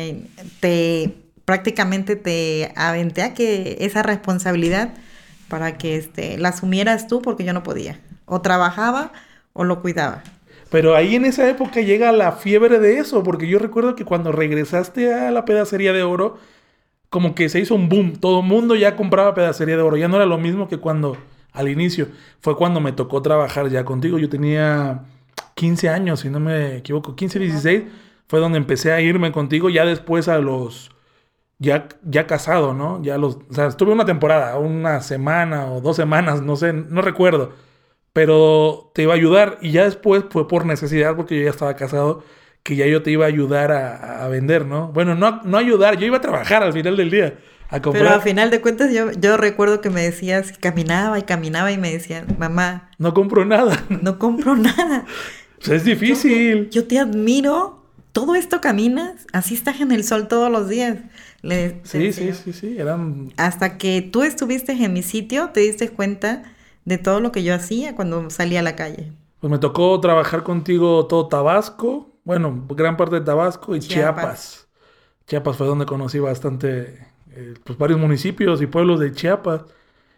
te 0.59 1.15
prácticamente 1.45 2.15
te 2.15 2.71
aventé 2.75 3.23
a 3.23 3.33
que 3.33 3.77
esa 3.81 4.03
responsabilidad 4.03 4.93
para 5.47 5.77
que 5.77 5.97
este, 5.97 6.37
la 6.37 6.49
asumieras 6.49 7.07
tú 7.07 7.21
porque 7.21 7.43
yo 7.43 7.53
no 7.53 7.63
podía. 7.63 7.99
O 8.25 8.41
trabajaba 8.41 9.11
o 9.53 9.63
lo 9.63 9.81
cuidaba. 9.81 10.23
Pero 10.69 10.95
ahí 10.95 11.15
en 11.15 11.25
esa 11.25 11.49
época 11.49 11.81
llega 11.81 12.13
la 12.13 12.31
fiebre 12.31 12.79
de 12.79 12.99
eso, 12.99 13.23
porque 13.23 13.47
yo 13.47 13.59
recuerdo 13.59 13.95
que 13.95 14.05
cuando 14.05 14.31
regresaste 14.31 15.13
a 15.13 15.29
la 15.31 15.43
pedacería 15.43 15.91
de 15.91 16.03
oro, 16.03 16.37
como 17.09 17.35
que 17.35 17.49
se 17.49 17.59
hizo 17.59 17.75
un 17.75 17.89
boom. 17.89 18.15
Todo 18.15 18.39
el 18.39 18.45
mundo 18.45 18.75
ya 18.75 18.95
compraba 18.95 19.33
pedacería 19.33 19.75
de 19.75 19.81
oro. 19.81 19.97
Ya 19.97 20.07
no 20.07 20.15
era 20.15 20.25
lo 20.25 20.37
mismo 20.37 20.69
que 20.69 20.77
cuando 20.77 21.17
al 21.53 21.69
inicio. 21.69 22.07
Fue 22.41 22.55
cuando 22.57 22.79
me 22.79 22.91
tocó 22.93 23.21
trabajar 23.21 23.69
ya 23.69 23.85
contigo. 23.85 24.17
Yo 24.19 24.29
tenía 24.29 25.05
15 25.55 25.89
años, 25.89 26.21
si 26.21 26.29
no 26.29 26.39
me 26.39 26.77
equivoco, 26.77 27.15
15, 27.15 27.39
16. 27.39 27.83
Fue 28.27 28.39
donde 28.39 28.57
empecé 28.57 28.91
a 28.93 29.01
irme 29.01 29.31
contigo. 29.31 29.69
Ya 29.69 29.85
después 29.85 30.27
a 30.27 30.39
los 30.39 30.91
ya, 31.61 31.87
ya 32.03 32.25
casado, 32.27 32.73
¿no? 32.73 33.01
Ya 33.03 33.17
los, 33.19 33.35
o 33.49 33.53
sea, 33.53 33.67
estuve 33.67 33.91
una 33.93 34.05
temporada, 34.05 34.57
una 34.57 35.01
semana 35.01 35.71
o 35.71 35.79
dos 35.81 35.95
semanas, 35.95 36.41
no 36.41 36.55
sé, 36.55 36.73
no 36.73 37.01
recuerdo. 37.03 37.53
Pero 38.13 38.91
te 38.95 39.03
iba 39.03 39.13
a 39.13 39.17
ayudar 39.17 39.59
y 39.61 39.71
ya 39.71 39.85
después 39.85 40.25
fue 40.31 40.47
por 40.47 40.65
necesidad, 40.65 41.15
porque 41.15 41.37
yo 41.37 41.43
ya 41.45 41.51
estaba 41.51 41.75
casado, 41.75 42.23
que 42.63 42.75
ya 42.75 42.87
yo 42.87 43.03
te 43.03 43.11
iba 43.11 43.25
a 43.25 43.27
ayudar 43.29 43.71
a, 43.71 44.25
a 44.25 44.27
vender, 44.29 44.65
¿no? 44.65 44.89
Bueno, 44.89 45.15
no, 45.15 45.41
no 45.43 45.57
ayudar, 45.57 45.97
yo 45.97 46.07
iba 46.07 46.17
a 46.17 46.21
trabajar 46.21 46.63
al 46.63 46.73
final 46.73 46.97
del 46.97 47.11
día. 47.11 47.37
A 47.71 47.81
comprar. 47.81 48.03
Pero 48.03 48.15
al 48.15 48.21
final 48.21 48.51
de 48.51 48.61
cuentas 48.61 48.93
yo, 48.93 49.11
yo 49.11 49.37
recuerdo 49.37 49.81
que 49.81 49.89
me 49.89 50.01
decías 50.01 50.53
caminaba 50.59 51.17
y 51.17 51.23
caminaba 51.23 51.71
y 51.71 51.77
me 51.77 51.91
decían, 51.91 52.27
mamá, 52.37 52.89
No 52.97 53.13
compro 53.13 53.45
nada. 53.45 53.83
no 54.01 54.19
compro 54.19 54.55
nada. 54.55 55.05
Pues 55.57 55.69
es 55.69 55.85
difícil. 55.85 56.69
Yo 56.69 56.85
te 56.87 56.99
admiro. 56.99 57.79
Todo 58.11 58.35
esto 58.35 58.59
caminas, 58.59 59.25
así 59.31 59.53
estás 59.53 59.79
en 59.79 59.93
el 59.93 60.03
sol 60.03 60.27
todos 60.27 60.51
los 60.51 60.67
días. 60.67 60.97
Le- 61.43 61.79
Sí, 61.83 62.11
sí, 62.11 62.33
sí, 62.33 62.51
sí. 62.51 62.75
Eran. 62.77 63.31
Hasta 63.37 63.77
que 63.77 64.01
tú 64.01 64.23
estuviste 64.23 64.73
en 64.73 64.91
mi 64.91 65.01
sitio, 65.01 65.51
te 65.53 65.61
diste 65.61 65.87
cuenta 65.89 66.43
de 66.83 66.97
todo 66.97 67.21
lo 67.21 67.31
que 67.31 67.41
yo 67.43 67.55
hacía 67.55 67.95
cuando 67.95 68.29
salía 68.29 68.59
a 68.59 68.63
la 68.63 68.75
calle. 68.75 69.13
Pues 69.39 69.49
me 69.49 69.59
tocó 69.59 69.97
trabajar 70.01 70.43
contigo 70.43 71.07
todo 71.07 71.29
Tabasco. 71.29 72.09
Bueno, 72.25 72.65
gran 72.69 72.97
parte 72.97 73.15
de 73.15 73.21
Tabasco 73.21 73.75
y 73.77 73.79
Chiapas. 73.79 74.13
Chiapas. 74.23 74.67
Chiapas 75.27 75.55
fue 75.57 75.67
donde 75.67 75.85
conocí 75.85 76.19
bastante, 76.19 77.07
eh, 77.35 77.53
pues 77.63 77.77
varios 77.77 77.99
municipios 77.99 78.61
y 78.61 78.67
pueblos 78.67 78.99
de 78.99 79.11
Chiapas. 79.11 79.63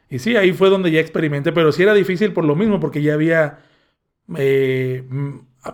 Y 0.09 0.20
sí, 0.20 0.36
ahí 0.36 0.53
fue 0.53 0.70
donde 0.70 0.91
ya 0.91 0.99
experimenté, 0.99 1.51
pero 1.51 1.72
sí 1.72 1.84
era 1.84 1.93
difícil 1.93 2.34
por 2.34 2.45
lo 2.45 2.55
mismo, 2.55 2.80
porque 2.80 3.01
ya 3.01 3.14
había 3.14 3.59
eh, 4.38 5.03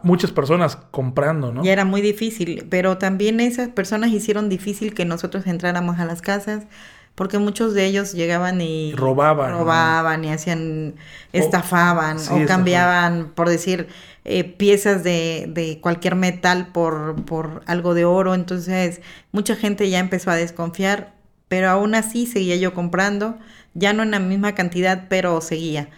muchas 0.04 0.32
personas 0.32 0.76
comprando, 0.76 1.52
¿no? 1.52 1.64
Ya 1.64 1.74
era 1.74 1.86
muy 1.86 2.02
difícil, 2.02 2.66
pero 2.70 2.98
también 2.98 3.40
esas 3.40 3.70
personas 3.70 4.12
hicieron 4.12 4.50
difícil 4.50 4.94
que 4.94 5.06
nosotros 5.06 5.46
entráramos 5.48 6.00
a 6.00 6.06
las 6.06 6.22
casas, 6.22 6.68
porque 7.16 7.38
muchos 7.38 7.74
de 7.74 7.86
ellos 7.86 8.14
llegaban 8.14 8.62
y 8.62 8.94
Robaban, 8.96 9.52
¿no? 9.52 9.60
robaban 9.60 10.24
y 10.24 10.32
hacían, 10.32 10.96
estafaban 11.34 12.18
sí, 12.20 12.28
o 12.32 12.38
estafaban. 12.38 12.48
cambiaban, 12.48 13.32
por 13.36 13.50
decir, 13.50 13.88
eh, 14.24 14.44
piezas 14.46 15.04
de, 15.04 15.48
de 15.50 15.80
cualquier 15.82 16.16
metal 16.16 16.72
por, 16.72 17.26
por 17.26 17.62
algo 17.66 17.94
de 17.94 18.06
oro. 18.06 18.36
Entonces, 18.36 19.02
mucha 19.34 19.56
gente 19.56 19.90
ya 19.90 20.00
empezó 20.00 20.32
a 20.32 20.36
desconfiar, 20.36 21.19
pero 21.50 21.70
aún 21.70 21.96
así 21.96 22.28
seguía 22.28 22.56
yo 22.58 22.74
comprando, 22.74 23.38
ya 23.76 23.94
no 23.94 24.04
en 24.04 24.12
la 24.12 24.20
misma 24.20 24.56
cantidad, 24.56 25.08
pero 25.10 25.42
seguía. 25.42 25.90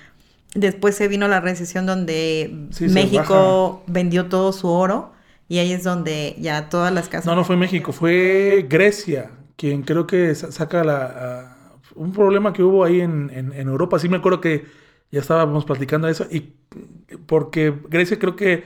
Después 0.56 0.96
se 0.96 1.08
vino 1.08 1.28
la 1.30 1.40
recesión 1.42 1.86
donde 1.86 2.52
Sí, 2.72 2.86
México 2.88 3.84
vendió 3.88 4.28
todo 4.28 4.52
su 4.54 4.68
oro 4.70 5.14
y 5.48 5.60
ahí 5.60 5.72
es 5.74 5.84
donde 5.84 6.36
ya 6.40 6.70
todas 6.70 6.94
las 6.94 7.08
casas... 7.10 7.28
No, 7.28 7.36
no 7.36 7.44
fue 7.46 7.58
México, 7.58 7.92
fue 7.94 8.66
Grecia, 8.70 9.32
quien 9.56 9.84
creo 9.84 10.08
que 10.08 10.36
sa- 10.36 10.52
saca 10.52 10.84
la, 10.84 11.80
un 11.96 12.12
problema 12.14 12.54
que 12.54 12.64
hubo 12.64 12.84
ahí 12.84 13.02
en, 13.02 13.30
en- 13.34 13.54
en 13.54 13.68
Europa. 13.68 14.00
Sí 14.00 14.10
me 14.10 14.18
acuerdo 14.18 14.42
que 14.42 14.66
ya 15.12 15.20
estábamos 15.22 15.66
platicando 15.66 16.08
de 16.08 16.14
eso, 16.14 16.26
y 16.32 16.54
porque 17.26 17.74
Grecia 17.90 18.20
creo 18.20 18.36
que 18.36 18.64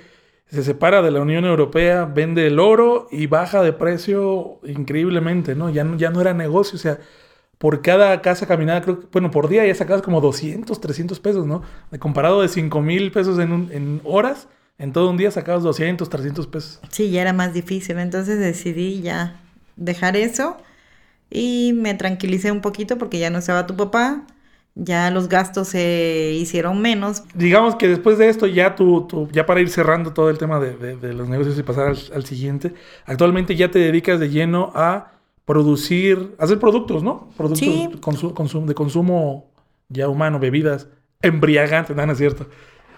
se 0.49 0.63
separa 0.63 1.01
de 1.01 1.11
la 1.11 1.21
Unión 1.21 1.45
Europea, 1.45 2.05
vende 2.05 2.47
el 2.47 2.59
oro 2.59 3.07
y 3.11 3.27
baja 3.27 3.61
de 3.63 3.73
precio 3.73 4.59
increíblemente, 4.63 5.55
¿no? 5.55 5.69
Ya 5.69 5.83
no, 5.83 5.97
ya 5.97 6.09
no 6.11 6.21
era 6.21 6.33
negocio, 6.33 6.75
o 6.77 6.79
sea, 6.79 6.99
por 7.57 7.81
cada 7.81 8.21
casa 8.21 8.47
caminada, 8.47 8.81
creo 8.81 8.99
que, 8.99 9.07
bueno, 9.11 9.31
por 9.31 9.47
día 9.47 9.65
ya 9.65 9.73
sacabas 9.75 10.01
como 10.01 10.21
200, 10.21 10.79
300 10.81 11.19
pesos, 11.19 11.45
¿no? 11.47 11.63
Comparado 11.99 12.41
de 12.41 12.49
5 12.49 12.81
mil 12.81 13.11
pesos 13.11 13.39
en, 13.39 13.51
un- 13.53 13.71
en 13.71 14.01
horas, 14.03 14.47
en 14.77 14.93
todo 14.93 15.09
un 15.09 15.17
día 15.17 15.31
sacabas 15.31 15.63
200, 15.63 16.09
300 16.09 16.47
pesos. 16.47 16.79
Sí, 16.89 17.09
ya 17.11 17.21
era 17.21 17.33
más 17.33 17.53
difícil, 17.53 17.97
entonces 17.99 18.39
decidí 18.39 19.01
ya 19.01 19.39
dejar 19.77 20.15
eso 20.17 20.57
y 21.29 21.73
me 21.75 21.93
tranquilicé 21.95 22.51
un 22.51 22.61
poquito 22.61 22.97
porque 22.97 23.19
ya 23.19 23.29
no 23.29 23.39
estaba 23.39 23.67
tu 23.67 23.75
papá, 23.75 24.23
ya 24.75 25.09
los 25.09 25.29
gastos 25.29 25.69
se 25.69 26.33
hicieron 26.37 26.81
menos. 26.81 27.23
Digamos 27.33 27.75
que 27.75 27.87
después 27.87 28.17
de 28.17 28.27
esto, 28.29 28.45
ya 28.45 28.75
tú, 28.75 29.07
tú- 29.07 29.29
ya 29.31 29.45
para 29.45 29.61
ir 29.61 29.69
cerrando 29.69 30.11
todo 30.13 30.29
el 30.29 30.37
tema 30.37 30.59
de, 30.59 30.75
de- 30.75 30.97
de 30.97 31.13
los 31.13 31.29
negocios 31.29 31.57
y 31.57 31.63
pasar 31.63 31.87
al, 31.87 31.97
al 32.13 32.25
siguiente, 32.25 32.73
actualmente 33.05 33.55
ya 33.55 33.71
te 33.71 33.79
dedicas 33.79 34.19
de 34.19 34.29
lleno 34.29 34.71
a 34.75 35.11
producir, 35.45 36.35
hacer 36.39 36.59
productos, 36.59 37.03
¿no? 37.03 37.29
Productos 37.37 37.59
Sí. 37.67 37.89
consu- 38.01 38.33
consum- 38.33 38.65
de 38.65 38.73
consumo 38.73 39.45
ya 39.89 40.09
humano, 40.09 40.39
bebidas 40.39 40.87
embriagantes, 41.21 41.95
no, 41.95 42.05
no 42.05 42.11
es 42.11 42.17
cierto. 42.17 42.47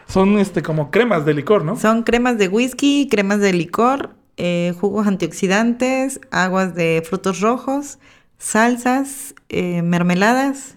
Son 0.08 0.40
este 0.40 0.64
como 0.64 0.90
cremas 0.90 1.26
de 1.26 1.34
licor, 1.34 1.64
¿no? 1.66 1.76
Son 1.76 2.04
cremas 2.04 2.38
de 2.38 2.48
whisky, 2.48 3.08
cremas 3.12 3.40
de 3.42 3.52
licor, 3.54 4.16
eh, 4.38 4.74
jugos 4.80 5.06
antioxidantes, 5.06 6.22
aguas 6.32 6.74
de 6.74 7.04
frutos 7.08 7.42
rojos, 7.42 8.00
salsas, 8.38 9.36
eh, 9.50 9.82
mermeladas 9.82 10.77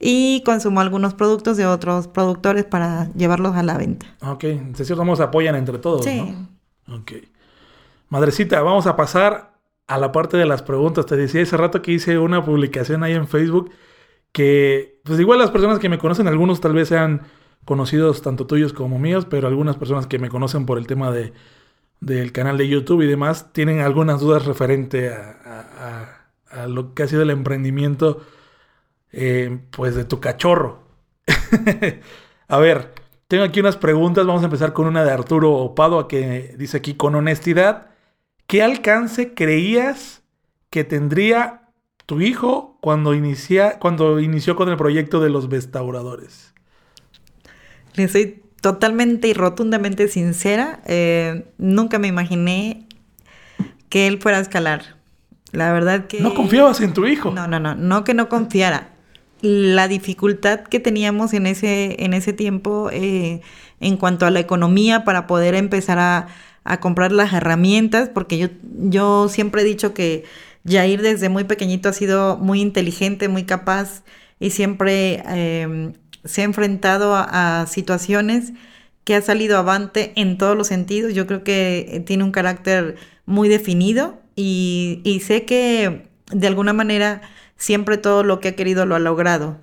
y 0.00 0.42
consumo 0.44 0.80
algunos 0.80 1.14
productos 1.14 1.56
de 1.56 1.66
otros 1.66 2.06
productores 2.08 2.64
para 2.64 3.12
llevarlos 3.14 3.56
a 3.56 3.62
la 3.62 3.76
venta. 3.76 4.06
Ok, 4.22 4.44
de 4.44 4.84
cierto 4.84 5.04
modo 5.04 5.16
se 5.16 5.22
apoyan 5.24 5.54
entre 5.56 5.78
todos, 5.78 6.04
Sí. 6.04 6.34
¿no? 6.86 6.96
Ok. 6.98 7.12
Madrecita, 8.08 8.62
vamos 8.62 8.86
a 8.86 8.96
pasar 8.96 9.52
a 9.86 9.98
la 9.98 10.12
parte 10.12 10.36
de 10.36 10.46
las 10.46 10.62
preguntas. 10.62 11.06
Te 11.06 11.16
decía 11.16 11.42
hace 11.42 11.56
rato 11.56 11.82
que 11.82 11.92
hice 11.92 12.18
una 12.18 12.44
publicación 12.44 13.02
ahí 13.02 13.12
en 13.14 13.28
Facebook 13.28 13.70
que, 14.32 15.00
pues 15.04 15.18
igual 15.20 15.38
las 15.38 15.50
personas 15.50 15.78
que 15.78 15.88
me 15.88 15.98
conocen, 15.98 16.28
algunos 16.28 16.60
tal 16.60 16.72
vez 16.74 16.88
sean 16.88 17.22
conocidos 17.64 18.22
tanto 18.22 18.46
tuyos 18.46 18.72
como 18.72 18.98
míos, 18.98 19.26
pero 19.28 19.48
algunas 19.48 19.76
personas 19.76 20.06
que 20.06 20.18
me 20.18 20.28
conocen 20.28 20.64
por 20.64 20.78
el 20.78 20.86
tema 20.86 21.10
de, 21.10 21.32
del 22.00 22.32
canal 22.32 22.56
de 22.56 22.68
YouTube 22.68 23.02
y 23.02 23.06
demás, 23.06 23.52
tienen 23.52 23.80
algunas 23.80 24.20
dudas 24.20 24.46
referente 24.46 25.10
a, 25.10 25.36
a- 25.44 26.60
a- 26.60 26.62
a 26.62 26.66
lo 26.66 26.94
que 26.94 27.02
ha 27.02 27.08
sido 27.08 27.22
el 27.22 27.30
emprendimiento, 27.30 28.22
eh, 29.12 29.58
pues 29.70 29.94
de 29.94 30.04
tu 30.04 30.20
cachorro. 30.20 30.82
a 32.48 32.58
ver, 32.58 32.94
tengo 33.28 33.44
aquí 33.44 33.60
unas 33.60 33.76
preguntas. 33.76 34.26
Vamos 34.26 34.42
a 34.42 34.46
empezar 34.46 34.72
con 34.72 34.86
una 34.86 35.04
de 35.04 35.10
Arturo 35.10 35.52
Opado, 35.52 36.08
que 36.08 36.54
dice 36.58 36.78
aquí, 36.78 36.94
con 36.94 37.14
honestidad, 37.14 37.88
¿qué 38.46 38.62
alcance 38.62 39.34
creías 39.34 40.22
que 40.70 40.84
tendría 40.84 41.70
tu 42.06 42.20
hijo 42.20 42.78
cuando, 42.80 43.14
inicia, 43.14 43.78
cuando 43.78 44.18
inició 44.20 44.56
con 44.56 44.68
el 44.68 44.76
proyecto 44.76 45.20
de 45.20 45.30
los 45.30 45.50
restauradores? 45.50 46.54
Le 47.94 48.08
soy 48.08 48.42
totalmente 48.60 49.28
y 49.28 49.34
rotundamente 49.34 50.08
sincera. 50.08 50.80
eh, 50.86 51.52
nunca 51.58 51.98
me 51.98 52.08
imaginé 52.08 52.86
que 53.88 54.06
él 54.06 54.18
fuera 54.20 54.38
a 54.38 54.40
escalar. 54.40 54.96
La 55.52 55.72
verdad 55.72 56.06
que... 56.06 56.20
¿No 56.20 56.34
confiabas 56.34 56.80
en 56.80 56.92
tu 56.92 57.06
hijo? 57.06 57.30
No, 57.30 57.46
no, 57.46 57.58
no, 57.58 57.74
no 57.74 58.04
que 58.04 58.14
no 58.14 58.28
confiara. 58.28 58.90
La 59.40 59.86
dificultad 59.86 60.60
que 60.60 60.80
teníamos 60.80 61.32
en 61.32 61.46
ese, 61.46 62.04
en 62.04 62.12
ese 62.12 62.32
tiempo 62.32 62.90
eh, 62.92 63.40
en 63.80 63.96
cuanto 63.96 64.26
a 64.26 64.30
la 64.30 64.40
economía 64.40 65.04
para 65.04 65.26
poder 65.26 65.54
empezar 65.54 65.98
a, 65.98 66.26
comprar 66.80 67.12
las 67.12 67.32
herramientas, 67.32 68.10
porque 68.10 68.36
yo, 68.36 68.48
yo 68.62 69.30
siempre 69.30 69.62
he 69.62 69.64
dicho 69.64 69.94
que 69.94 70.24
Jair 70.66 71.00
desde 71.00 71.30
muy 71.30 71.44
pequeñito 71.44 71.88
ha 71.88 71.94
sido 71.94 72.36
muy 72.36 72.60
inteligente, 72.60 73.28
muy 73.28 73.44
capaz 73.44 74.02
y 74.38 74.50
siempre 74.50 75.22
eh, 75.28 75.92
se 76.24 76.42
ha 76.42 76.44
enfrentado 76.44 77.14
a, 77.16 77.64
situaciones 77.66 78.52
que 79.04 79.14
ha 79.14 79.22
salido 79.22 79.56
avante 79.56 80.12
en 80.16 80.36
todos 80.36 80.58
los 80.58 80.66
sentidos. 80.66 81.14
Yo 81.14 81.26
creo 81.26 81.42
que 81.42 82.02
tiene 82.06 82.22
un 82.24 82.32
carácter 82.32 82.96
muy 83.24 83.48
definido 83.48 84.20
y 84.36 85.22
sé 85.24 85.46
que 85.46 86.10
de 86.30 86.46
alguna 86.46 86.74
manera 86.74 87.22
siempre 87.58 87.98
todo 87.98 88.22
lo 88.22 88.40
que 88.40 88.48
ha 88.48 88.56
querido 88.56 88.86
lo 88.86 88.94
ha 88.94 88.98
logrado 88.98 89.58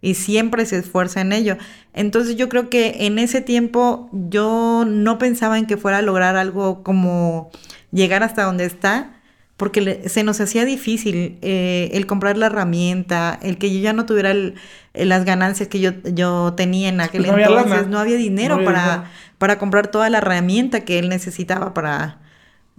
y 0.00 0.14
siempre 0.14 0.66
se 0.66 0.78
esfuerza 0.78 1.20
en 1.20 1.32
ello. 1.32 1.56
Entonces 1.94 2.34
yo 2.36 2.48
creo 2.48 2.68
que 2.68 3.06
en 3.06 3.18
ese 3.18 3.40
tiempo 3.40 4.10
yo 4.12 4.84
no 4.86 5.16
pensaba 5.18 5.58
en 5.58 5.66
que 5.66 5.76
fuera 5.76 5.98
a 5.98 6.02
lograr 6.02 6.36
algo 6.36 6.82
como 6.82 7.50
llegar 7.92 8.22
hasta 8.22 8.42
donde 8.42 8.64
está, 8.66 9.12
porque 9.56 9.80
le- 9.80 10.08
se 10.08 10.24
nos 10.24 10.40
hacía 10.40 10.64
difícil 10.64 11.38
eh, 11.40 11.88
el 11.92 12.06
comprar 12.06 12.36
la 12.36 12.46
herramienta, 12.46 13.38
el 13.40 13.56
que 13.56 13.72
yo 13.72 13.78
ya 13.80 13.92
no 13.92 14.04
tuviera 14.04 14.32
el- 14.32 14.56
el- 14.94 15.08
las 15.08 15.24
ganancias 15.24 15.68
que 15.68 15.78
yo, 15.80 15.92
yo 16.12 16.54
tenía 16.56 16.88
en 16.88 17.00
aquel 17.00 17.22
no 17.26 17.32
había 17.32 17.46
entonces, 17.46 17.86
no 17.86 17.98
había 18.00 18.16
dinero 18.16 18.56
No 18.56 18.60
había 18.62 18.66
para, 18.66 18.92
dinero. 18.96 19.10
para 19.38 19.58
comprar 19.58 19.86
toda 19.86 20.10
la 20.10 20.18
herramienta 20.18 20.80
que 20.80 20.98
él 20.98 21.08
necesitaba 21.08 21.72
para, 21.72 22.18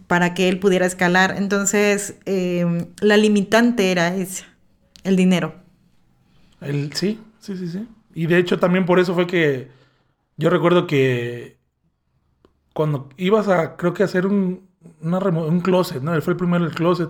para 0.08 0.34
que 0.34 0.50
él 0.50 0.60
pudiera 0.60 0.86
escalar. 0.86 1.36
Entonces, 1.38 2.16
eh, 2.26 2.86
la 3.00 3.16
limitante 3.18 3.90
era 3.92 4.14
esa, 4.14 4.44
el 5.06 5.16
dinero. 5.16 5.56
El, 6.62 6.94
sí, 6.94 7.20
sí, 7.40 7.58
sí, 7.58 7.68
sí. 7.68 7.88
Y 8.14 8.28
de 8.28 8.38
hecho 8.38 8.60
también 8.60 8.86
por 8.86 9.00
eso 9.00 9.14
fue 9.14 9.28
que 9.28 9.70
yo 10.38 10.50
recuerdo 10.50 10.88
que 10.88 11.60
cuando 12.74 13.10
ibas 13.18 13.48
a, 13.48 13.78
creo 13.78 13.94
que 13.94 14.04
hacer 14.04 14.26
un, 14.28 14.68
una 15.02 15.20
remo- 15.20 15.48
un 15.48 15.62
closet, 15.62 16.02
¿no? 16.02 16.20
Fue 16.22 16.34
el 16.34 16.38
primero 16.38 16.66
el 16.66 16.74
closet, 16.74 17.10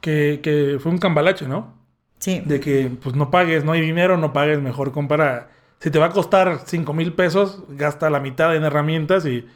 que, 0.00 0.40
que 0.42 0.78
fue 0.80 0.92
un 0.92 0.98
cambalache, 0.98 1.48
¿no? 1.48 1.74
Sí. 2.18 2.42
De 2.44 2.60
que 2.60 2.90
pues 3.02 3.16
no 3.16 3.30
pagues, 3.30 3.64
no 3.64 3.72
hay 3.72 3.80
dinero, 3.82 4.16
no 4.18 4.32
pagues, 4.32 4.60
mejor 4.62 4.92
compra. 4.92 5.50
Si 5.80 5.90
te 5.90 5.98
va 6.00 6.06
a 6.06 6.10
costar 6.12 6.62
5 6.66 6.94
mil 6.94 7.12
pesos, 7.14 7.64
gasta 7.70 8.10
la 8.10 8.20
mitad 8.20 8.56
en 8.56 8.64
herramientas 8.64 9.26
y, 9.26 9.46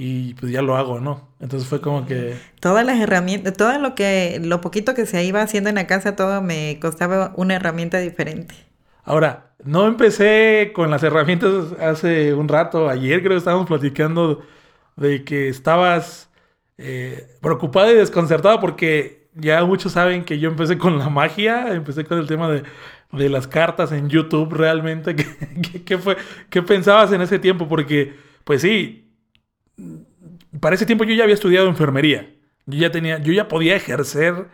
y 0.00 0.34
pues 0.34 0.52
ya 0.52 0.62
lo 0.62 0.76
hago, 0.76 1.00
¿no? 1.00 1.28
Entonces 1.40 1.68
fue 1.68 1.80
como 1.80 2.06
que... 2.06 2.36
Todas 2.60 2.86
las 2.86 3.00
herramientas, 3.00 3.54
todo 3.54 3.76
lo 3.80 3.96
que, 3.96 4.40
lo 4.40 4.60
poquito 4.60 4.94
que 4.94 5.06
se 5.06 5.24
iba 5.24 5.42
haciendo 5.42 5.70
en 5.70 5.74
la 5.74 5.88
casa, 5.88 6.14
todo 6.14 6.40
me 6.40 6.78
costaba 6.80 7.32
una 7.34 7.56
herramienta 7.56 7.98
diferente. 7.98 8.54
Ahora, 9.02 9.50
no 9.64 9.88
empecé 9.88 10.70
con 10.72 10.92
las 10.92 11.02
herramientas 11.02 11.72
hace 11.80 12.32
un 12.32 12.46
rato, 12.46 12.88
ayer 12.88 13.22
creo 13.22 13.32
que 13.32 13.38
estábamos 13.38 13.66
platicando 13.66 14.42
de 14.94 15.24
que 15.24 15.48
estabas 15.48 16.30
eh, 16.76 17.26
preocupada 17.40 17.90
y 17.90 17.96
desconcertada 17.96 18.60
porque 18.60 19.26
ya 19.34 19.64
muchos 19.64 19.90
saben 19.90 20.24
que 20.24 20.38
yo 20.38 20.48
empecé 20.48 20.78
con 20.78 21.00
la 21.00 21.08
magia, 21.08 21.74
empecé 21.74 22.04
con 22.04 22.20
el 22.20 22.28
tema 22.28 22.48
de, 22.48 22.62
de 23.10 23.28
las 23.28 23.48
cartas 23.48 23.90
en 23.90 24.08
YouTube 24.08 24.52
realmente. 24.52 25.16
¿Qué, 25.16 25.82
qué, 25.82 25.98
fue, 25.98 26.16
¿Qué 26.50 26.62
pensabas 26.62 27.10
en 27.10 27.20
ese 27.20 27.40
tiempo? 27.40 27.66
Porque, 27.66 28.14
pues 28.44 28.62
sí, 28.62 29.07
para 30.60 30.74
ese 30.74 30.86
tiempo 30.86 31.04
yo 31.04 31.14
ya 31.14 31.24
había 31.24 31.34
estudiado 31.34 31.68
enfermería. 31.68 32.34
Yo 32.66 32.78
ya 32.78 32.90
tenía, 32.90 33.18
yo 33.18 33.32
ya 33.32 33.48
podía 33.48 33.76
ejercer, 33.76 34.48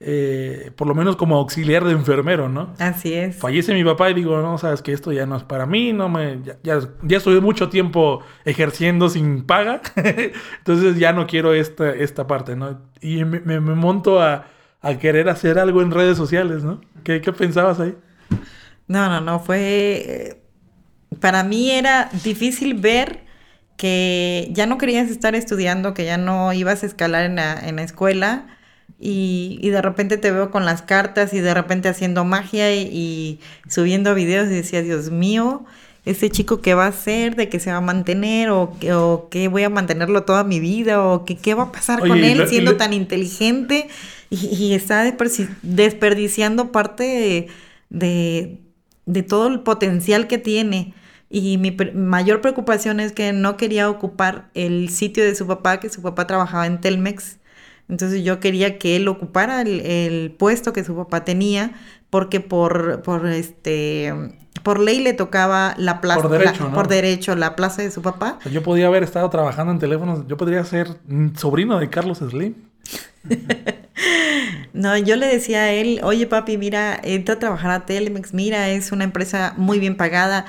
eh, 0.00 0.70
por 0.76 0.86
lo 0.86 0.94
menos 0.94 1.16
como 1.16 1.36
auxiliar 1.36 1.84
de 1.84 1.92
enfermero, 1.92 2.48
¿no? 2.48 2.74
Así 2.78 3.14
es. 3.14 3.36
Fallece 3.36 3.72
mi 3.72 3.84
papá 3.84 4.10
y 4.10 4.14
digo, 4.14 4.40
no, 4.42 4.58
sabes 4.58 4.82
que 4.82 4.92
esto 4.92 5.12
ya 5.12 5.24
no 5.24 5.36
es 5.36 5.44
para 5.44 5.64
mí, 5.64 5.92
no 5.92 6.08
me, 6.08 6.40
ya, 6.42 6.58
ya, 6.62 6.80
ya 7.02 7.16
estuve 7.16 7.40
mucho 7.40 7.70
tiempo 7.70 8.20
ejerciendo 8.44 9.08
sin 9.08 9.44
paga, 9.44 9.80
entonces 10.58 10.98
ya 10.98 11.12
no 11.12 11.26
quiero 11.26 11.54
esta, 11.54 11.90
esta 11.90 12.26
parte, 12.26 12.54
¿no? 12.54 12.82
Y 13.00 13.24
me, 13.24 13.40
me, 13.40 13.60
me 13.60 13.74
monto 13.74 14.20
a, 14.20 14.46
a, 14.82 14.98
querer 14.98 15.30
hacer 15.30 15.58
algo 15.58 15.80
en 15.80 15.90
redes 15.90 16.18
sociales, 16.18 16.64
¿no? 16.64 16.82
¿Qué, 17.02 17.22
qué 17.22 17.32
pensabas 17.32 17.80
ahí? 17.80 17.94
No, 18.86 19.08
no, 19.08 19.20
no, 19.20 19.40
fue... 19.40 20.42
Para 21.20 21.44
mí 21.44 21.70
era 21.70 22.10
difícil 22.24 22.74
ver 22.74 23.23
que 23.76 24.48
ya 24.52 24.66
no 24.66 24.78
querías 24.78 25.10
estar 25.10 25.34
estudiando, 25.34 25.94
que 25.94 26.04
ya 26.04 26.16
no 26.16 26.52
ibas 26.52 26.82
a 26.82 26.86
escalar 26.86 27.24
en 27.24 27.36
la, 27.36 27.54
en 27.54 27.76
la 27.76 27.82
escuela 27.82 28.46
y, 28.98 29.58
y, 29.60 29.70
de 29.70 29.82
repente 29.82 30.16
te 30.16 30.30
veo 30.30 30.50
con 30.50 30.64
las 30.64 30.82
cartas 30.82 31.34
y 31.34 31.40
de 31.40 31.52
repente 31.52 31.88
haciendo 31.88 32.24
magia 32.24 32.74
y, 32.74 32.82
y, 32.82 33.40
subiendo 33.68 34.14
videos 34.14 34.48
y 34.48 34.54
decía, 34.54 34.82
Dios 34.82 35.10
mío, 35.10 35.64
ese 36.04 36.30
chico 36.30 36.60
qué 36.60 36.74
va 36.74 36.84
a 36.84 36.88
hacer, 36.88 37.34
de 37.34 37.48
qué 37.48 37.58
se 37.58 37.70
va 37.70 37.78
a 37.78 37.80
mantener 37.80 38.50
o, 38.50 38.76
o 38.92 39.28
qué 39.30 39.48
voy 39.48 39.64
a 39.64 39.70
mantenerlo 39.70 40.22
toda 40.22 40.44
mi 40.44 40.60
vida 40.60 41.02
o 41.02 41.24
que, 41.24 41.36
qué 41.36 41.54
va 41.54 41.64
a 41.64 41.72
pasar 41.72 42.02
Oye, 42.02 42.08
con 42.08 42.18
él 42.18 42.46
siendo 42.48 42.76
tan 42.76 42.92
inteligente 42.92 43.88
y, 44.30 44.36
y 44.54 44.74
está 44.74 45.02
desperdiciando 45.62 46.72
parte 46.72 47.04
de, 47.04 47.48
de, 47.90 48.60
de 49.06 49.22
todo 49.22 49.48
el 49.48 49.60
potencial 49.60 50.28
que 50.28 50.38
tiene. 50.38 50.94
Y 51.34 51.58
mi 51.58 51.76
mayor 51.94 52.40
preocupación 52.40 53.00
es 53.00 53.10
que 53.10 53.32
no 53.32 53.56
quería 53.56 53.90
ocupar 53.90 54.50
el 54.54 54.88
sitio 54.88 55.24
de 55.24 55.34
su 55.34 55.48
papá, 55.48 55.80
que 55.80 55.88
su 55.88 56.00
papá 56.00 56.28
trabajaba 56.28 56.64
en 56.64 56.80
Telmex. 56.80 57.38
Entonces 57.88 58.22
yo 58.22 58.38
quería 58.38 58.78
que 58.78 58.94
él 58.94 59.08
ocupara 59.08 59.62
el, 59.62 59.80
el 59.80 60.30
puesto 60.30 60.72
que 60.72 60.84
su 60.84 60.94
papá 60.94 61.24
tenía, 61.24 61.72
porque 62.08 62.38
por, 62.38 63.02
por 63.02 63.26
este 63.26 64.14
por 64.62 64.78
ley 64.78 65.00
le 65.00 65.12
tocaba 65.12 65.74
la 65.76 66.00
plaza 66.00 66.22
por 66.22 66.30
derecho, 66.30 66.62
la, 66.62 66.68
¿no? 66.68 66.74
por 66.76 66.86
derecho 66.86 67.34
la 67.34 67.56
plaza 67.56 67.82
de 67.82 67.90
su 67.90 68.00
papá. 68.00 68.38
Yo 68.48 68.62
podía 68.62 68.86
haber 68.86 69.02
estado 69.02 69.28
trabajando 69.28 69.72
en 69.72 69.80
teléfonos, 69.80 70.28
yo 70.28 70.36
podría 70.36 70.62
ser 70.62 70.86
sobrino 71.34 71.80
de 71.80 71.90
Carlos 71.90 72.18
Slim. 72.18 72.54
no, 74.72 74.96
yo 74.98 75.16
le 75.16 75.26
decía 75.26 75.62
a 75.62 75.72
él, 75.72 75.98
oye 76.04 76.28
papi, 76.28 76.58
mira, 76.58 76.96
entra 77.02 77.34
a 77.34 77.38
trabajar 77.40 77.72
a 77.72 77.86
Telmex, 77.86 78.32
mira, 78.34 78.68
es 78.70 78.92
una 78.92 79.02
empresa 79.02 79.54
muy 79.56 79.80
bien 79.80 79.96
pagada, 79.96 80.46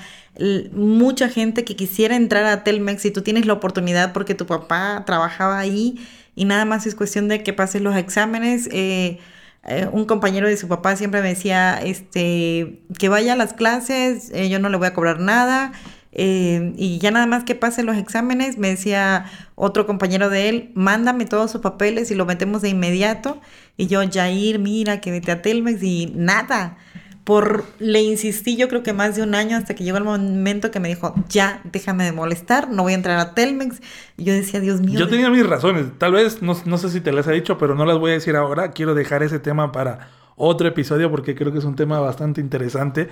mucha 0.73 1.29
gente 1.29 1.63
que 1.63 1.75
quisiera 1.75 2.15
entrar 2.15 2.45
a 2.45 2.63
Telmex 2.63 3.05
y 3.05 3.11
tú 3.11 3.21
tienes 3.21 3.45
la 3.45 3.53
oportunidad 3.53 4.13
porque 4.13 4.36
tu 4.36 4.45
papá 4.45 5.03
trabajaba 5.05 5.59
ahí 5.59 6.05
y 6.36 6.45
nada 6.45 6.65
más 6.65 6.86
es 6.86 6.95
cuestión 6.95 7.27
de 7.27 7.43
que 7.43 7.53
pases 7.53 7.81
los 7.81 7.95
exámenes. 7.95 8.69
Eh, 8.71 9.19
eh, 9.67 9.88
un 9.91 10.05
compañero 10.05 10.47
de 10.47 10.57
su 10.57 10.67
papá 10.67 10.95
siempre 10.95 11.21
me 11.21 11.29
decía 11.29 11.79
este, 11.81 12.81
que 12.99 13.09
vaya 13.09 13.33
a 13.33 13.36
las 13.36 13.53
clases, 13.53 14.29
eh, 14.33 14.47
yo 14.47 14.59
no 14.59 14.69
le 14.69 14.77
voy 14.77 14.88
a 14.88 14.93
cobrar 14.93 15.19
nada. 15.19 15.71
Eh, 16.17 16.73
y 16.77 16.99
ya 16.99 17.11
nada 17.11 17.25
más 17.25 17.43
que 17.43 17.55
pase 17.55 17.83
los 17.83 17.97
exámenes, 17.97 18.57
me 18.57 18.69
decía 18.69 19.25
otro 19.55 19.86
compañero 19.86 20.29
de 20.29 20.47
él, 20.47 20.71
mándame 20.73 21.25
todos 21.25 21.51
sus 21.51 21.59
papeles 21.59 22.09
y 22.09 22.15
lo 22.15 22.25
metemos 22.25 22.61
de 22.61 22.69
inmediato. 22.69 23.41
Y 23.75 23.88
yo, 23.88 24.01
Jair, 24.09 24.59
mira, 24.59 25.01
que 25.01 25.11
vete 25.11 25.31
a 25.31 25.41
Telmex 25.41 25.83
y 25.83 26.13
nada 26.15 26.77
por 27.26 27.65
le 27.80 28.03
insistí 28.03 28.55
yo 28.55 28.69
creo 28.69 28.84
que 28.84 28.93
más 28.93 29.15
de 29.15 29.23
un 29.23 29.34
año 29.34 29.57
hasta 29.57 29.73
que 29.73 29.84
llegó 29.84 29.97
el 29.97 30.03
momento 30.03 30.69
que 30.69 30.80
me 30.80 30.88
dijo, 30.88 31.15
ya, 31.28 31.59
déjame 31.63 32.05
de 32.05 32.11
molestar, 32.11 32.69
no 32.69 32.84
voy 32.84 32.93
a 32.93 32.95
entrar 32.95 33.17
a 33.19 33.34
Telmex. 33.34 33.82
Y 34.15 34.26
yo 34.26 34.34
decía, 34.34 34.59
Dios 34.59 34.80
mío. 34.80 34.99
Yo 34.99 35.07
tenía 35.09 35.30
mis 35.32 35.45
razones, 35.45 35.88
tal 35.97 36.13
vez, 36.13 36.43
no, 36.43 36.55
no, 36.65 36.78
sé 36.78 36.89
si 36.89 37.01
te 37.01 37.11
las 37.11 37.28
he 37.28 37.34
dicho, 37.34 37.57
pero 37.57 37.73
no 37.73 37.86
las 37.86 37.97
voy 37.97 38.11
a 38.11 38.13
decir 38.13 38.36
ahora. 38.36 38.71
Quiero 38.71 38.93
dejar 38.93 39.23
ese 39.23 39.39
tema 39.39 39.71
para 39.71 40.11
otro 40.36 40.67
episodio 40.67 41.09
porque 41.09 41.34
creo 41.34 41.51
que 41.51 41.57
es 41.57 41.65
un 41.65 41.76
tema 41.76 41.99
bastante 41.99 42.41
interesante. 42.41 43.09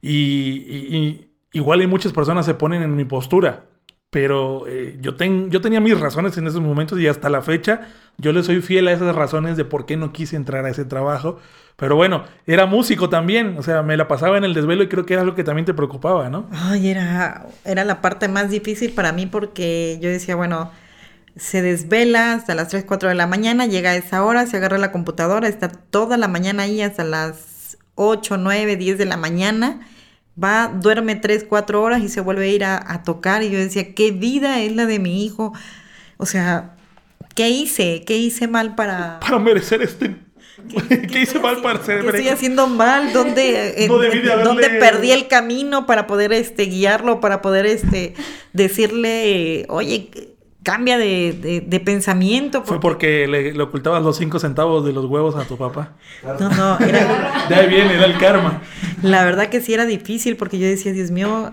Y, 0.00 0.64
y, 0.66 0.96
y 0.96 1.30
igual 1.52 1.82
y 1.82 1.86
muchas 1.86 2.12
personas 2.12 2.46
se 2.46 2.54
ponen 2.54 2.82
en 2.82 2.96
mi 2.96 3.04
postura. 3.04 3.66
Pero 4.12 4.66
eh, 4.68 4.98
yo, 5.00 5.16
ten, 5.16 5.50
yo 5.50 5.62
tenía 5.62 5.80
mis 5.80 5.98
razones 5.98 6.36
en 6.36 6.46
esos 6.46 6.60
momentos 6.60 7.00
y 7.00 7.06
hasta 7.06 7.30
la 7.30 7.40
fecha 7.40 7.88
yo 8.18 8.34
le 8.34 8.42
soy 8.42 8.60
fiel 8.60 8.86
a 8.88 8.92
esas 8.92 9.16
razones 9.16 9.56
de 9.56 9.64
por 9.64 9.86
qué 9.86 9.96
no 9.96 10.12
quise 10.12 10.36
entrar 10.36 10.66
a 10.66 10.68
ese 10.68 10.84
trabajo. 10.84 11.38
Pero 11.76 11.96
bueno, 11.96 12.24
era 12.46 12.66
músico 12.66 13.08
también, 13.08 13.56
o 13.56 13.62
sea, 13.62 13.82
me 13.82 13.96
la 13.96 14.08
pasaba 14.08 14.36
en 14.36 14.44
el 14.44 14.52
desvelo 14.52 14.82
y 14.82 14.88
creo 14.88 15.06
que 15.06 15.14
era 15.14 15.24
lo 15.24 15.34
que 15.34 15.44
también 15.44 15.64
te 15.64 15.72
preocupaba, 15.72 16.28
¿no? 16.28 16.46
Ay, 16.52 16.90
era, 16.90 17.46
era 17.64 17.84
la 17.84 18.02
parte 18.02 18.28
más 18.28 18.50
difícil 18.50 18.92
para 18.92 19.12
mí 19.12 19.24
porque 19.24 19.98
yo 20.02 20.10
decía, 20.10 20.36
bueno, 20.36 20.70
se 21.34 21.62
desvela 21.62 22.34
hasta 22.34 22.54
las 22.54 22.68
3, 22.68 22.84
4 22.84 23.08
de 23.08 23.14
la 23.14 23.26
mañana, 23.26 23.64
llega 23.64 23.92
a 23.92 23.96
esa 23.96 24.22
hora, 24.26 24.44
se 24.44 24.58
agarra 24.58 24.76
la 24.76 24.92
computadora, 24.92 25.48
está 25.48 25.68
toda 25.68 26.18
la 26.18 26.28
mañana 26.28 26.64
ahí 26.64 26.82
hasta 26.82 27.02
las 27.02 27.78
8, 27.94 28.36
9, 28.36 28.76
10 28.76 28.98
de 28.98 29.06
la 29.06 29.16
mañana 29.16 29.80
va, 30.42 30.68
duerme 30.68 31.16
3, 31.16 31.46
4 31.48 31.82
horas 31.82 32.02
y 32.02 32.08
se 32.08 32.20
vuelve 32.20 32.44
a 32.44 32.48
ir 32.48 32.64
a, 32.64 32.92
a, 32.92 33.02
tocar. 33.02 33.42
Y 33.42 33.50
yo 33.50 33.58
decía, 33.58 33.94
¿qué 33.94 34.10
vida 34.10 34.60
es 34.60 34.74
la 34.74 34.86
de 34.86 34.98
mi 34.98 35.24
hijo? 35.24 35.52
O 36.16 36.26
sea, 36.26 36.76
¿qué 37.34 37.50
hice? 37.50 38.04
¿Qué 38.06 38.16
hice 38.16 38.48
mal 38.48 38.74
para... 38.74 39.20
Para 39.20 39.38
merecer 39.38 39.82
este... 39.82 40.16
¿Qué, 40.88 41.02
¿Qué 41.08 41.22
hice 41.22 41.40
mal 41.40 41.60
para 41.60 41.82
ser... 41.84 42.02
¿Qué 42.02 42.08
estoy 42.08 42.28
haciendo 42.28 42.68
mal? 42.68 43.12
¿Dónde, 43.12 43.74
no 43.88 43.98
debí 43.98 44.20
de 44.20 44.32
haberle... 44.32 44.44
¿dónde 44.44 44.68
perdí 44.78 45.10
el 45.10 45.26
camino 45.28 45.86
para 45.86 46.06
poder 46.06 46.32
este, 46.32 46.64
guiarlo, 46.64 47.20
para 47.20 47.42
poder 47.42 47.66
este, 47.66 48.14
decirle, 48.52 49.66
oye, 49.68 50.10
cambia 50.62 50.98
de, 50.98 51.32
de, 51.32 51.60
de, 51.60 51.80
pensamiento. 51.80 52.60
Porque... 52.60 52.68
Fue 52.68 52.80
porque 52.80 53.26
le, 53.26 53.52
le, 53.52 53.62
ocultabas 53.62 54.02
los 54.02 54.16
cinco 54.16 54.38
centavos 54.38 54.84
de 54.84 54.92
los 54.92 55.06
huevos 55.06 55.36
a 55.36 55.44
tu 55.44 55.56
papá. 55.56 55.92
No, 56.22 56.48
no, 56.50 56.78
era... 56.78 57.46
De 57.48 57.54
ahí 57.54 57.68
viene, 57.68 57.94
era 57.94 58.06
el 58.06 58.18
karma. 58.18 58.62
La 59.02 59.24
verdad 59.24 59.48
que 59.48 59.60
sí 59.60 59.74
era 59.74 59.86
difícil 59.86 60.36
porque 60.36 60.58
yo 60.58 60.66
decía, 60.66 60.92
Dios 60.92 61.10
mío, 61.10 61.52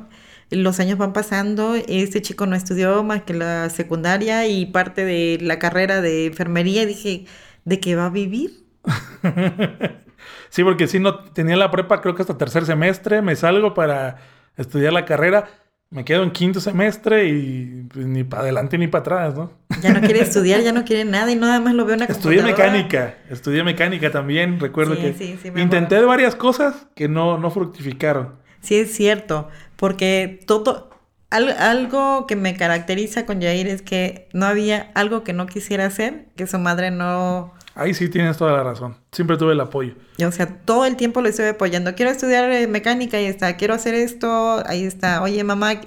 los 0.52 0.80
años 0.80 0.98
van 0.98 1.14
pasando, 1.14 1.76
este 1.76 2.22
chico 2.22 2.46
no 2.46 2.56
estudió 2.56 3.04
más 3.04 3.24
que 3.24 3.34
la 3.34 3.70
secundaria 3.70 4.48
y 4.48 4.66
parte 4.66 5.06
de 5.06 5.38
la 5.42 5.60
carrera 5.60 6.02
de 6.02 6.28
enfermería 6.28 6.84
y 6.84 6.88
dije, 6.88 7.26
¿de 7.66 7.80
qué 7.80 7.96
va 7.96 8.08
a 8.08 8.10
vivir? 8.10 8.66
sí, 10.50 10.64
porque 10.64 10.88
si 10.88 11.00
no 11.00 11.20
tenía 11.20 11.56
la 11.56 11.70
prepa 11.72 12.02
creo 12.02 12.16
que 12.16 12.24
hasta 12.24 12.38
tercer 12.38 12.66
semestre, 12.66 13.22
me 13.22 13.36
salgo 13.36 13.74
para 13.74 14.18
estudiar 14.58 14.94
la 14.94 15.06
carrera 15.06 15.50
me 15.92 16.06
quedo 16.06 16.24
en 16.24 16.32
quinto 16.32 16.62
semestre 16.62 17.28
y 17.28 17.88
pues, 17.92 18.06
ni 18.06 18.24
para 18.24 18.44
adelante 18.44 18.78
ni 18.78 18.88
para 18.88 19.02
atrás, 19.02 19.36
¿no? 19.36 19.52
Ya 19.82 19.92
no 19.92 20.02
quiere 20.02 20.22
estudiar, 20.22 20.62
ya 20.62 20.72
no 20.72 20.84
quiere 20.84 21.06
nada 21.06 21.32
y 21.32 21.36
nada 21.36 21.60
más 21.60 21.74
lo 21.74 21.86
veo 21.86 21.94
en 21.94 22.02
la 22.02 22.06
Estudié 22.06 22.44
mecánica, 22.44 23.18
estudié 23.30 23.64
mecánica 23.64 24.12
también, 24.12 24.60
recuerdo 24.60 24.96
sí, 24.96 25.02
que 25.02 25.14
sí, 25.14 25.40
sí, 25.42 25.48
intenté 25.48 25.96
acuerdo. 25.96 26.08
varias 26.08 26.36
cosas 26.36 26.88
que 26.96 27.08
no, 27.08 27.38
no 27.38 27.50
fructificaron. 27.50 28.36
Sí, 28.62 28.76
es 28.76 28.94
cierto, 28.94 29.48
porque 29.78 30.42
todo, 30.46 30.90
al, 31.30 31.50
algo 31.50 32.28
que 32.28 32.36
me 32.36 32.56
caracteriza 32.56 33.26
con 33.26 33.42
Jair 33.42 33.68
es 33.68 33.82
que 33.82 34.28
no 34.34 34.46
había 34.46 34.92
algo 34.96 35.24
que 35.24 35.34
no 35.34 35.48
quisiera 35.48 35.86
hacer, 35.86 36.28
que 36.36 36.46
su 36.48 36.60
madre 36.60 36.92
no... 36.92 37.54
Ahí 37.80 37.94
sí 37.94 38.10
tienes 38.10 38.38
toda 38.38 38.52
la 38.52 38.64
razón. 38.64 38.96
Siempre 39.12 39.38
tuve 39.38 39.54
el 39.54 39.60
apoyo. 39.62 39.94
O 40.26 40.32
sea, 40.32 40.48
todo 40.48 40.86
el 40.86 40.98
tiempo 40.98 41.22
lo 41.22 41.30
estoy 41.30 41.48
apoyando. 41.48 41.96
Quiero 41.96 42.12
estudiar 42.12 42.52
eh, 42.52 42.68
mecánica, 42.68 43.18
ahí 43.18 43.26
está. 43.26 43.56
Quiero 43.56 43.74
hacer 43.74 43.94
esto, 43.94 44.62
ahí 44.68 44.84
está. 44.84 45.22
Oye, 45.22 45.42
mamá, 45.46 45.80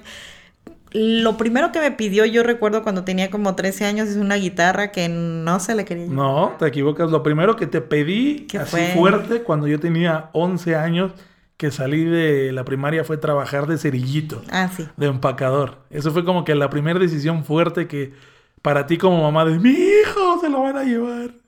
lo 0.91 1.37
primero 1.37 1.71
que 1.71 1.79
me 1.79 1.91
pidió, 1.91 2.25
yo 2.25 2.43
recuerdo 2.43 2.83
cuando 2.83 3.03
tenía 3.03 3.29
como 3.29 3.55
13 3.55 3.85
años, 3.85 4.09
es 4.09 4.17
una 4.17 4.35
guitarra 4.35 4.91
que 4.91 5.07
no 5.07 5.59
se 5.59 5.75
le 5.75 5.85
quería. 5.85 6.07
No, 6.07 6.55
te 6.57 6.67
equivocas. 6.67 7.11
Lo 7.11 7.21
primero 7.21 7.55
que 7.55 7.67
te 7.67 7.81
pedí, 7.81 8.47
así 8.59 8.71
fue? 8.71 8.87
fuerte, 8.95 9.43
cuando 9.43 9.67
yo 9.67 9.79
tenía 9.79 10.29
11 10.33 10.75
años, 10.75 11.11
que 11.57 11.71
salí 11.71 12.05
de 12.05 12.51
la 12.51 12.65
primaria, 12.65 13.03
fue 13.03 13.17
trabajar 13.17 13.67
de 13.67 13.77
cerillito. 13.77 14.41
Ah, 14.51 14.69
sí. 14.75 14.87
De 14.97 15.07
empacador. 15.07 15.77
Eso 15.89 16.11
fue 16.11 16.25
como 16.25 16.43
que 16.43 16.55
la 16.55 16.69
primera 16.69 16.99
decisión 16.99 17.45
fuerte 17.45 17.87
que 17.87 18.13
para 18.61 18.87
ti 18.87 18.97
como 18.97 19.21
mamá 19.21 19.45
de 19.45 19.59
mi 19.59 19.71
hijo 19.71 20.39
se 20.41 20.49
lo 20.49 20.63
van 20.63 20.77
a 20.77 20.83
llevar. 20.83 21.42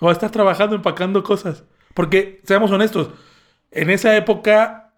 O 0.00 0.10
estás 0.10 0.30
trabajando 0.30 0.76
empacando 0.76 1.22
cosas. 1.22 1.64
Porque, 1.94 2.40
seamos 2.44 2.70
honestos, 2.70 3.10
en 3.70 3.90
esa 3.90 4.16
época, 4.16 4.92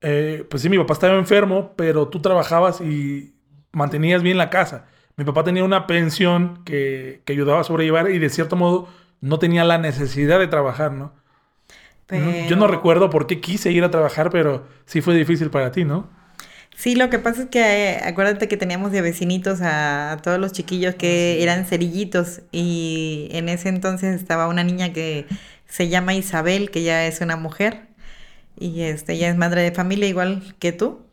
eh, 0.00 0.46
pues 0.48 0.62
sí, 0.62 0.68
mi 0.68 0.78
papá 0.78 0.94
estaba 0.94 1.14
enfermo, 1.16 1.74
pero 1.76 2.08
tú 2.08 2.20
trabajabas 2.20 2.80
y 2.80 3.34
mantenías 3.72 4.22
bien 4.22 4.38
la 4.38 4.50
casa. 4.50 4.86
mi 5.16 5.24
papá 5.24 5.44
tenía 5.44 5.64
una 5.64 5.86
pensión 5.86 6.62
que, 6.64 7.22
que 7.24 7.32
ayudaba 7.32 7.60
a 7.60 7.64
sobrellevar 7.64 8.10
y 8.10 8.18
de 8.18 8.30
cierto 8.30 8.56
modo 8.56 8.88
no 9.20 9.38
tenía 9.38 9.64
la 9.64 9.78
necesidad 9.78 10.38
de 10.38 10.46
trabajar, 10.46 10.92
¿no? 10.92 11.12
Yo 12.48 12.54
no 12.56 12.68
recuerdo 12.68 13.10
por 13.10 13.26
qué 13.26 13.40
quise 13.40 13.72
ir 13.72 13.82
a 13.82 13.90
trabajar, 13.90 14.30
pero 14.30 14.66
sí 14.84 15.00
fue 15.00 15.14
difícil 15.16 15.50
para 15.50 15.72
ti, 15.72 15.84
¿no? 15.84 16.08
Sí, 16.76 16.94
lo 16.94 17.08
que 17.08 17.18
pasa 17.18 17.44
es 17.44 17.48
que 17.48 17.94
eh, 17.94 18.00
acuérdate 18.04 18.48
que 18.48 18.58
teníamos 18.58 18.92
de 18.92 19.00
vecinitos 19.00 19.60
a, 19.62 20.18
todos 20.22 20.38
los 20.38 20.52
chiquillos 20.52 20.94
que 20.94 21.38
ah, 21.38 21.42
eran 21.42 21.64
cerillitos 21.64 22.42
y 22.52 23.28
en 23.32 23.48
ese 23.48 23.70
entonces 23.70 24.14
estaba 24.14 24.46
una 24.46 24.62
niña 24.62 24.92
que 24.92 25.26
se 25.66 25.88
llama 25.88 26.14
Isabel, 26.14 26.70
que 26.70 26.82
ya 26.82 27.06
es 27.06 27.22
una 27.22 27.36
mujer 27.36 27.88
y 28.58 28.82
este, 28.82 29.14
ella 29.14 29.30
es 29.30 29.36
madre 29.38 29.62
de 29.62 29.72
familia 29.72 30.08
igual 30.08 30.54
que 30.58 30.72
tú. 30.72 31.05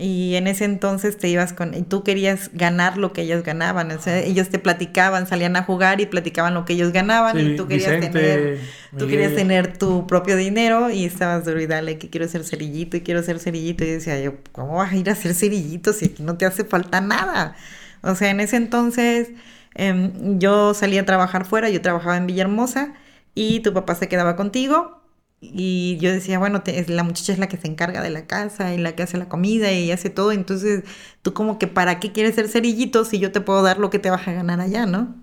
Y 0.00 0.34
en 0.36 0.46
ese 0.46 0.64
entonces 0.64 1.18
te 1.18 1.28
ibas 1.28 1.52
con, 1.52 1.74
y 1.74 1.82
tú 1.82 2.02
querías 2.02 2.50
ganar 2.54 2.96
lo 2.96 3.12
que 3.12 3.20
ellos 3.20 3.42
ganaban, 3.44 3.90
o 3.90 4.00
sea, 4.00 4.18
ellos 4.20 4.48
te 4.48 4.58
platicaban, 4.58 5.26
salían 5.26 5.56
a 5.56 5.62
jugar 5.64 6.00
y 6.00 6.06
platicaban 6.06 6.54
lo 6.54 6.64
que 6.64 6.72
ellos 6.72 6.90
ganaban 6.90 7.38
y 7.38 7.54
tú 7.54 7.68
querías 7.68 8.00
tener, 8.00 8.60
tú 8.96 9.06
querías 9.06 9.34
tener 9.34 9.76
tu 9.76 10.06
propio 10.06 10.36
dinero 10.36 10.88
y 10.88 11.04
estabas 11.04 11.44
duro 11.44 11.60
y 11.60 11.66
dale 11.66 11.98
que 11.98 12.08
quiero 12.08 12.26
ser 12.28 12.44
cerillito 12.44 12.96
y 12.96 13.02
quiero 13.02 13.22
ser 13.22 13.40
cerillito 13.40 13.84
y 13.84 13.88
decía 13.88 14.18
yo, 14.18 14.36
¿cómo 14.52 14.76
vas 14.76 14.90
a 14.90 14.96
ir 14.96 15.10
a 15.10 15.14
ser 15.14 15.34
cerillito 15.34 15.92
si 15.92 16.06
aquí 16.06 16.22
no 16.22 16.38
te 16.38 16.46
hace 16.46 16.64
falta 16.64 17.02
nada? 17.02 17.54
O 18.00 18.14
sea, 18.14 18.30
en 18.30 18.40
ese 18.40 18.56
entonces 18.56 19.28
em, 19.74 20.38
yo 20.38 20.72
salía 20.72 21.02
a 21.02 21.04
trabajar 21.04 21.44
fuera, 21.44 21.68
yo 21.68 21.82
trabajaba 21.82 22.16
en 22.16 22.26
Villahermosa 22.26 22.94
y 23.34 23.60
tu 23.60 23.74
papá 23.74 23.94
se 23.96 24.08
quedaba 24.08 24.34
contigo 24.34 24.99
y 25.40 25.96
yo 26.00 26.12
decía, 26.12 26.38
bueno, 26.38 26.62
la 26.88 27.02
muchacha 27.02 27.32
es 27.32 27.38
la 27.38 27.48
que 27.48 27.56
se 27.56 27.66
encarga 27.66 28.02
de 28.02 28.10
la 28.10 28.26
casa 28.26 28.74
y 28.74 28.78
la 28.78 28.94
que 28.94 29.02
hace 29.02 29.16
la 29.16 29.28
comida 29.28 29.72
y 29.72 29.90
hace 29.90 30.10
todo. 30.10 30.32
Entonces, 30.32 30.84
tú 31.22 31.32
como 31.32 31.58
que, 31.58 31.66
¿para 31.66 31.98
qué 31.98 32.12
quieres 32.12 32.34
ser 32.34 32.48
cerillito 32.48 33.04
si 33.06 33.18
yo 33.18 33.32
te 33.32 33.40
puedo 33.40 33.62
dar 33.62 33.78
lo 33.78 33.88
que 33.88 33.98
te 33.98 34.10
vas 34.10 34.28
a 34.28 34.32
ganar 34.32 34.60
allá, 34.60 34.84
no? 34.84 35.16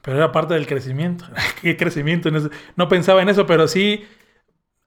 Pero 0.00 0.16
era 0.16 0.32
parte 0.32 0.54
del 0.54 0.66
crecimiento. 0.66 1.26
¿Qué 1.62 1.76
crecimiento? 1.76 2.30
No 2.76 2.88
pensaba 2.88 3.20
en 3.20 3.28
eso, 3.28 3.46
pero 3.46 3.68
sí 3.68 4.04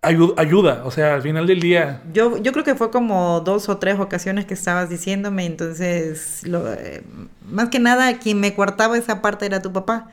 ayuda. 0.02 0.82
O 0.86 0.92
sea, 0.92 1.16
al 1.16 1.22
final 1.22 1.48
del 1.48 1.60
día. 1.60 2.02
Yo, 2.12 2.38
yo 2.38 2.52
creo 2.52 2.64
que 2.64 2.76
fue 2.76 2.92
como 2.92 3.42
dos 3.42 3.70
o 3.70 3.78
tres 3.78 4.00
ocasiones 4.00 4.46
que 4.46 4.56
estabas 4.56 4.90
diciéndome. 4.90 5.46
Entonces, 5.46 6.42
lo, 6.46 6.74
eh, 6.74 7.04
más 7.48 7.70
que 7.70 7.80
nada, 7.80 8.18
quien 8.18 8.40
me 8.40 8.54
cuartaba 8.56 8.98
esa 8.98 9.22
parte 9.22 9.46
era 9.46 9.62
tu 9.62 9.72
papá. 9.72 10.10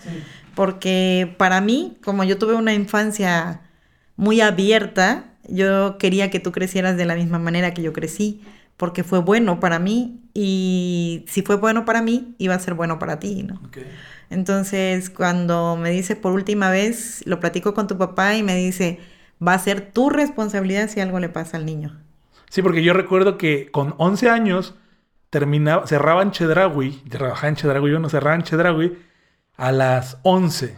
Porque 0.55 1.35
para 1.39 1.61
mí, 1.63 1.99
como 2.05 2.25
yo 2.25 2.37
tuve 2.39 2.55
una 2.55 2.75
infancia 2.75 3.63
muy 4.17 4.41
abierta, 4.41 5.25
yo 5.49 5.99
quería 5.99 6.31
que 6.31 6.41
tú 6.41 6.53
crecieras 6.53 6.97
de 6.97 7.05
la 7.05 7.15
misma 7.15 7.39
manera 7.39 7.75
que 7.75 7.83
yo 7.83 7.93
crecí, 7.93 8.43
porque 8.77 9.05
fue 9.05 9.21
bueno 9.21 9.61
para 9.61 9.79
mí 9.79 10.21
y 10.35 11.25
si 11.29 11.43
fue 11.43 11.57
bueno 11.57 11.85
para 11.85 12.03
mí, 12.03 12.35
iba 12.39 12.55
a 12.55 12.59
ser 12.59 12.75
bueno 12.75 12.99
para 12.99 13.19
ti, 13.19 13.43
¿no? 13.43 13.61
Entonces, 14.31 15.11
cuando 15.11 15.77
me 15.77 15.91
dice 15.91 16.17
por 16.17 16.33
última 16.33 16.71
vez, 16.71 17.23
lo 17.27 17.39
platico 17.39 17.75
con 17.75 17.87
tu 17.87 17.99
papá 17.99 18.35
y 18.35 18.43
me 18.43 18.57
dice, 18.57 18.99
va 19.47 19.55
a 19.55 19.59
ser 19.59 19.93
tu 19.93 20.11
responsabilidad 20.11 20.89
si 20.89 21.01
algo 21.01 21.21
le 21.21 21.29
pasa 21.29 21.57
al 21.57 21.67
niño. 21.67 22.01
Sí, 22.49 22.63
porque 22.63 22.83
yo 22.83 22.93
recuerdo 22.93 23.39
que 23.39 23.71
con 23.71 23.95
11 23.99 24.31
años 24.31 24.75
terminaba, 25.31 25.87
cerraban 25.87 26.31
Chedraui, 26.31 26.93
trabajaba 27.09 27.49
en 27.49 27.57
Chedraui, 27.57 27.91
yo 27.91 27.99
no 27.99 28.09
cerraban 28.09 28.43
Chedraui 28.43 28.99
a 29.57 29.73
las 29.73 30.19
11. 30.23 30.77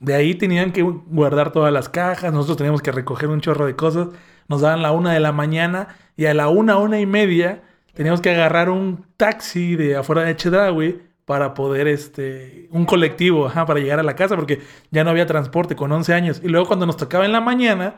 De 0.00 0.14
ahí 0.14 0.34
tenían 0.34 0.72
que 0.72 0.82
guardar 0.82 1.52
todas 1.52 1.72
las 1.72 1.88
cajas, 1.88 2.32
nosotros 2.32 2.58
teníamos 2.58 2.82
que 2.82 2.92
recoger 2.92 3.28
un 3.28 3.40
chorro 3.40 3.66
de 3.66 3.76
cosas, 3.76 4.08
nos 4.48 4.60
daban 4.60 4.82
la 4.82 4.92
una 4.92 5.12
de 5.12 5.20
la 5.20 5.32
mañana 5.32 5.88
y 6.16 6.26
a 6.26 6.34
la 6.34 6.48
una, 6.48 6.78
una 6.78 7.00
y 7.00 7.06
media 7.06 7.62
teníamos 7.94 8.20
que 8.20 8.30
agarrar 8.30 8.68
un 8.70 9.06
taxi 9.16 9.74
de 9.76 9.96
afuera 9.96 10.22
de 10.22 10.36
Chedraui 10.36 11.02
para 11.24 11.54
poder, 11.54 11.88
este, 11.88 12.68
un 12.70 12.86
colectivo, 12.86 13.50
para 13.52 13.80
llegar 13.80 13.98
a 13.98 14.04
la 14.04 14.14
casa, 14.14 14.36
porque 14.36 14.60
ya 14.92 15.02
no 15.02 15.10
había 15.10 15.26
transporte 15.26 15.74
con 15.74 15.90
11 15.90 16.14
años. 16.14 16.40
Y 16.42 16.48
luego 16.48 16.66
cuando 16.68 16.86
nos 16.86 16.96
tocaba 16.96 17.24
en 17.24 17.32
la 17.32 17.40
mañana, 17.40 17.96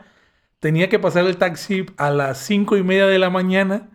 tenía 0.59 0.89
que 0.89 0.99
pasar 0.99 1.25
el 1.25 1.37
taxi 1.37 1.85
a 1.97 2.09
las 2.11 2.39
cinco 2.39 2.75
y 2.77 2.83
media 2.83 3.07
de 3.07 3.19
la 3.19 3.29
mañana 3.29 3.89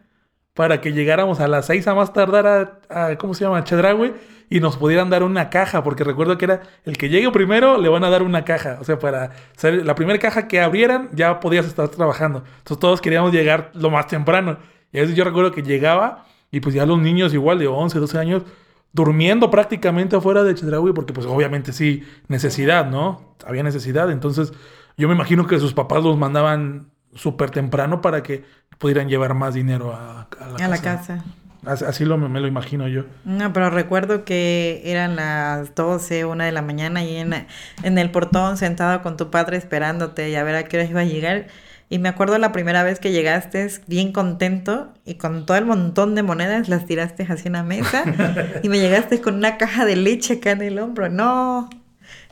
para 0.54 0.80
que 0.80 0.92
llegáramos 0.92 1.40
a 1.40 1.48
las 1.48 1.66
seis 1.66 1.86
a 1.88 1.94
más 1.94 2.12
tardar 2.12 2.80
a, 2.88 3.16
¿cómo 3.18 3.34
se 3.34 3.44
llama? 3.44 3.58
A 3.58 3.64
Chedraui 3.64 4.14
y 4.50 4.60
nos 4.60 4.76
pudieran 4.76 5.10
dar 5.10 5.22
una 5.22 5.50
caja, 5.50 5.82
porque 5.82 6.04
recuerdo 6.04 6.38
que 6.38 6.44
era 6.44 6.62
el 6.84 6.96
que 6.96 7.08
llegue 7.08 7.30
primero 7.30 7.78
le 7.78 7.88
van 7.88 8.04
a 8.04 8.10
dar 8.10 8.22
una 8.22 8.44
caja, 8.44 8.78
o 8.80 8.84
sea, 8.84 8.98
para 8.98 9.30
ser 9.56 9.84
la 9.84 9.94
primera 9.94 10.18
caja 10.18 10.48
que 10.48 10.60
abrieran 10.60 11.08
ya 11.12 11.40
podías 11.40 11.66
estar 11.66 11.88
trabajando. 11.88 12.44
Entonces 12.58 12.78
todos 12.78 13.00
queríamos 13.00 13.32
llegar 13.32 13.70
lo 13.74 13.90
más 13.90 14.06
temprano. 14.06 14.58
Y 14.92 14.98
a 14.98 15.00
veces 15.02 15.16
yo 15.16 15.24
recuerdo 15.24 15.50
que 15.50 15.62
llegaba 15.62 16.24
y 16.50 16.60
pues 16.60 16.74
ya 16.74 16.86
los 16.86 17.00
niños 17.00 17.34
igual 17.34 17.58
de 17.58 17.66
11, 17.66 17.98
12 17.98 18.18
años 18.18 18.42
durmiendo 18.92 19.50
prácticamente 19.50 20.14
afuera 20.14 20.44
de 20.44 20.54
Chedraui, 20.54 20.92
porque 20.92 21.12
pues 21.12 21.26
obviamente 21.26 21.72
sí, 21.72 22.04
necesidad, 22.28 22.86
¿no? 22.86 23.34
Había 23.44 23.64
necesidad, 23.64 24.10
entonces 24.10 24.52
yo 24.96 25.08
me 25.08 25.14
imagino 25.14 25.48
que 25.48 25.58
sus 25.58 25.74
papás 25.74 26.04
los 26.04 26.16
mandaban 26.16 26.92
súper 27.14 27.50
temprano 27.50 28.00
para 28.00 28.22
que 28.22 28.44
pudieran 28.78 29.08
llevar 29.08 29.34
más 29.34 29.54
dinero 29.54 29.92
a, 29.92 30.28
la 30.68 30.78
casa. 30.78 31.24
Así 31.66 32.04
lo, 32.04 32.16
me 32.18 32.40
lo 32.40 32.46
imagino 32.46 32.88
yo. 32.88 33.04
No, 33.24 33.52
pero 33.52 33.70
recuerdo 33.70 34.24
que 34.24 34.82
eran 34.84 35.16
las 35.16 35.74
12, 35.74 36.24
una 36.24 36.44
de 36.44 36.52
la 36.52 36.62
mañana 36.62 37.04
y 37.04 37.16
en, 37.16 37.46
en 37.82 37.98
el 37.98 38.10
portón 38.10 38.56
sentado 38.56 39.02
con 39.02 39.16
tu 39.16 39.30
padre 39.30 39.56
esperándote 39.56 40.30
y 40.30 40.34
a 40.34 40.42
ver 40.44 40.56
a 40.56 40.64
qué 40.64 40.78
hora 40.78 40.86
iba 40.88 41.00
a 41.00 41.04
llegar. 41.04 41.46
Y 41.90 41.98
me 41.98 42.08
acuerdo 42.08 42.38
la 42.38 42.50
primera 42.50 42.82
vez 42.82 42.98
que 42.98 43.12
llegaste 43.12 43.68
bien 43.86 44.12
contento 44.12 44.92
y 45.04 45.14
con 45.14 45.46
todo 45.46 45.56
el 45.56 45.66
montón 45.66 46.14
de 46.14 46.22
monedas 46.22 46.68
las 46.68 46.86
tiraste 46.86 47.26
hacia 47.28 47.48
una 47.48 47.62
mesa 47.62 48.04
y 48.62 48.68
me 48.68 48.78
llegaste 48.78 49.20
con 49.20 49.34
una 49.34 49.58
caja 49.58 49.84
de 49.84 49.96
leche 49.96 50.34
acá 50.34 50.52
en 50.52 50.62
el 50.62 50.78
hombro. 50.78 51.08
No, 51.08 51.68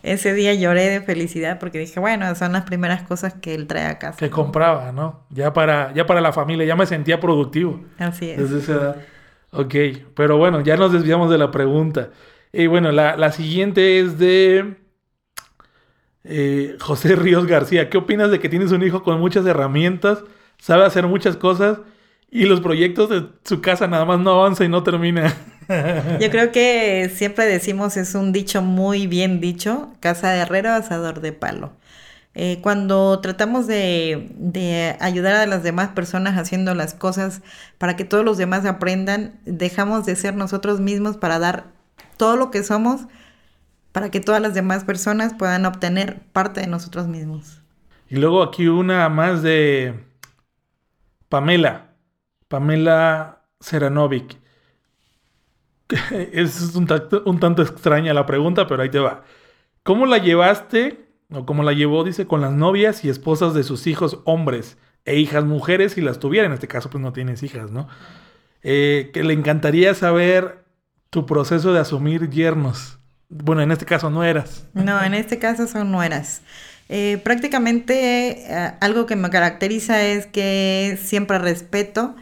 ese 0.03 0.35
día 0.35 0.55
lloré 0.55 0.89
de 0.89 1.01
felicidad 1.01 1.59
porque 1.61 1.79
dije, 1.79 2.01
bueno, 2.01 2.35
son 2.35 2.53
las 2.53 2.65
primeras 2.65 3.03
cosas 3.03 3.35
que 3.35 3.55
él 3.55 3.67
trae 3.67 3.87
a 3.87 3.99
casa. 3.99 4.19
Que 4.19 4.31
compraba, 4.31 4.91
¿no? 4.91 5.21
Ya 5.31 5.53
para, 5.53 5.93
ya 5.95 6.07
para 6.07 6.21
la 6.21 6.33
familia, 6.33 6.67
ya 6.67 6.75
me 6.75 6.87
sentía 6.87 7.21
productivo. 7.21 7.85
Así 7.99 8.31
es. 8.31 8.39
Desde 8.39 8.59
esa 8.59 8.73
edad. 8.73 8.97
Ok, 9.53 9.75
pero 10.15 10.39
bueno, 10.39 10.63
ya 10.63 10.77
nos 10.77 10.93
desviamos 10.93 11.31
de 11.31 11.37
la 11.37 11.51
pregunta. 11.51 12.11
Y 12.53 12.67
bueno, 12.67 12.91
la, 12.91 13.33
siguiente 13.33 14.01
es 14.01 14.19
de 14.19 14.77
eh, 16.25 16.77
José 16.81 17.17
Ríos 17.17 17.47
García. 17.47 17.91
¿Qué 17.91 17.99
opinas 17.99 18.31
de 18.31 18.41
que 18.41 18.49
tienes 18.49 18.73
un 18.73 18.83
hijo 18.83 19.03
con 19.03 19.21
muchas 19.21 19.45
herramientas, 19.45 20.25
sabe 20.59 20.85
hacer 20.87 21.07
muchas 21.07 21.37
cosas 21.37 21.81
y 22.31 22.47
los 22.47 22.63
proyectos 22.63 23.11
de 23.11 23.27
su 23.45 23.61
casa 23.61 23.87
nada 23.87 24.07
más 24.07 24.21
no 24.21 24.31
avanza 24.31 24.65
y 24.65 24.69
no 24.69 24.83
termina? 24.83 25.35
Yo 26.21 26.31
creo 26.31 26.51
que 26.51 27.11
siempre 27.15 27.45
decimos, 27.45 27.99
es 27.99 28.15
un 28.15 28.33
dicho 28.33 28.63
muy 28.63 29.07
bien 29.07 29.41
dicho, 29.41 29.93
casa 30.01 30.31
de 30.31 30.41
herrero, 30.41 30.71
asador 30.71 31.21
de 31.21 31.33
palo. 31.33 31.73
Eh, 32.35 32.61
cuando 32.63 33.21
tratamos 33.21 33.67
de, 33.67 34.97
ayudar 35.01 35.35
a 35.35 35.47
las 35.47 35.63
demás 35.63 35.91
personas 35.91 36.39
haciendo 36.39 36.75
las 36.75 36.95
cosas 36.95 37.43
para 37.77 37.95
que 37.95 38.05
todos 38.05 38.25
los 38.25 38.39
demás 38.39 38.65
aprendan, 38.65 39.39
dejamos 39.45 40.07
de 40.07 40.17
ser 40.17 40.35
nosotros 40.35 40.81
mismos 40.81 41.19
para 41.19 41.39
dar 41.39 41.67
todo 42.17 42.37
lo 42.37 42.51
que 42.51 42.63
somos 42.63 43.07
para 43.93 44.11
que 44.11 44.21
todas 44.21 44.41
las 44.41 44.55
demás 44.55 44.85
personas 44.85 45.35
puedan 45.35 45.67
obtener 45.67 46.21
parte 46.33 46.63
de 46.63 46.67
nosotros 46.67 47.09
mismos. 47.09 47.61
Y 48.09 48.17
luego 48.17 48.43
aquí 48.43 48.67
una 48.67 49.07
más 49.11 49.43
de 49.43 50.03
Pamela, 51.29 51.91
Pamela 52.49 53.43
Seranovic. 53.61 54.39
Es 56.11 56.75
un 56.75 56.89
un 57.27 57.39
tanto 57.39 57.61
extraña 57.61 58.15
la 58.15 58.25
pregunta, 58.25 58.67
pero 58.67 58.83
ahí 58.83 58.89
te 58.89 58.99
va. 58.99 59.25
¿Cómo 59.83 60.07
la 60.07 60.17
llevaste 60.17 61.12
o 61.35 61.47
como 61.47 61.63
la 61.63 61.73
llevó, 61.73 62.05
dice, 62.05 62.27
con 62.27 62.41
las 62.41 62.53
novias 62.53 63.05
y 63.05 63.09
esposas 63.09 63.55
de 63.55 63.63
sus 63.63 63.87
hijos 63.87 64.21
hombres 64.25 64.77
e 65.05 65.17
hijas 65.17 65.45
mujeres, 65.45 65.93
si 65.93 66.01
las 66.01 66.19
tuviera, 66.19 66.47
en 66.47 66.53
este 66.53 66.69
caso 66.69 66.91
pues 66.91 67.03
no 67.03 67.13
tienes 67.13 67.43
hijas, 67.43 67.71
¿no? 67.71 67.89
Eh, 68.63 69.11
que 69.13 69.25
le 69.25 69.33
encantaría 69.35 69.95
saber 69.95 70.65
tu 71.11 71.27
proceso 71.27 71.73
de 71.73 71.81
asumir 71.81 72.31
yernos. 72.31 72.99
Bueno, 73.29 73.63
en 73.63 73.73
este 73.73 73.85
caso 73.85 74.11
no 74.11 74.25
eras. 74.25 74.67
No, 74.75 75.03
en 75.03 75.15
este 75.15 75.39
caso 75.39 75.67
son 75.67 75.91
nueras. 75.91 76.43
Eh, 76.89 77.21
prácticamente 77.25 78.53
eh, 78.53 78.73
algo 78.81 79.07
que 79.07 79.17
me 79.17 79.31
caracteriza 79.31 80.03
es 80.03 80.27
que 80.27 80.99
siempre 81.03 81.39
respeto 81.39 82.15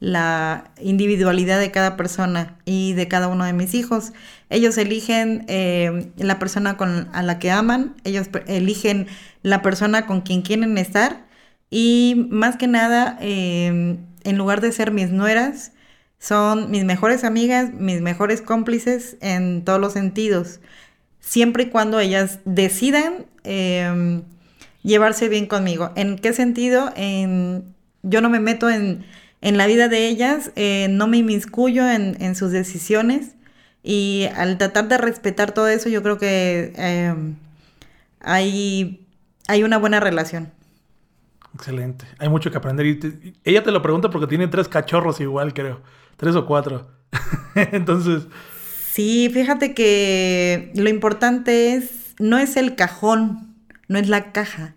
la 0.00 0.70
individualidad 0.80 1.58
de 1.58 1.70
cada 1.70 1.96
persona 1.96 2.56
y 2.64 2.92
de 2.92 3.08
cada 3.08 3.28
uno 3.28 3.44
de 3.44 3.52
mis 3.52 3.74
hijos. 3.74 4.12
Ellos 4.50 4.78
eligen 4.78 5.44
eh, 5.48 6.10
la 6.16 6.38
persona 6.38 6.76
con, 6.76 7.08
a 7.12 7.22
la 7.22 7.38
que 7.38 7.50
aman, 7.50 7.94
ellos 8.04 8.28
eligen 8.46 9.06
la 9.42 9.60
persona 9.62 10.06
con 10.06 10.22
quien 10.22 10.42
quieren 10.42 10.78
estar 10.78 11.26
y 11.70 12.26
más 12.30 12.56
que 12.56 12.66
nada, 12.66 13.18
em, 13.20 13.98
en 14.24 14.38
lugar 14.38 14.60
de 14.60 14.72
ser 14.72 14.90
mis 14.90 15.10
nueras, 15.10 15.72
son 16.18 16.70
mis 16.70 16.84
mejores 16.84 17.24
amigas, 17.24 17.72
mis 17.74 18.00
mejores 18.00 18.40
cómplices 18.42 19.16
en 19.20 19.64
todos 19.64 19.80
los 19.80 19.92
sentidos, 19.92 20.60
siempre 21.20 21.64
y 21.64 21.66
cuando 21.68 22.00
ellas 22.00 22.40
decidan 22.44 23.26
em, 23.44 24.22
llevarse 24.82 25.28
bien 25.28 25.46
conmigo. 25.46 25.92
¿En 25.96 26.16
qué 26.18 26.32
sentido? 26.32 26.90
En, 26.96 27.74
yo 28.02 28.20
no 28.22 28.30
me 28.30 28.40
meto 28.40 28.70
en, 28.70 29.04
la 29.40 29.66
vida 29.66 29.88
de 29.88 30.08
ellas, 30.08 30.52
eh, 30.56 30.88
no 30.90 31.06
me 31.06 31.18
inmiscuyo 31.18 31.88
en 31.88 32.34
sus 32.34 32.50
decisiones 32.50 33.37
Y 33.90 34.28
al 34.36 34.58
tratar 34.58 34.86
de 34.88 34.98
respetar 34.98 35.52
todo 35.52 35.66
eso, 35.66 35.88
yo 35.88 36.02
creo 36.02 36.18
que 36.18 36.74
em, 36.76 37.36
hay, 38.20 39.06
hay 39.46 39.62
una 39.62 39.78
buena 39.78 39.98
relación. 39.98 40.52
Excelente. 41.54 42.04
Hay 42.18 42.28
mucho 42.28 42.50
que 42.50 42.58
aprender. 42.58 42.84
Y 42.84 43.34
ella 43.44 43.62
te 43.62 43.72
lo 43.72 43.80
pregunta 43.80 44.10
porque 44.10 44.26
tiene 44.26 44.46
tres 44.46 44.68
cachorros 44.68 45.22
igual, 45.22 45.54
creo. 45.54 45.80
Tres 46.18 46.34
o 46.36 46.44
cuatro. 46.44 46.90
Entonces... 47.54 48.26
Sí, 48.92 49.30
fíjate 49.32 49.72
que 49.72 50.70
lo 50.74 50.90
importante 50.90 51.72
es, 51.72 52.14
no 52.18 52.36
es 52.36 52.58
el 52.58 52.76
cajón, 52.76 53.54
no 53.88 53.98
es 53.98 54.10
la 54.10 54.32
caja. 54.32 54.74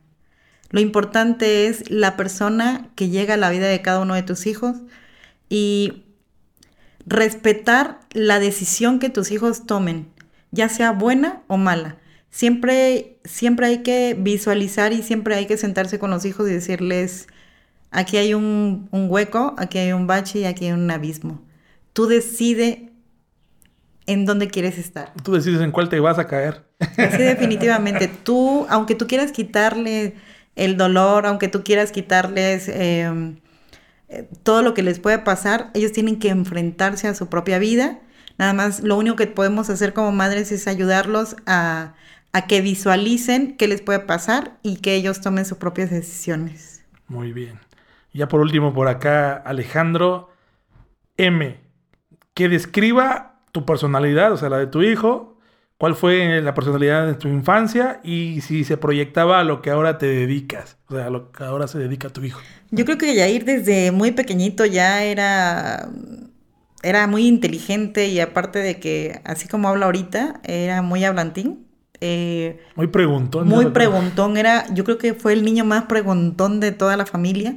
Lo 0.69 0.79
importante 0.79 1.67
es 1.67 1.91
la 1.91 2.15
persona 2.15 2.87
que 2.95 3.09
llega 3.09 3.33
a 3.33 3.37
la 3.37 3.49
vida 3.49 3.67
de 3.67 3.81
cada 3.81 3.99
uno 3.99 4.13
de 4.13 4.23
tus 4.23 4.47
hijos 4.47 4.77
y 5.49 6.05
respetar 7.05 7.99
la 8.11 8.39
decisión 8.39 8.99
que 8.99 9.09
tus 9.09 9.31
hijos 9.31 9.65
tomen, 9.65 10.07
ya 10.51 10.69
sea 10.69 10.91
buena 10.91 11.43
o 11.47 11.57
mala. 11.57 11.97
Siempre, 12.29 13.17
siempre 13.25 13.67
hay 13.67 13.83
que 13.83 14.15
visualizar 14.17 14.93
y 14.93 15.03
siempre 15.03 15.35
hay 15.35 15.47
que 15.47 15.57
sentarse 15.57 15.99
con 15.99 16.11
los 16.11 16.23
hijos 16.25 16.49
y 16.49 16.53
decirles, 16.53 17.27
aquí 17.91 18.17
hay 18.17 18.33
un, 18.33 18.87
hueco, 18.91 19.53
aquí 19.57 19.77
hay 19.77 19.91
un 19.91 20.07
bache 20.07 20.39
y 20.39 20.45
aquí 20.45 20.65
hay 20.65 20.71
un 20.71 20.89
abismo. 20.89 21.41
Tú 21.93 22.07
decide 22.07 22.89
en 24.07 24.25
dónde 24.25 24.47
quieres 24.47 24.77
estar. 24.77 25.13
Tú 25.23 25.33
decides 25.33 25.61
en 25.61 25.71
cuál 25.71 25.89
te 25.89 25.99
vas 25.99 26.19
a 26.19 26.27
caer. 26.27 26.63
Sí, 26.95 27.17
definitivamente. 27.23 28.07
Tú, 28.07 28.65
aunque 28.69 28.95
tú 28.95 29.07
quieras 29.07 29.31
quitarle 29.31 30.15
el 30.55 30.77
dolor, 30.77 31.25
aunque 31.25 31.49
tú 31.49 31.63
quieras 31.63 31.91
quitarles 31.91 32.69
em, 32.69 33.35
eh, 33.35 33.41
todo 34.43 34.61
lo 34.61 34.73
que 34.73 34.83
les 34.83 34.99
puede 34.99 35.19
pasar, 35.19 35.71
ellos 35.73 35.91
tienen 35.91 36.19
que 36.19 36.29
enfrentarse 36.29 37.07
a 37.07 37.13
su 37.13 37.27
propia 37.27 37.59
vida. 37.59 37.99
Nada 38.37 38.53
más, 38.53 38.81
lo 38.81 38.97
único 38.97 39.15
que 39.15 39.27
podemos 39.27 39.69
hacer 39.69 39.93
como 39.93 40.11
madres 40.11 40.51
es 40.51 40.67
ayudarlos 40.67 41.35
a, 41.45 41.93
a 42.33 42.47
que 42.47 42.61
visualicen 42.61 43.57
qué 43.57 43.67
les 43.67 43.81
puede 43.81 43.99
pasar 43.99 44.57
y 44.63 44.77
que 44.77 44.95
ellos 44.95 45.21
tomen 45.21 45.45
sus 45.45 45.57
propias 45.57 45.89
decisiones. 45.89 46.83
Muy 47.07 47.33
bien. 47.33 47.59
Ya 48.13 48.27
por 48.27 48.41
último, 48.41 48.73
por 48.73 48.87
acá, 48.87 49.33
Alejandro 49.33 50.29
M. 51.17 51.59
Que 52.33 52.49
describa 52.49 53.39
tu 53.51 53.65
personalidad, 53.65 54.31
o 54.31 54.37
sea, 54.37 54.49
la 54.49 54.57
de 54.57 54.67
tu 54.67 54.81
hijo, 54.81 55.30
cuál 55.81 55.95
fue 55.95 56.43
la 56.43 56.53
personalidad 56.53 57.07
de 57.07 57.15
tu 57.15 57.27
infancia 57.27 58.01
y 58.03 58.41
si 58.41 58.63
se 58.65 58.77
proyectaba 58.77 59.39
a 59.39 59.43
lo 59.43 59.63
que 59.63 59.71
ahora 59.71 59.97
te 59.97 60.05
dedicas, 60.05 60.77
o 60.87 60.93
sea, 60.93 61.07
a 61.07 61.09
lo 61.09 61.31
que 61.31 61.43
ahora 61.43 61.67
se 61.67 61.79
dedica 61.79 62.09
tu 62.09 62.23
hijo. 62.23 62.39
Yo 62.69 62.85
creo 62.85 62.99
que 62.99 63.15
Yair 63.15 63.45
desde 63.45 63.91
muy 63.91 64.11
pequeñito 64.11 64.63
ya 64.67 65.03
era, 65.03 65.89
era 66.83 67.07
muy 67.07 67.25
inteligente 67.25 68.09
y 68.09 68.19
aparte 68.19 68.59
de 68.59 68.79
que, 68.79 69.21
así 69.23 69.47
como 69.47 69.69
habla 69.69 69.87
ahorita, 69.87 70.41
era 70.43 70.83
muy 70.83 71.03
hablantín. 71.03 71.65
Eh, 71.99 72.59
muy 72.75 72.85
preguntón. 72.85 73.47
Muy 73.47 73.65
preguntón, 73.71 74.37
era, 74.37 74.71
yo 74.71 74.83
creo 74.83 74.99
que 74.99 75.15
fue 75.15 75.33
el 75.33 75.43
niño 75.43 75.65
más 75.65 75.85
preguntón 75.85 76.59
de 76.59 76.73
toda 76.73 76.95
la 76.95 77.07
familia. 77.07 77.55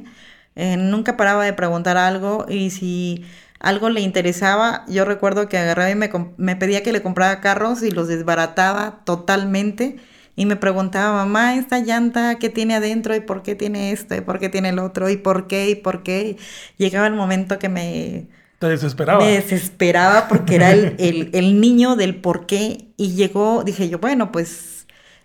Eh, 0.55 0.77
nunca 0.77 1.15
paraba 1.15 1.45
de 1.45 1.53
preguntar 1.53 1.95
algo 1.97 2.47
y 2.49 2.71
si 2.71 3.23
algo 3.59 3.89
le 3.89 4.01
interesaba, 4.01 4.85
yo 4.87 5.05
recuerdo 5.05 5.47
que 5.47 5.57
agarraba 5.57 5.89
y 5.89 5.95
me, 6.37 6.55
pedía 6.55 6.83
que 6.83 6.91
le 6.91 7.01
comprara 7.01 7.41
carros 7.41 7.83
y 7.83 7.91
los 7.91 8.07
desbarataba 8.07 9.01
totalmente. 9.05 9.97
Y 10.37 10.45
me 10.45 10.57
preguntaba, 10.57 11.13
mamá, 11.13 11.55
esta 11.55 11.79
llanta, 11.79 12.35
¿qué 12.35 12.49
tiene 12.49 12.75
adentro? 12.75 13.15
¿Y 13.15 13.21
por 13.21 13.41
qué 13.41 13.55
tiene 13.55 13.91
esto? 13.91 14.15
¿Y 14.15 14.21
por 14.21 14.37
qué 14.37 14.49
tiene 14.49 14.69
el 14.69 14.79
otro? 14.79 15.09
¿Y 15.09 15.15
por 15.15 15.47
qué? 15.47 15.69
¿Y 15.69 15.75
por 15.75 16.03
qué? 16.03 16.37
llegaba 16.77 17.07
el 17.07 17.13
momento 17.13 17.57
que 17.57 17.69
me... 17.69 18.27
Te 18.59 18.67
desesperaba. 18.67 19.23
Me 19.23 19.31
desesperaba 19.31 20.27
porque 20.27 20.55
era 20.55 20.71
el, 20.71 21.29
el 21.33 21.61
niño 21.61 21.95
del 21.95 22.15
por 22.15 22.45
qué. 22.47 22.89
Y 22.97 23.13
llegó, 23.13 23.63
dije 23.63 23.87
yo, 23.87 23.99
bueno, 23.99 24.31
pues 24.31 24.75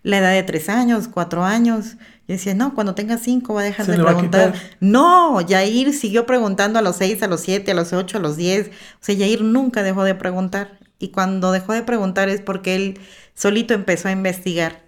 la 0.03 0.19
edad 0.19 0.33
de 0.33 0.43
tres 0.43 0.69
años, 0.69 1.09
cuatro 1.09 1.45
años. 1.45 1.97
Y 2.31 2.35
decía, 2.35 2.55
no, 2.55 2.77
cuando 2.77 2.95
tenga 2.95 3.19
cinco 3.19 3.55
va 3.55 3.63
a 3.63 3.65
dejar 3.65 3.87
de 3.87 3.99
preguntar. 3.99 4.55
No, 4.79 5.41
Yair 5.41 5.93
siguió 5.93 6.27
preguntando 6.27 6.79
a 6.79 6.83
los 6.83 6.95
seis, 6.95 7.21
a 7.25 7.27
los 7.27 7.41
siete, 7.41 7.73
a 7.73 7.75
los 7.75 7.93
ocho, 7.93 8.19
a 8.19 8.21
los 8.21 8.37
diez. 8.37 8.69
O 8.69 8.99
sea, 9.01 9.17
Yair 9.17 9.43
nunca 9.43 9.83
dejó 9.83 10.05
de 10.05 10.15
preguntar. 10.15 10.79
Y 11.01 11.09
cuando 11.09 11.51
dejó 11.51 11.73
de 11.73 11.83
preguntar 11.83 12.29
es 12.29 12.41
porque 12.41 12.77
él 12.77 13.01
solito 13.35 13.75
empezó 13.75 14.07
a 14.07 14.13
investigar. 14.13 14.81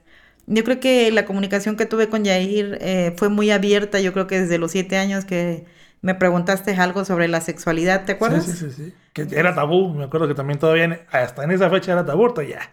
Yo 0.47 0.62
creo 0.62 0.78
que 0.78 1.11
la 1.11 1.26
comunicación 1.26 1.74
que 1.74 1.84
tuve 1.84 2.09
con 2.09 2.22
Yair 2.22 2.78
eh, 2.80 3.12
fue 3.16 3.28
muy 3.28 3.51
abierta. 3.51 3.99
Yo 3.99 4.12
creo 4.12 4.28
que 4.28 4.43
desde 4.43 4.59
los 4.59 4.70
siete 4.70 4.97
años 4.97 5.24
que 5.24 5.64
me 6.01 6.14
preguntaste 6.14 6.76
algo 6.76 7.05
sobre 7.05 7.26
la 7.26 7.40
sexualidad, 7.40 8.05
¿te 8.05 8.12
acuerdas? 8.12 8.45
Sí, 8.45 8.53
sí, 8.53 8.70
sí. 8.70 8.95
Que 9.14 9.26
era 9.32 9.53
tabú. 9.53 9.93
Me 9.93 10.05
acuerdo 10.05 10.28
que 10.28 10.34
también 10.34 10.61
todavía, 10.61 11.07
hasta 11.11 11.43
en 11.43 11.51
esa 11.51 11.68
fecha 11.70 11.90
era 11.90 12.07
tabú, 12.07 12.32
ya. 12.43 12.70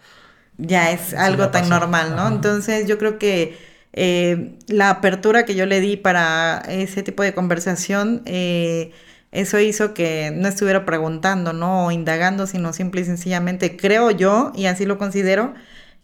Ya 0.60 0.92
es 0.92 1.16
algo 1.16 1.50
tan 1.50 1.70
normal, 1.70 2.16
¿no? 2.16 2.28
Entonces 2.28 2.86
yo 2.86 3.00
creo 3.00 3.18
que 3.18 3.68
eh, 3.94 4.56
la 4.68 4.90
apertura 4.90 5.46
que 5.46 5.56
yo 5.56 5.66
le 5.66 5.82
di 5.82 5.98
para 5.98 6.60
ese 6.68 7.04
tipo 7.04 7.24
de 7.24 7.34
conversación, 7.34 8.22
eh, 8.26 8.92
eso 9.32 9.60
hizo 9.60 9.94
que 9.94 10.32
no 10.36 10.48
estuviera 10.48 10.86
preguntando, 10.86 11.54
¿no? 11.54 11.88
O 11.88 11.92
indagando, 11.92 12.48
sino 12.48 12.74
simple 12.74 13.02
y 13.02 13.06
sencillamente, 13.06 13.78
creo 13.78 14.12
yo, 14.12 14.52
y 14.56 14.66
así 14.66 14.86
lo 14.86 14.98
considero, 14.98 15.54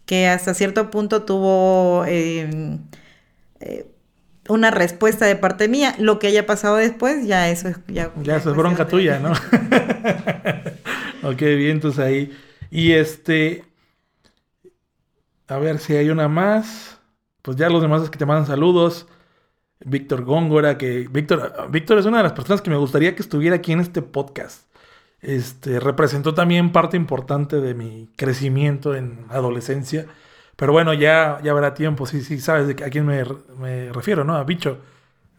que 0.04 0.28
hasta 0.28 0.54
cierto 0.54 0.90
punto 0.90 1.24
tuvo 1.24 2.04
em, 2.06 2.80
eh, 3.60 3.86
una 4.48 4.70
respuesta 4.70 5.26
de 5.26 5.36
parte 5.36 5.68
mía. 5.68 5.94
Lo 5.98 6.18
que 6.18 6.28
haya 6.28 6.46
pasado 6.46 6.76
después, 6.76 7.26
ya 7.26 7.48
eso 7.48 7.68
es... 7.68 7.78
Ya, 7.88 8.12
ya 8.22 8.36
eso 8.36 8.50
es 8.50 8.56
bronca 8.56 8.86
tuya, 8.86 9.18
¿no? 9.20 9.32
ok, 11.28 11.40
bien, 11.40 11.72
entonces 11.72 12.04
ahí. 12.04 12.32
Y 12.70 12.92
este... 12.92 13.64
A 15.48 15.58
ver 15.58 15.78
si 15.78 15.94
hay 15.94 16.10
una 16.10 16.28
más 16.28 16.95
pues 17.46 17.56
ya 17.56 17.70
los 17.70 17.80
demás 17.80 18.02
es 18.02 18.10
que 18.10 18.18
te 18.18 18.26
mandan 18.26 18.44
saludos. 18.44 19.06
Víctor 19.84 20.24
Góngora, 20.24 20.76
que 20.78 21.06
Víctor, 21.08 21.68
Víctor 21.70 21.98
es 21.98 22.04
una 22.04 22.16
de 22.16 22.24
las 22.24 22.32
personas 22.32 22.60
que 22.60 22.70
me 22.70 22.76
gustaría 22.76 23.14
que 23.14 23.22
estuviera 23.22 23.54
aquí 23.54 23.70
en 23.70 23.78
este 23.78 24.02
podcast. 24.02 24.66
Este, 25.20 25.78
representó 25.78 26.34
también 26.34 26.72
parte 26.72 26.96
importante 26.96 27.60
de 27.60 27.74
mi 27.74 28.10
crecimiento 28.16 28.96
en 28.96 29.26
adolescencia. 29.28 30.06
Pero 30.56 30.72
bueno, 30.72 30.92
ya, 30.92 31.38
ya 31.44 31.52
habrá 31.52 31.72
tiempo, 31.72 32.04
sí, 32.04 32.22
sí, 32.22 32.40
sabes 32.40 32.68
a 32.82 32.90
quién 32.90 33.06
me, 33.06 33.22
refiero, 33.92 34.24
¿no? 34.24 34.34
A 34.34 34.42
Bicho. 34.42 34.80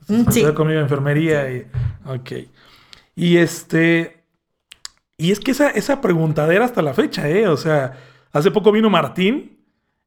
Mm, 0.08 0.32
sí. 0.32 0.43
conmigo 0.53 0.80
en 0.80 0.86
enfermería 0.86 1.51
y... 1.51 1.68
Ok. 2.05 2.32
Y 3.16 3.36
este... 3.36 4.24
Y 5.18 5.34
es 5.34 5.41
que 5.41 5.51
esa, 5.51 5.72
esa 5.72 5.99
preguntadera 5.99 6.64
hasta 6.64 6.82
la 6.82 6.93
fecha, 6.93 7.28
¿eh? 7.28 7.49
O 7.49 7.58
sea, 7.58 7.97
hace 8.32 8.49
poco 8.49 8.72
vino 8.72 8.89
Martín 8.89 9.57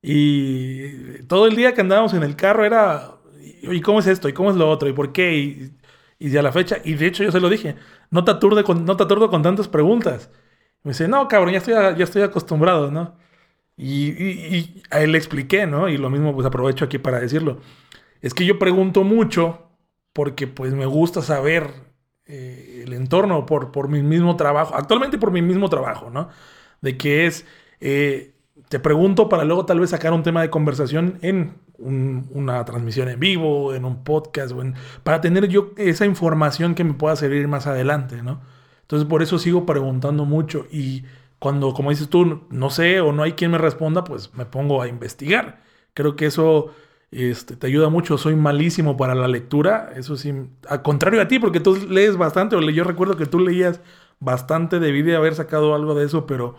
y 0.03 1.23
todo 1.25 1.47
el 1.47 1.57
día 1.57 1.75
que 1.75 1.83
andábamos 1.83 2.15
en 2.15 2.23
el 2.23 2.37
carro 2.37 2.65
era, 2.65 3.19
¿y 3.63 3.81
cómo 3.81 4.01
es 4.01 4.07
esto? 4.07 4.29
¿Y 4.29 4.33
cómo 4.33 4.51
es 4.51 4.57
lo 4.57 4.71
otro? 4.71 4.89
¿Y 4.89 4.93
por 4.93 5.13
qué? 5.13 5.35
Y, 5.37 5.77
y 6.21 6.37
a 6.37 6.43
la 6.43 6.53
fecha, 6.53 6.79
y 6.85 6.95
de 6.95 7.07
hecho 7.07 7.25
yo 7.25 7.33
se 7.33 7.41
lo 7.41 7.49
dije, 7.49 7.77
no 8.11 8.25
te, 8.25 8.31
aturde 8.31 8.65
con, 8.65 8.85
no 8.85 8.97
te 8.97 9.05
aturdo 9.05 9.31
con 9.31 9.43
tantas 9.43 9.69
preguntas. 9.69 10.31
me 10.85 10.93
dice, 10.93 11.09
no, 11.09 11.29
cabrón, 11.29 11.53
ya 11.53 11.59
estoy, 11.59 11.75
ya 11.75 12.05
estoy 12.05 12.23
acostumbrado, 12.23 12.91
¿no? 12.91 13.17
Y, 13.77 14.83
a 14.91 15.01
él 15.03 15.13
le 15.13 15.19
expliqué, 15.19 15.67
¿no? 15.67 15.89
Y 15.89 15.97
lo 15.99 16.11
mismo 16.11 16.35
pues 16.35 16.47
aprovecho 16.47 16.85
aquí 16.85 16.99
para 16.99 17.21
decirlo. 17.21 17.61
Es 18.23 18.35
que 18.35 18.47
yo 18.47 18.59
pregunto 18.59 19.05
mucho 19.05 19.71
porque 20.13 20.47
pues 20.47 20.75
me 20.75 20.87
gusta 20.87 21.23
saber 21.23 21.73
eh, 22.27 22.83
el 22.85 22.93
entorno 22.95 23.47
por, 23.47 23.73
por 23.73 23.89
mi 23.89 24.03
mismo 24.03 24.37
trabajo, 24.37 24.75
actualmente 24.77 25.19
por 25.19 25.33
mi 25.33 25.43
mismo 25.43 25.71
trabajo, 25.71 26.11
¿no? 26.11 26.29
De 26.83 26.97
que 26.99 27.27
es... 27.27 27.47
Eh, 27.81 28.35
te 28.71 28.79
pregunto 28.79 29.29
para 29.29 29.45
luego 29.45 29.67
tal 29.67 29.81
vez 29.81 29.91
sacar 29.91 30.13
un 30.13 30.23
tema 30.23 30.43
de 30.43 30.49
conversación 30.49 31.19
en 31.23 31.55
una 31.77 32.65
transmisión 32.65 33.09
en 33.09 33.19
vivo, 33.19 33.75
en 33.75 33.85
un 33.85 34.05
podcast, 34.05 34.53
para 35.03 35.21
tener 35.21 35.49
yo 35.49 35.73
esa 35.77 36.07
información 36.07 36.77
que 36.77 36.85
me 36.85 36.95
pueda 36.95 37.17
servir 37.17 37.49
más 37.49 37.67
adelante, 37.67 38.23
¿no? 38.23 38.41
Entonces 38.83 39.09
por 39.09 39.25
eso 39.25 39.41
sigo 39.41 39.67
preguntando 39.67 40.25
mucho 40.25 40.69
y 40.71 41.03
cuando, 41.41 41.75
como 41.75 41.91
dices 41.91 42.09
tú, 42.09 42.45
no 42.49 42.71
sé 42.71 43.01
o 43.01 43.11
no 43.11 43.25
hay 43.25 43.33
quien 43.33 43.51
me 43.51 43.59
responda, 43.59 44.05
pues 44.05 44.33
me 44.35 44.47
pongo 44.47 44.81
a 44.81 44.87
investigar. 44.87 45.63
Creo 45.93 46.15
que 46.15 46.27
eso 46.27 46.73
este, 47.11 47.57
te 47.57 47.67
ayuda 47.67 47.89
mucho. 47.89 48.19
Soy 48.19 48.37
malísimo 48.37 48.97
para 48.97 49.17
la 49.17 49.27
lectura, 49.27 49.91
eso 49.97 50.17
sí, 50.17 50.33
al 50.69 50.83
contrario 50.83 51.21
a 51.21 51.27
ti, 51.27 51.41
porque 51.41 51.59
tú 51.59 51.77
lees 51.89 52.17
bastante, 52.17 52.55
o 52.55 52.61
yo 52.61 52.85
recuerdo 52.85 53.17
que 53.17 53.27
tú 53.27 53.41
leías 53.41 53.81
bastante, 54.21 54.79
debí 54.79 55.03
de 55.03 55.17
haber 55.17 55.35
sacado 55.35 55.75
algo 55.75 55.97
de 55.97 56.07
eso, 56.07 56.25
pero 56.25 56.55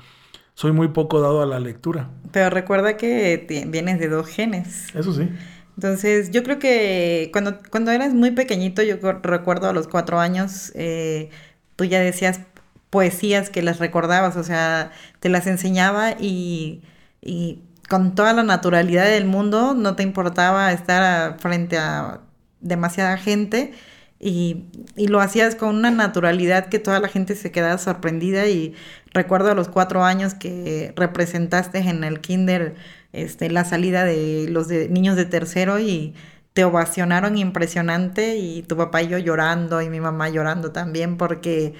soy 0.54 0.72
muy 0.72 0.90
poco 0.90 1.22
dado 1.22 1.42
a 1.42 1.46
la 1.46 1.60
lectura. 1.60 2.10
Pero 2.32 2.50
recuerda 2.50 2.98
que 2.98 3.66
vienes 3.68 4.00
de 4.00 4.10
dos 4.10 4.28
genes. 4.28 4.94
Eso 4.96 5.14
sí. 5.14 5.30
Entonces, 5.76 6.32
yo 6.32 6.44
creo 6.44 6.60
que 6.60 7.30
cuando, 7.34 7.60
cuando 7.72 7.92
eras 7.92 8.14
muy 8.14 8.32
pequeñito, 8.32 8.84
yo 8.84 8.98
recuerdo 9.24 9.70
a 9.70 9.74
los 9.74 9.88
cuatro 9.88 10.20
años, 10.20 10.72
eh, 10.76 11.30
tú 11.76 11.86
ya 11.86 12.00
decías 12.00 12.42
poesías 12.90 13.50
que 13.50 13.62
las 13.62 13.80
recordabas, 13.80 14.36
o 14.36 14.44
sea, 14.44 14.92
te 15.20 15.30
las 15.30 15.48
enseñaba 15.48 16.12
y, 16.20 16.84
y 17.22 17.64
con 17.90 18.16
toda 18.16 18.34
la 18.34 18.44
naturalidad 18.44 19.06
del 19.06 19.26
mundo 19.26 19.74
no 19.74 19.96
te 19.96 20.04
importaba 20.04 20.72
estar 20.72 21.40
frente 21.40 21.78
a 21.78 22.22
demasiada 22.60 23.18
gente 23.18 23.74
y, 24.20 24.66
y, 24.96 25.08
lo 25.08 25.20
hacías 25.20 25.56
con 25.56 25.76
una 25.76 25.90
naturalidad 25.90 26.68
que 26.68 26.78
toda 26.78 27.00
la 27.00 27.08
gente 27.08 27.36
se 27.36 27.52
quedaba 27.52 27.80
sorprendida 27.80 28.46
y 28.48 28.76
recuerdo 29.14 29.52
a 29.52 29.56
los 29.56 29.70
cuatro 29.70 30.04
años 30.04 30.34
que 30.34 30.94
representaste 30.96 31.80
en 31.80 32.04
el 32.04 32.22
kinder 32.22 32.76
este, 33.14 33.50
la 33.50 33.66
salida 33.66 34.06
de 34.06 34.48
los 34.50 34.68
de, 34.68 34.90
niños 34.90 35.16
de 35.16 35.26
tercero 35.26 35.80
y 35.80 36.16
te 36.54 36.64
ovacionaron 36.64 37.38
impresionante 37.38 38.38
y 38.38 38.64
tu 38.64 38.78
papá 38.78 39.02
y 39.02 39.08
yo 39.08 39.18
llorando 39.18 39.82
y 39.82 39.90
mi 39.90 40.00
mamá 40.00 40.30
llorando 40.30 40.72
también 40.72 41.18
porque 41.18 41.74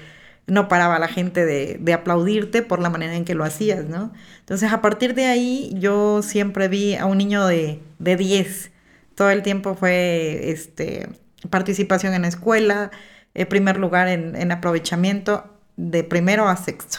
no 0.46 0.68
paraba 0.68 0.98
la 0.98 1.08
gente 1.08 1.44
de, 1.44 1.92
aplaudirte 1.92 2.62
por 2.62 2.80
la 2.80 2.90
manera 2.90 3.14
en 3.14 3.24
que 3.24 3.34
lo 3.34 3.44
hacías, 3.44 3.84
¿no? 3.84 4.12
Entonces 4.40 4.72
a 4.72 4.80
partir 4.80 5.14
de 5.14 5.26
ahí 5.26 5.72
yo 5.78 6.22
siempre 6.22 6.68
vi 6.68 6.96
a 6.96 7.06
un 7.06 7.18
niño 7.18 7.46
de, 7.46 7.80
de 7.98 8.16
10, 8.16 8.70
todo 9.14 9.30
el 9.30 9.42
tiempo 9.42 9.74
fue 9.74 10.50
este, 10.50 11.08
participación 11.50 12.14
en 12.14 12.22
la 12.22 12.28
escuela, 12.28 12.90
eh, 13.34 13.46
primer 13.46 13.78
lugar 13.78 14.08
en, 14.08 14.52
aprovechamiento 14.52 15.44
de 15.76 16.04
primero 16.04 16.48
a 16.48 16.56
sexto. 16.56 16.98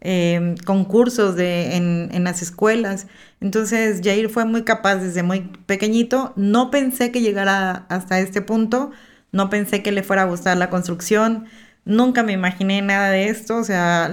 Eh, 0.00 0.54
concursos 0.64 1.34
de, 1.34 1.74
en, 1.74 2.10
en, 2.12 2.24
las 2.24 2.40
escuelas. 2.40 3.08
Entonces 3.40 4.00
Jair 4.04 4.28
fue 4.28 4.44
muy 4.44 4.62
capaz 4.62 4.96
desde 4.96 5.24
muy 5.24 5.40
pequeñito. 5.66 6.32
No 6.36 6.70
pensé 6.70 7.10
que 7.10 7.20
llegara 7.20 7.86
hasta 7.88 8.20
este 8.20 8.40
punto. 8.40 8.92
No 9.32 9.50
pensé 9.50 9.82
que 9.82 9.90
le 9.90 10.04
fuera 10.04 10.22
a 10.22 10.26
gustar 10.26 10.56
la 10.56 10.70
construcción. 10.70 11.46
Nunca 11.84 12.22
me 12.22 12.32
imaginé 12.32 12.80
nada 12.80 13.10
de 13.10 13.28
esto. 13.28 13.56
O 13.56 13.64
sea, 13.64 14.10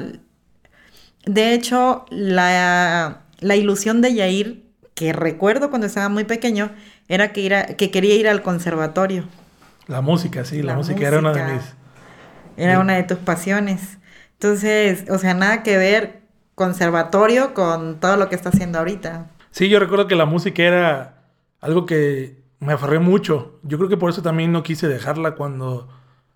de 1.26 1.54
hecho, 1.54 2.06
la, 2.10 3.22
la 3.40 3.56
ilusión 3.56 4.02
de 4.02 4.16
Jair, 4.16 4.64
que 4.96 5.14
recuerdo 5.14 5.70
cuando 5.70 5.88
estaba 5.88 6.10
muy 6.10 6.24
pequeño, 6.24 6.72
era 7.08 7.32
que, 7.32 7.42
ir 7.42 7.54
que 7.78 7.92
quería 7.92 8.16
ir 8.16 8.28
al 8.28 8.42
conservatorio. 8.42 9.26
La 9.88 10.02
música, 10.02 10.46
sí, 10.46 10.64
la, 10.64 10.76
música, 10.76 11.08
era 11.08 11.20
una 11.20 11.32
de 11.32 11.54
mis... 11.54 11.64
Era 12.58 12.80
una 12.80 12.96
de 12.96 13.04
tus 13.04 13.18
pasiones. 13.18 14.00
Entonces, 14.36 15.06
o 15.10 15.18
sea, 15.18 15.34
nada 15.34 15.64
que 15.64 15.78
ver 15.78 16.22
conservatorio 16.56 17.54
con 17.54 18.00
todo 18.00 18.18
lo 18.18 18.30
que 18.30 18.36
está 18.36 18.50
haciendo 18.50 18.80
ahorita. 18.80 19.28
Sí, 19.52 19.70
yo 19.70 19.80
recuerdo 19.80 20.08
que 20.08 20.16
la 20.16 20.26
música 20.26 20.64
era 20.64 21.24
algo 21.62 21.86
que 21.86 22.42
me 22.60 22.74
aferré 22.74 23.00
mucho. 23.00 23.60
Yo 23.64 23.78
creo 23.78 23.90
que 23.90 23.98
por 23.98 24.10
eso 24.10 24.22
también 24.22 24.52
no 24.52 24.64
quise 24.64 24.88
dejarla 24.88 25.36
cuando, 25.36 25.90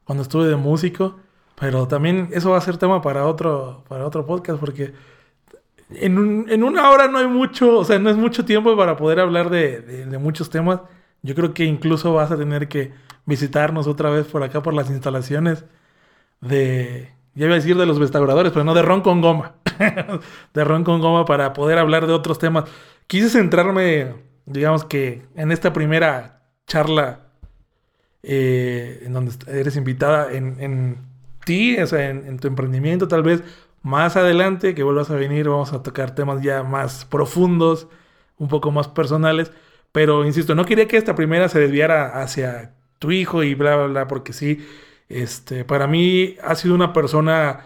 cuando 0.03 0.23
estuve 0.23 0.47
de 0.47 0.55
músico. 0.55 1.19
Pero 1.59 1.87
también 1.87 2.29
eso 2.31 2.51
va 2.51 2.57
a 2.57 2.61
ser 2.61 2.77
tema 2.77 3.01
para 3.01 3.25
otro, 3.25 3.83
para 3.89 4.05
otro 4.05 4.25
podcast 4.25 4.59
porque 4.59 4.93
en, 5.89 6.17
un, 6.17 6.45
en 6.49 6.63
una 6.63 6.89
hora 6.89 7.09
no 7.09 7.17
hay 7.17 7.27
mucho, 7.27 7.79
o 7.79 7.83
sea, 7.83 7.99
no 7.99 8.09
es 8.09 8.15
mucho 8.15 8.45
tiempo 8.45 8.77
para 8.77 8.95
poder 8.95 9.19
hablar 9.19 9.49
de, 9.49 9.81
de, 9.81 10.05
de 10.05 10.17
muchos 10.17 10.49
temas. 10.49 10.81
Yo 11.21 11.35
creo 11.35 11.53
que 11.53 11.65
incluso 11.65 12.13
vas 12.13 12.31
a 12.31 12.37
tener 12.37 12.69
que 12.69 12.93
visitarnos 13.25 13.87
otra 13.87 14.09
vez 14.09 14.25
por 14.27 14.41
acá 14.43 14.63
por 14.63 14.73
las 14.73 14.89
instalaciones 14.89 15.65
de, 16.39 17.13
ya 17.39 17.45
iba 17.45 17.55
a 17.55 17.57
decir 17.57 17.77
de 17.77 17.85
los 17.85 17.97
restauradores, 17.97 18.51
pero 18.51 18.65
no 18.65 18.73
de 18.73 18.81
ron 18.81 18.99
con 18.99 19.21
goma. 19.21 19.55
de 20.53 20.63
ron 20.65 20.83
con 20.83 20.99
goma 20.99 21.23
para 21.23 21.53
poder 21.53 21.77
hablar 21.77 22.05
de 22.05 22.11
otros 22.11 22.37
temas. 22.37 22.65
Quise 23.07 23.29
centrarme, 23.29 24.13
digamos 24.45 24.83
que 24.83 25.25
en 25.35 25.53
esta 25.53 25.71
primera 25.71 26.43
charla 26.67 27.29
eh, 28.23 29.03
en 29.05 29.13
donde 29.13 29.31
eres 29.47 29.77
invitada 29.77 30.33
en, 30.33 30.57
en 30.59 30.97
ti, 31.45 31.77
o 31.77 31.87
sea, 31.87 32.09
en, 32.09 32.27
en, 32.27 32.39
tu 32.39 32.49
emprendimiento, 32.49 33.07
tal 33.07 33.23
vez 33.23 33.41
más 33.83 34.17
adelante 34.17 34.75
que 34.75 34.83
vuelvas 34.83 35.09
a 35.09 35.15
venir, 35.15 35.47
vamos 35.47 35.71
a 35.71 35.81
tocar 35.81 36.13
temas 36.13 36.41
ya 36.41 36.63
más 36.63 37.05
profundos, 37.05 37.87
un 38.37 38.49
poco 38.49 38.71
más 38.71 38.89
personales. 38.89 39.53
Pero 39.93 40.25
insisto, 40.25 40.55
no 40.55 40.65
quería 40.65 40.89
que 40.89 40.97
esta 40.97 41.15
primera 41.15 41.47
se 41.47 41.59
desviara 41.59 42.21
hacia 42.21 42.73
tu 42.99 43.11
hijo 43.11 43.43
y 43.43 43.55
bla, 43.55 43.77
bla, 43.77 43.87
bla, 43.87 44.07
porque 44.09 44.33
sí 44.33 44.59
este, 45.09 45.65
para 45.65 45.87
mí 45.87 46.37
ha 46.43 46.55
sido 46.55 46.75
una 46.75 46.93
persona 46.93 47.65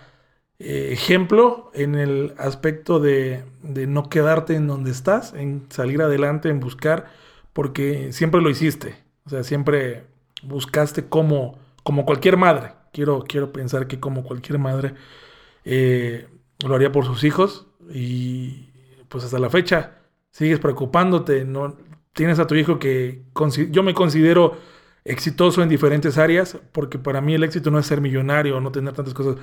eh, 0.59 0.89
ejemplo 0.93 1.71
en 1.73 1.95
el 1.95 2.33
aspecto 2.37 2.99
de, 2.99 3.43
no 3.61 4.09
quedarte 4.09 4.55
en 4.55 4.67
donde 4.67 4.91
estás, 4.91 5.33
en 5.33 5.65
salir 5.69 6.01
adelante, 6.01 6.49
en 6.49 6.61
buscar, 6.61 7.11
porque 7.51 8.13
siempre 8.13 8.41
lo 8.41 8.49
hiciste. 8.49 8.95
O 9.25 9.29
sea, 9.29 9.43
siempre 9.43 10.05
buscaste 10.41 11.05
como, 11.07 11.59
como 11.83 12.05
cualquier 12.05 12.37
madre. 12.37 12.73
Quiero, 12.93 13.25
quiero 13.27 13.51
pensar 13.51 13.87
que 13.87 13.99
como 13.99 14.23
cualquier 14.23 14.59
madre 14.59 14.93
eh, 15.65 16.27
lo 16.65 16.75
haría 16.75 16.91
por 16.91 17.05
sus 17.05 17.23
hijos 17.23 17.67
y 17.91 18.69
pues 19.09 19.23
hasta 19.25 19.39
la 19.39 19.49
fecha 19.49 19.97
sigues 20.31 20.59
preocupándote, 20.59 21.45
no 21.45 21.77
tienes 22.13 22.39
a 22.39 22.47
tu 22.47 22.55
hijo 22.55 22.79
que 22.79 23.23
yo 23.69 23.83
me 23.83 23.93
considero 23.93 24.57
exitoso 25.05 25.61
en 25.61 25.69
diferentes 25.69 26.17
áreas, 26.17 26.57
porque 26.71 26.97
para 26.97 27.21
mí 27.21 27.33
el 27.33 27.43
éxito 27.43 27.71
no 27.71 27.79
es 27.79 27.85
ser 27.85 28.01
millonario 28.01 28.57
o 28.57 28.61
no 28.61 28.71
tener 28.71 28.93
tantas 28.93 29.13
cosas. 29.13 29.37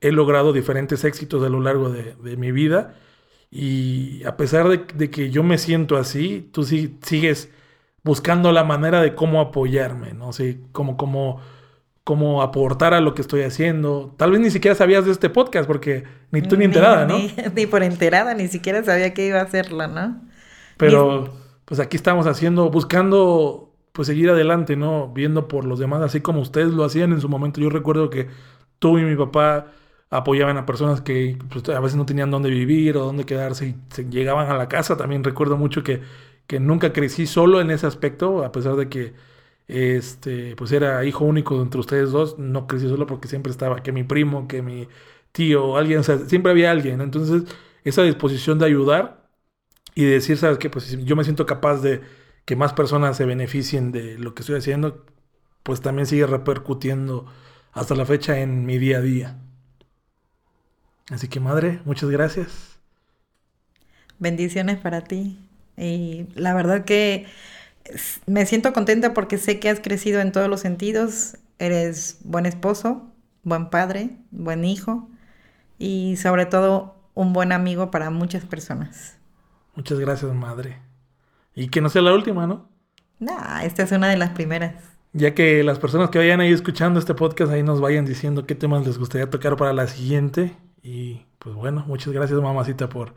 He 0.00 0.10
logrado 0.10 0.52
diferentes 0.52 1.04
éxitos 1.04 1.42
a 1.44 1.48
lo 1.48 1.60
largo 1.60 1.90
de, 1.90 2.14
de 2.22 2.36
mi 2.36 2.52
vida 2.52 2.94
y 3.50 4.24
a 4.24 4.36
pesar 4.36 4.68
de, 4.68 4.86
de, 4.94 5.10
que 5.10 5.30
yo 5.30 5.42
me 5.42 5.58
siento 5.58 5.96
así, 5.96 6.48
tú 6.52 6.64
sí, 6.64 6.96
sigues 7.02 7.50
buscando 8.02 8.50
la 8.50 8.64
manera 8.64 9.02
de 9.02 9.14
cómo 9.14 9.40
apoyarme, 9.40 10.14
¿no? 10.14 10.32
sé 10.32 10.60
cómo, 10.72 10.96
cómo, 10.96 11.40
cómo 12.02 12.42
aportar 12.42 12.94
a 12.94 13.00
lo 13.00 13.14
que 13.14 13.20
estoy 13.20 13.42
haciendo. 13.42 14.14
Tal 14.16 14.30
vez 14.32 14.40
ni 14.40 14.50
siquiera 14.50 14.74
sabías 14.74 15.04
de 15.04 15.12
este 15.12 15.28
podcast, 15.28 15.66
porque 15.66 16.04
ni 16.30 16.40
tú 16.40 16.56
ni 16.56 16.64
enterada, 16.64 17.04
¿no? 17.06 17.18
Ni, 17.18 17.34
ni 17.54 17.66
por 17.66 17.82
enterada, 17.82 18.32
ni 18.34 18.48
siquiera 18.48 18.82
sabía 18.82 19.12
que 19.12 19.26
iba 19.26 19.40
a 19.40 19.44
hacerla, 19.44 19.86
¿no? 19.86 20.22
Pero, 20.78 21.32
pues 21.66 21.78
aquí 21.78 21.96
estamos 21.96 22.26
haciendo, 22.26 22.70
buscando 22.70 23.71
pues 23.92 24.08
seguir 24.08 24.30
adelante, 24.30 24.76
¿no? 24.76 25.08
Viendo 25.12 25.48
por 25.48 25.64
los 25.64 25.78
demás, 25.78 26.02
así 26.02 26.20
como 26.20 26.40
ustedes 26.40 26.72
lo 26.72 26.84
hacían 26.84 27.12
en 27.12 27.20
su 27.20 27.28
momento. 27.28 27.60
Yo 27.60 27.70
recuerdo 27.70 28.10
que 28.10 28.28
tú 28.78 28.98
y 28.98 29.02
mi 29.04 29.16
papá 29.16 29.66
apoyaban 30.10 30.56
a 30.58 30.66
personas 30.66 31.00
que 31.00 31.38
pues, 31.50 31.68
a 31.70 31.80
veces 31.80 31.96
no 31.96 32.06
tenían 32.06 32.30
dónde 32.30 32.50
vivir 32.50 32.96
o 32.96 33.04
dónde 33.04 33.24
quedarse 33.24 33.68
y 33.98 34.02
llegaban 34.10 34.50
a 34.50 34.56
la 34.56 34.68
casa. 34.68 34.96
También 34.96 35.24
recuerdo 35.24 35.56
mucho 35.56 35.82
que, 35.82 36.02
que 36.46 36.60
nunca 36.60 36.92
crecí 36.92 37.26
solo 37.26 37.60
en 37.60 37.70
ese 37.70 37.86
aspecto, 37.86 38.44
a 38.44 38.52
pesar 38.52 38.76
de 38.76 38.88
que 38.88 39.14
este, 39.68 40.56
pues 40.56 40.72
era 40.72 41.04
hijo 41.04 41.24
único 41.24 41.60
entre 41.62 41.80
ustedes 41.80 42.10
dos, 42.10 42.38
no 42.38 42.66
crecí 42.66 42.88
solo 42.88 43.06
porque 43.06 43.28
siempre 43.28 43.50
estaba 43.52 43.82
que 43.82 43.92
mi 43.92 44.04
primo, 44.04 44.48
que 44.48 44.62
mi 44.62 44.88
tío, 45.32 45.76
alguien, 45.76 46.00
o 46.00 46.02
sea, 46.02 46.18
siempre 46.18 46.52
había 46.52 46.70
alguien. 46.70 47.00
Entonces, 47.00 47.44
esa 47.84 48.02
disposición 48.02 48.58
de 48.58 48.66
ayudar 48.66 49.28
y 49.94 50.04
de 50.04 50.12
decir, 50.12 50.38
¿sabes 50.38 50.58
qué? 50.58 50.70
Pues 50.70 50.90
yo 51.04 51.16
me 51.16 51.24
siento 51.24 51.46
capaz 51.46 51.82
de 51.82 52.02
que 52.44 52.56
más 52.56 52.72
personas 52.72 53.16
se 53.16 53.24
beneficien 53.24 53.92
de 53.92 54.18
lo 54.18 54.34
que 54.34 54.42
estoy 54.42 54.56
haciendo, 54.58 55.04
pues 55.62 55.80
también 55.80 56.06
sigue 56.06 56.26
repercutiendo 56.26 57.26
hasta 57.72 57.94
la 57.94 58.04
fecha 58.04 58.40
en 58.40 58.66
mi 58.66 58.78
día 58.78 58.98
a 58.98 59.00
día. 59.00 59.38
Así 61.10 61.28
que 61.28 61.40
madre, 61.40 61.80
muchas 61.84 62.10
gracias. 62.10 62.78
Bendiciones 64.18 64.78
para 64.78 65.02
ti. 65.02 65.38
Y 65.76 66.26
la 66.34 66.54
verdad 66.54 66.84
que 66.84 67.26
me 68.26 68.46
siento 68.46 68.72
contenta 68.72 69.14
porque 69.14 69.38
sé 69.38 69.58
que 69.58 69.68
has 69.68 69.80
crecido 69.80 70.20
en 70.20 70.32
todos 70.32 70.48
los 70.48 70.60
sentidos. 70.60 71.36
Eres 71.58 72.18
buen 72.24 72.46
esposo, 72.46 73.10
buen 73.42 73.70
padre, 73.70 74.10
buen 74.30 74.64
hijo 74.64 75.08
y 75.78 76.16
sobre 76.16 76.46
todo 76.46 76.96
un 77.14 77.32
buen 77.32 77.52
amigo 77.52 77.90
para 77.90 78.10
muchas 78.10 78.44
personas. 78.44 79.16
Muchas 79.74 79.98
gracias, 79.98 80.32
madre. 80.34 80.91
Y 81.54 81.68
que 81.68 81.80
no 81.80 81.88
sea 81.88 82.02
la 82.02 82.14
última, 82.14 82.46
¿no? 82.46 82.68
Nah, 83.18 83.62
esta 83.62 83.82
es 83.82 83.92
una 83.92 84.08
de 84.08 84.16
las 84.16 84.30
primeras. 84.30 84.74
Ya 85.12 85.34
que 85.34 85.62
las 85.62 85.78
personas 85.78 86.10
que 86.10 86.18
vayan 86.18 86.40
ahí 86.40 86.52
escuchando 86.52 86.98
este 86.98 87.14
podcast 87.14 87.52
ahí 87.52 87.62
nos 87.62 87.80
vayan 87.80 88.04
diciendo 88.04 88.46
qué 88.46 88.54
temas 88.54 88.86
les 88.86 88.98
gustaría 88.98 89.28
tocar 89.28 89.56
para 89.56 89.72
la 89.72 89.86
siguiente. 89.86 90.56
Y 90.82 91.26
pues 91.38 91.54
bueno, 91.54 91.84
muchas 91.86 92.12
gracias 92.12 92.40
mamacita 92.40 92.88
por, 92.88 93.14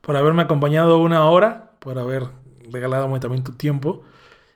por 0.00 0.16
haberme 0.16 0.42
acompañado 0.42 0.98
una 0.98 1.24
hora, 1.24 1.70
por 1.78 1.98
haber 1.98 2.24
regalado 2.70 3.08
también 3.20 3.44
tu 3.44 3.52
tiempo. 3.52 4.02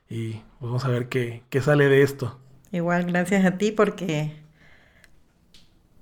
Y 0.09 0.33
pues 0.33 0.43
vamos 0.61 0.85
a 0.85 0.89
ver 0.89 1.07
qué, 1.07 1.43
qué 1.49 1.61
sale 1.61 1.87
de 1.87 2.01
esto. 2.01 2.37
Igual, 2.71 3.05
gracias 3.05 3.45
a 3.45 3.57
ti 3.57 3.71
porque 3.71 4.43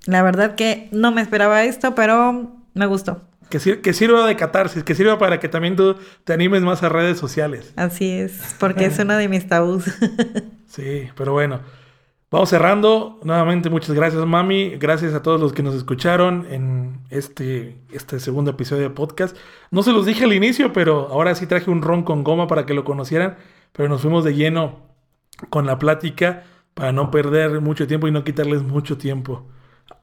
la 0.06 0.22
verdad 0.22 0.54
que 0.54 0.88
no 0.90 1.12
me 1.12 1.22
esperaba 1.22 1.64
esto, 1.64 1.94
pero 1.94 2.50
me 2.74 2.86
gustó. 2.86 3.22
Que, 3.58 3.82
que, 3.82 3.92
sirva 3.92 4.26
de 4.26 4.34
catarsis, 4.34 4.82
que 4.82 4.94
sirva 4.94 5.18
para 5.18 5.38
que 5.38 5.46
también 5.46 5.76
tú 5.76 5.94
te 6.24 6.32
animes 6.32 6.62
más 6.62 6.82
a 6.82 6.88
redes 6.88 7.18
sociales. 7.18 7.74
Así 7.76 8.10
es, 8.10 8.56
porque 8.58 8.86
es 8.86 8.98
uno 8.98 9.14
de 9.14 9.28
mis 9.28 9.46
tabús. 9.46 9.84
sí, 10.66 11.10
pero 11.14 11.32
bueno. 11.34 11.60
Vamos 12.30 12.48
cerrando. 12.48 13.20
Nuevamente, 13.24 13.68
muchas 13.68 13.94
gracias, 13.94 14.24
mami. 14.24 14.70
Gracias 14.76 15.12
a 15.12 15.22
todos 15.22 15.38
los 15.38 15.52
que 15.52 15.62
nos 15.62 15.74
escucharon 15.74 16.46
en 16.50 17.00
este, 17.10 17.76
este 17.92 18.20
segundo 18.20 18.52
episodio 18.52 18.84
de 18.84 18.88
podcast. 18.88 19.36
No 19.70 19.82
se 19.82 19.92
los 19.92 20.06
dije 20.06 20.24
al 20.24 20.32
inicio, 20.32 20.72
pero 20.72 21.08
ahora 21.10 21.34
sí 21.34 21.46
traje 21.46 21.70
un 21.70 21.82
ron 21.82 22.04
con 22.04 22.24
goma 22.24 22.46
para 22.46 22.64
que 22.64 22.72
lo 22.72 22.84
conocieran. 22.84 23.36
Pero 23.74 23.90
nos 23.90 24.00
fuimos 24.00 24.24
de 24.24 24.34
lleno 24.34 24.78
con 25.50 25.66
la 25.66 25.78
plática 25.78 26.44
para 26.72 26.90
no 26.90 27.10
perder 27.10 27.60
mucho 27.60 27.86
tiempo 27.86 28.08
y 28.08 28.12
no 28.12 28.24
quitarles 28.24 28.62
mucho 28.62 28.96
tiempo. 28.96 29.46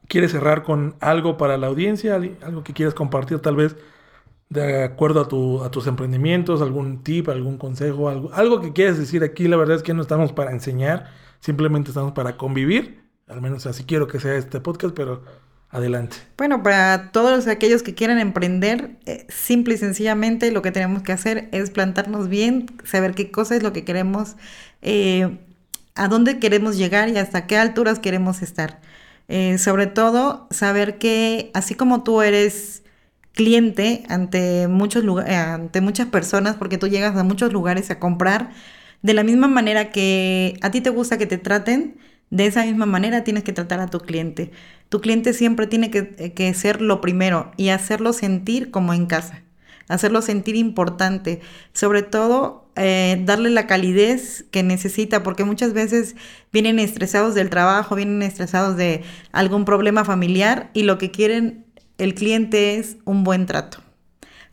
¿Quieres 0.09 0.31
cerrar 0.31 0.63
con 0.63 0.95
algo 0.99 1.37
para 1.37 1.57
la 1.57 1.67
audiencia? 1.67 2.15
¿Algo 2.15 2.63
que 2.65 2.73
quieras 2.73 2.93
compartir 2.93 3.39
tal 3.39 3.55
vez 3.55 3.77
de 4.49 4.83
acuerdo 4.83 5.21
a, 5.21 5.27
tu, 5.27 5.63
a 5.63 5.69
tus 5.69 5.87
emprendimientos, 5.87 6.61
algún 6.61 7.03
tip, 7.03 7.29
algún 7.29 7.57
consejo, 7.57 8.09
algo, 8.09 8.33
algo 8.33 8.61
que 8.61 8.73
quieras 8.73 8.97
decir 8.97 9.23
aquí. 9.23 9.47
La 9.47 9.57
verdad 9.57 9.77
es 9.77 9.83
que 9.83 9.93
no 9.93 10.01
estamos 10.01 10.33
para 10.33 10.51
enseñar, 10.51 11.11
simplemente 11.39 11.91
estamos 11.91 12.13
para 12.13 12.35
convivir. 12.35 13.03
Al 13.27 13.41
menos 13.41 13.67
así 13.67 13.83
quiero 13.83 14.07
que 14.07 14.19
sea 14.19 14.35
este 14.35 14.59
podcast, 14.59 14.95
pero 14.95 15.23
adelante. 15.69 16.17
Bueno, 16.35 16.63
para 16.63 17.11
todos 17.11 17.45
aquellos 17.45 17.83
que 17.83 17.93
quieran 17.93 18.17
emprender, 18.17 18.97
eh, 19.05 19.27
simple 19.29 19.75
y 19.75 19.77
sencillamente 19.77 20.51
lo 20.51 20.63
que 20.63 20.71
tenemos 20.71 21.03
que 21.03 21.11
hacer 21.11 21.47
es 21.51 21.69
plantarnos 21.69 22.27
bien, 22.27 22.65
saber 22.83 23.13
qué 23.13 23.29
cosa 23.29 23.55
es 23.55 23.61
lo 23.61 23.71
que 23.71 23.85
queremos, 23.85 24.35
eh, 24.81 25.37
a 25.93 26.07
dónde 26.07 26.39
queremos 26.39 26.75
llegar 26.75 27.09
y 27.09 27.17
hasta 27.17 27.45
qué 27.45 27.55
alturas 27.57 27.99
queremos 27.99 28.41
estar. 28.41 28.81
Eh, 29.29 29.59
sobre 29.59 29.87
todo, 29.87 30.47
saber 30.51 30.97
que 30.97 31.51
así 31.53 31.75
como 31.75 32.03
tú 32.03 32.21
eres 32.21 32.83
cliente 33.33 34.03
ante, 34.09 34.67
muchos 34.67 35.03
lugares, 35.03 35.33
ante 35.37 35.81
muchas 35.81 36.07
personas, 36.07 36.55
porque 36.57 36.77
tú 36.79 36.87
llegas 36.87 37.15
a 37.15 37.23
muchos 37.23 37.53
lugares 37.53 37.91
a 37.91 37.99
comprar, 37.99 38.51
de 39.01 39.13
la 39.13 39.23
misma 39.23 39.47
manera 39.47 39.91
que 39.91 40.57
a 40.61 40.71
ti 40.71 40.81
te 40.81 40.89
gusta 40.89 41.17
que 41.17 41.27
te 41.27 41.37
traten, 41.37 41.97
de 42.31 42.47
esa 42.47 42.65
misma 42.65 42.85
manera 42.85 43.23
tienes 43.23 43.43
que 43.43 43.53
tratar 43.53 43.79
a 43.79 43.87
tu 43.87 43.99
cliente. 43.99 44.51
Tu 44.89 44.99
cliente 45.01 45.33
siempre 45.33 45.67
tiene 45.67 45.91
que, 45.91 46.33
que, 46.33 46.53
ser 46.53 46.81
lo 46.81 46.99
primero 46.99 47.51
y 47.55 47.69
hacerlo 47.69 48.13
sentir 48.13 48.71
como 48.71 48.93
en 48.93 49.05
casa, 49.05 49.43
hacerlo 49.87 50.21
sentir 50.23 50.55
importante, 50.55 51.41
sobre 51.73 52.01
todo 52.01 52.68
eh, 52.81 53.21
darle 53.25 53.49
la 53.49 53.67
calidez 53.67 54.45
que 54.51 54.63
necesita, 54.63 55.21
porque 55.21 55.43
muchas 55.43 55.73
veces 55.73 56.15
vienen 56.53 56.79
estresados 56.79 57.35
del 57.35 57.49
trabajo, 57.49 57.93
vienen 57.93 58.21
estresados 58.21 58.77
de 58.77 59.03
algún 59.33 59.65
problema 59.65 60.05
familiar 60.05 60.69
y 60.73 60.83
lo 60.83 60.97
que 60.97 61.11
quieren 61.11 61.65
el 61.97 62.15
cliente 62.15 62.77
es 62.77 62.95
un 63.03 63.25
buen 63.25 63.45
trato. 63.45 63.79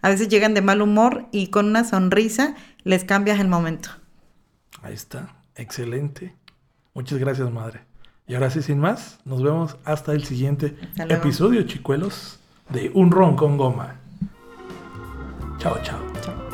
A 0.02 0.08
veces 0.08 0.26
llegan 0.26 0.54
de 0.54 0.60
mal 0.60 0.82
humor 0.82 1.28
y 1.30 1.50
con 1.50 1.66
una 1.66 1.84
sonrisa 1.84 2.56
les 2.82 3.04
cambias 3.04 3.38
el 3.38 3.46
momento. 3.46 3.90
Ahí 4.82 4.94
está, 4.94 5.36
excelente. 5.54 6.34
Muchas 6.94 7.20
gracias, 7.20 7.48
madre. 7.52 7.82
Y 8.26 8.34
ahora 8.34 8.50
sí, 8.50 8.60
sin 8.60 8.80
más, 8.80 9.20
nos 9.24 9.40
vemos 9.40 9.76
hasta 9.84 10.12
el 10.12 10.24
siguiente 10.24 10.76
episodio, 10.96 11.62
chicuelos, 11.62 12.40
de 12.70 12.90
Un 12.92 13.12
Ron 13.12 13.36
con 13.36 13.56
Goma. 13.56 14.00
Chao, 15.58 15.78
chao. 15.84 16.45